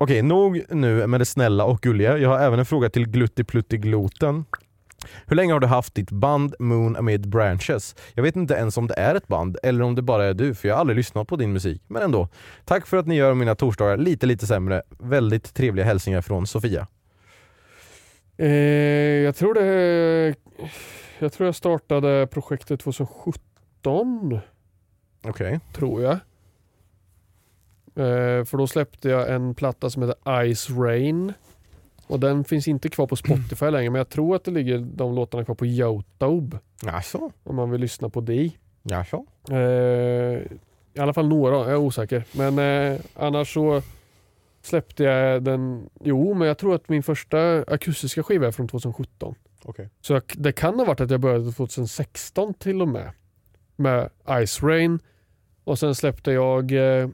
Okej, 0.00 0.22
nog 0.22 0.62
nu 0.70 1.06
med 1.06 1.20
det 1.20 1.24
snälla 1.24 1.64
och 1.64 1.80
gulliga. 1.80 2.18
Jag 2.18 2.28
har 2.28 2.38
även 2.38 2.58
en 2.58 2.66
fråga 2.66 2.90
till 2.90 3.08
Gluttipluttigloten. 3.08 4.44
Hur 5.26 5.36
länge 5.36 5.52
har 5.52 5.60
du 5.60 5.66
haft 5.66 5.94
ditt 5.94 6.10
band 6.10 6.54
Moon 6.58 6.96
Amid 6.96 7.28
Branches? 7.28 7.96
Jag 8.14 8.22
vet 8.22 8.36
inte 8.36 8.54
ens 8.54 8.76
om 8.76 8.86
det 8.86 8.94
är 8.94 9.14
ett 9.14 9.28
band 9.28 9.56
eller 9.62 9.84
om 9.84 9.94
det 9.94 10.02
bara 10.02 10.24
är 10.24 10.34
du, 10.34 10.54
för 10.54 10.68
jag 10.68 10.74
har 10.74 10.80
aldrig 10.80 10.96
lyssnat 10.96 11.28
på 11.28 11.36
din 11.36 11.52
musik. 11.52 11.82
Men 11.86 12.02
ändå. 12.02 12.28
Tack 12.64 12.86
för 12.86 12.96
att 12.96 13.06
ni 13.06 13.14
gör 13.14 13.34
mina 13.34 13.54
torsdagar 13.54 13.96
lite, 13.96 14.26
lite 14.26 14.46
sämre. 14.46 14.82
Väldigt 14.98 15.54
trevliga 15.54 15.86
hälsningar 15.86 16.20
från 16.20 16.46
Sofia. 16.46 16.86
Eh, 18.36 18.48
jag 19.24 19.36
tror 19.36 19.54
det... 19.54 20.34
Jag 21.18 21.32
tror 21.32 21.46
jag 21.46 21.54
startade 21.54 22.26
projektet 22.26 22.80
2017, 22.80 24.40
Okej. 25.24 25.60
tror 25.74 26.02
jag. 26.02 26.12
Eh, 27.98 28.44
för 28.44 28.56
då 28.56 28.66
släppte 28.66 29.08
jag 29.08 29.34
en 29.34 29.54
platta 29.54 29.90
som 29.90 30.02
heter 30.02 30.54
Ice 30.54 30.70
Rain. 30.70 31.32
Och 32.08 32.20
den 32.20 32.44
finns 32.44 32.68
inte 32.68 32.88
kvar 32.88 33.06
på 33.06 33.16
Spotify 33.16 33.70
längre, 33.70 33.90
men 33.90 33.98
jag 33.98 34.08
tror 34.08 34.36
att 34.36 34.44
det 34.44 34.50
ligger 34.50 34.78
de 34.78 35.14
låtarna 35.14 35.44
kvar 35.44 35.54
på 35.54 35.66
Youtube. 35.66 36.58
Jaså? 36.82 37.32
Om 37.44 37.56
man 37.56 37.70
vill 37.70 37.80
lyssna 37.80 38.08
på 38.08 38.20
det. 38.20 38.50
Jaså? 38.82 39.26
Eh, 39.50 39.56
I 40.94 40.98
alla 40.98 41.14
fall 41.14 41.28
några, 41.28 41.56
jag 41.56 41.70
är 41.70 41.76
osäker. 41.76 42.24
Men 42.32 42.58
eh, 42.58 43.00
annars 43.14 43.54
så 43.54 43.82
släppte 44.62 45.04
jag 45.04 45.42
den, 45.42 45.90
jo 46.00 46.34
men 46.34 46.48
jag 46.48 46.58
tror 46.58 46.74
att 46.74 46.88
min 46.88 47.02
första 47.02 47.64
akustiska 47.66 48.22
skiva 48.22 48.46
är 48.46 48.52
från 48.52 48.68
2017. 48.68 49.34
Okej. 49.64 49.88
Så 50.00 50.12
jag, 50.12 50.22
det 50.34 50.52
kan 50.52 50.78
ha 50.78 50.84
varit 50.84 51.00
att 51.00 51.10
jag 51.10 51.20
började 51.20 51.52
2016 51.52 52.54
till 52.54 52.82
och 52.82 52.88
med. 52.88 53.10
Med 53.76 54.10
Ice 54.46 54.62
Rain. 54.62 54.98
Och 55.64 55.78
sen 55.78 55.94
släppte 55.94 56.32
jag 56.32 56.72
eh, 56.72 57.08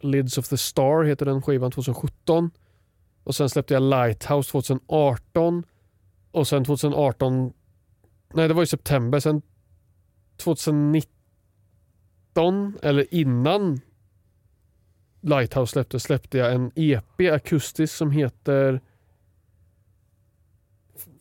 Lids 0.00 0.38
of 0.38 0.48
the 0.48 0.56
Star 0.56 1.04
heter 1.04 1.26
den 1.26 1.42
skivan 1.42 1.70
2017. 1.70 2.50
Och 3.26 3.34
sen 3.34 3.48
släppte 3.50 3.74
jag 3.74 3.82
Lighthouse 3.82 4.50
2018. 4.50 5.64
Och 6.30 6.48
sen 6.48 6.64
2018, 6.64 7.52
nej 8.34 8.48
det 8.48 8.54
var 8.54 8.62
i 8.62 8.66
september, 8.66 9.20
sen 9.20 9.42
2019 10.36 11.08
eller 12.82 13.14
innan 13.14 13.80
Lighthouse 15.20 15.72
släpptes 15.72 16.02
släppte 16.02 16.38
jag 16.38 16.52
en 16.54 16.72
EP 16.74 17.20
akustisk 17.32 17.94
som 17.94 18.10
heter 18.10 18.80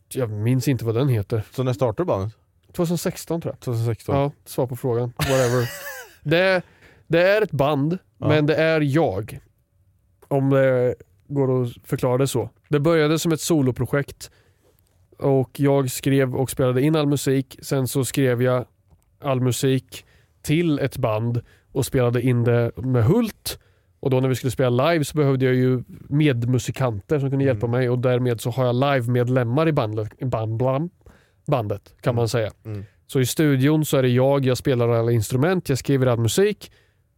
jag 0.10 0.30
minns 0.30 0.68
inte 0.68 0.86
vad 0.86 0.96
den 0.96 1.10
heter. 1.10 1.44
Så 1.52 1.64
när 1.64 1.74
startade 1.74 2.08
bandet? 2.08 2.34
2016 2.74 3.42
tror 3.42 3.54
jag. 3.54 3.60
2016? 3.60 4.16
Ja, 4.16 4.32
svar 4.46 4.68
på 4.68 4.76
frågan. 4.76 5.14
Whatever. 5.18 5.70
det, 6.24 6.62
det 7.08 7.22
är 7.22 7.42
ett 7.42 7.52
band, 7.52 7.98
Ja. 8.18 8.28
men 8.28 8.46
det 8.46 8.56
är 8.56 8.82
jag. 8.82 9.40
Om 10.28 10.50
det 10.50 10.96
går 11.28 11.64
att 11.64 11.70
förklara 11.84 12.18
det 12.18 12.28
så. 12.28 12.50
Det 12.70 12.80
började 12.80 13.20
som 13.20 13.32
ett 13.32 13.42
soloprojekt 13.42 14.32
och 15.18 15.60
jag 15.60 15.92
skrev 15.92 16.36
och 16.36 16.50
spelade 16.50 16.82
in 16.82 16.96
all 16.96 17.08
musik. 17.08 17.60
Sen 17.62 17.88
så 17.88 18.06
skrev 18.06 18.42
jag 18.42 18.66
all 19.20 19.42
musik 19.42 20.06
till 20.42 20.80
ett 20.80 20.98
band 20.98 21.42
och 21.72 21.86
spelade 21.86 22.22
in 22.22 22.44
det 22.44 22.72
med 22.76 23.06
Hult. 23.06 23.60
Och 24.00 24.10
då 24.10 24.20
när 24.20 24.30
vi 24.30 24.36
skulle 24.36 24.52
spela 24.52 24.92
live 24.92 25.06
så 25.06 25.18
behövde 25.18 25.46
jag 25.46 25.56
ju 25.56 25.84
medmusikanter 26.10 27.20
som 27.20 27.30
kunde 27.30 27.46
hjälpa 27.46 27.68
mig 27.68 27.90
och 27.90 28.00
därmed 28.00 28.42
så 28.42 28.50
har 28.50 28.66
jag 28.66 28.76
live-medlemmar 28.76 29.68
i 29.68 29.72
bandet, 29.72 30.20
band, 30.20 30.58
bland, 30.58 30.92
bandet 31.48 31.96
kan 32.02 32.16
man 32.16 32.30
säga. 32.30 32.52
Mm. 32.66 32.86
Så 33.08 33.20
i 33.20 33.26
studion 33.26 33.86
så 33.86 33.98
är 33.98 34.02
det 34.02 34.10
jag, 34.10 34.46
jag 34.46 34.58
spelar 34.58 34.90
alla 34.90 35.12
instrument, 35.12 35.70
jag 35.70 35.78
skriver 35.78 36.08
all 36.08 36.20
musik. 36.20 36.72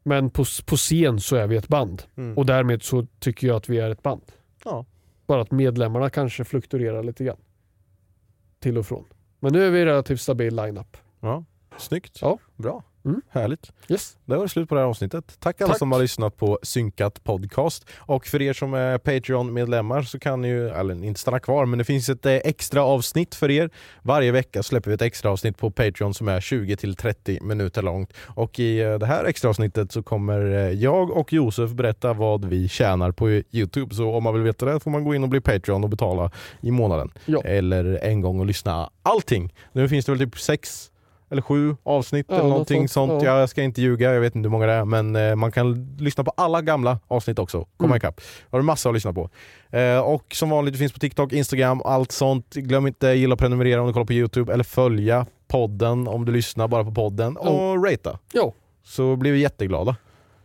Men 0.08 0.30
på, 0.30 0.46
på 0.66 0.76
scen 0.76 1.20
så 1.20 1.36
är 1.36 1.48
vi 1.48 1.56
ett 1.56 1.68
band. 1.68 2.04
Mm. 2.18 2.38
Och 2.38 2.46
därmed 2.46 2.84
så 2.84 3.08
tycker 3.20 3.48
jag 3.48 3.56
att 3.58 3.70
vi 3.70 3.78
är 3.78 3.90
ett 3.90 4.04
band. 4.04 4.22
Ja. 4.66 4.86
Bara 5.26 5.42
att 5.42 5.52
medlemmarna 5.52 6.10
kanske 6.10 6.44
fluktuerar 6.44 7.04
lite 7.04 7.24
grann. 7.24 7.38
Till 8.60 8.78
och 8.78 8.86
från. 8.86 9.06
Men 9.40 9.54
nu 9.54 9.68
är 9.68 9.72
vi 9.72 9.86
relativt 9.86 10.22
stabil 10.22 10.56
line-up. 10.56 10.98
Ja. 11.20 11.44
Snyggt. 11.78 12.18
Ja. 12.22 12.40
Bra. 12.56 12.84
Mm. 13.08 13.22
Härligt. 13.30 13.72
Yes. 13.90 14.18
Det 14.26 14.36
var 14.36 14.44
det 14.44 14.50
slut 14.50 14.70
på 14.70 14.76
det 14.76 14.82
här 14.82 14.88
avsnittet. 14.88 15.38
Tack 15.40 15.62
alla 15.62 15.68
Tack. 15.68 15.78
som 15.78 15.92
har 15.92 16.00
lyssnat 16.00 16.38
på 16.38 16.60
Synkat 16.64 17.24
Podcast. 17.24 17.86
Och 17.98 18.28
för 18.28 18.42
er 18.42 18.54
som 18.54 18.74
är 18.74 18.98
Patreon-medlemmar 18.98 20.02
så 20.02 20.20
kan 20.20 20.42
ni 20.42 20.48
ju, 20.48 20.70
eller 20.70 21.04
inte 21.04 21.20
stanna 21.20 21.40
kvar, 21.40 21.66
men 21.66 21.80
det 21.80 21.86
finns 21.86 22.10
ett 22.10 22.26
eh, 22.26 22.34
extra 22.34 22.84
avsnitt 22.84 23.36
för 23.36 23.52
er. 23.52 23.70
Varje 24.02 24.32
vecka 24.32 24.64
släpper 24.64 24.90
vi 24.90 24.96
ett 24.96 25.02
extra 25.02 25.32
avsnitt 25.32 25.58
på 25.58 25.72
Patreon 25.72 26.14
som 26.14 26.28
är 26.28 26.40
20-30 26.40 27.44
minuter 27.44 27.82
långt. 27.82 28.14
Och 28.20 28.60
i 28.60 28.80
eh, 28.80 29.00
det 29.00 29.06
här 29.06 29.26
extra 29.26 29.50
avsnittet 29.50 29.92
så 29.92 30.04
kommer 30.04 30.52
eh, 30.52 30.72
jag 30.72 31.12
och 31.12 31.34
Josef 31.34 31.72
berätta 31.72 32.14
vad 32.14 32.46
vi 32.46 32.68
tjänar 32.68 33.12
på 33.12 33.30
Youtube. 33.30 33.96
Så 33.96 34.12
om 34.12 34.24
man 34.24 34.34
vill 34.34 34.44
veta 34.44 34.66
det 34.66 34.80
får 34.80 34.92
man 34.92 35.04
gå 35.04 35.16
in 35.16 35.24
och 35.24 35.30
bli 35.30 35.42
Patreon 35.42 35.84
och 35.84 35.90
betala 35.90 36.32
i 36.62 36.72
månaden. 36.72 37.12
Ja. 37.26 37.42
Eller 37.42 38.00
en 38.04 38.22
gång 38.22 38.40
och 38.40 38.46
lyssna 38.46 38.90
allting. 39.04 39.54
Nu 39.72 39.90
finns 39.90 40.06
det 40.06 40.12
väl 40.12 40.20
typ 40.20 40.40
sex 40.40 40.92
eller 41.30 41.42
sju 41.42 41.76
avsnitt 41.84 42.26
Ja, 42.30 42.34
eller 42.36 42.44
något 42.44 42.52
någonting 42.52 42.88
sånt, 42.88 43.12
sånt. 43.12 43.24
ja. 43.24 43.40
Jag 43.40 43.50
ska 43.50 43.64
inte 43.64 43.82
ljuga, 43.82 44.14
jag 44.14 44.22
vet 44.22 44.36
inte 44.36 44.48
hur 44.48 44.52
många 44.52 44.66
det 44.66 44.74
är 44.74 44.86
men 44.86 45.16
eh, 45.16 45.36
man 45.36 45.52
kan 45.52 45.96
lyssna 46.00 46.24
på 46.24 46.32
alla 46.38 46.62
gamla 46.62 47.00
avsnitt 47.08 47.40
också. 47.40 47.66
Komma 47.78 47.88
Mm. 47.90 47.98
ikapp. 47.98 48.22
Har 48.52 48.60
du 48.60 48.66
massa 48.66 48.90
att 48.90 48.96
lyssna 48.96 49.14
på. 49.14 49.30
Eh, 49.70 50.00
och 50.00 50.26
som 50.34 50.50
vanligt, 50.50 50.78
finns 50.78 50.94
på 50.94 51.00
TikTok, 51.00 51.34
Instagram, 51.34 51.82
allt 51.86 52.12
sånt. 52.12 52.54
Glöm 52.56 52.88
inte 52.88 53.08
gilla 53.08 53.34
och 53.34 53.40
prenumerera 53.40 53.82
om 53.82 53.88
du 53.88 53.94
kollar 53.94 54.06
på 54.06 54.14
Youtube 54.14 54.54
eller 54.54 54.64
följa 54.64 55.26
podden 55.48 56.08
om 56.08 56.26
du 56.26 56.32
lyssnar 56.32 56.68
bara 56.68 56.84
på 56.84 56.92
podden 56.92 57.38
och 57.38 57.84
ratea. 57.86 58.20
Ja. 58.34 58.54
Så 58.84 59.16
blir 59.16 59.32
vi 59.32 59.40
jätteglada. 59.40 59.96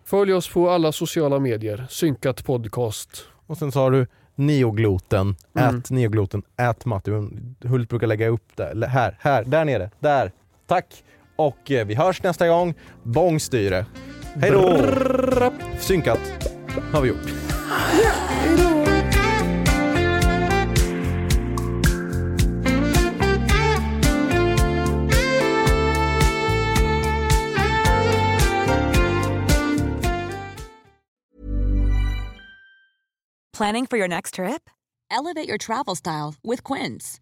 Följ 0.04 0.32
oss 0.34 0.48
på 0.52 0.70
alla 0.70 0.92
sociala 0.92 1.38
medier. 1.38 1.86
Synkat 1.90 2.44
podcast. 2.44 3.24
Och 3.46 3.58
sen 3.58 3.72
så 3.72 3.80
har 3.80 3.90
du 3.90 4.06
neogloten, 4.34 5.36
Mm. 5.58 5.78
at 5.78 5.90
neogloten, 5.90 6.42
at 6.56 6.84
Matti. 6.84 7.10
Hult 7.64 7.88
brukar 7.88 8.06
lägga 8.06 8.28
upp 8.28 8.56
det. 8.56 8.86
Här, 8.88 9.16
här, 9.20 9.44
där 9.44 9.64
nere, 9.64 9.90
där. 10.00 10.32
Tack! 10.66 11.04
Och 11.36 11.70
eh, 11.70 11.86
vi 11.86 11.94
hörs 11.94 12.22
nästa 12.22 12.48
gång. 12.48 12.74
Bångstyre. 13.02 13.86
Hej 14.40 14.50
då! 14.50 14.86
Synkat 15.78 16.20
har 16.92 17.00
vi 17.00 17.08
gjort. 17.08 17.28
Planning 33.52 33.86
for 33.86 33.96
your 33.96 34.08
next 34.08 34.34
trip? 34.34 34.70
Elevate 35.10 35.46
your 35.46 35.58
travel 35.58 35.94
style 35.94 36.34
with 36.42 36.64
Quince. 36.64 37.21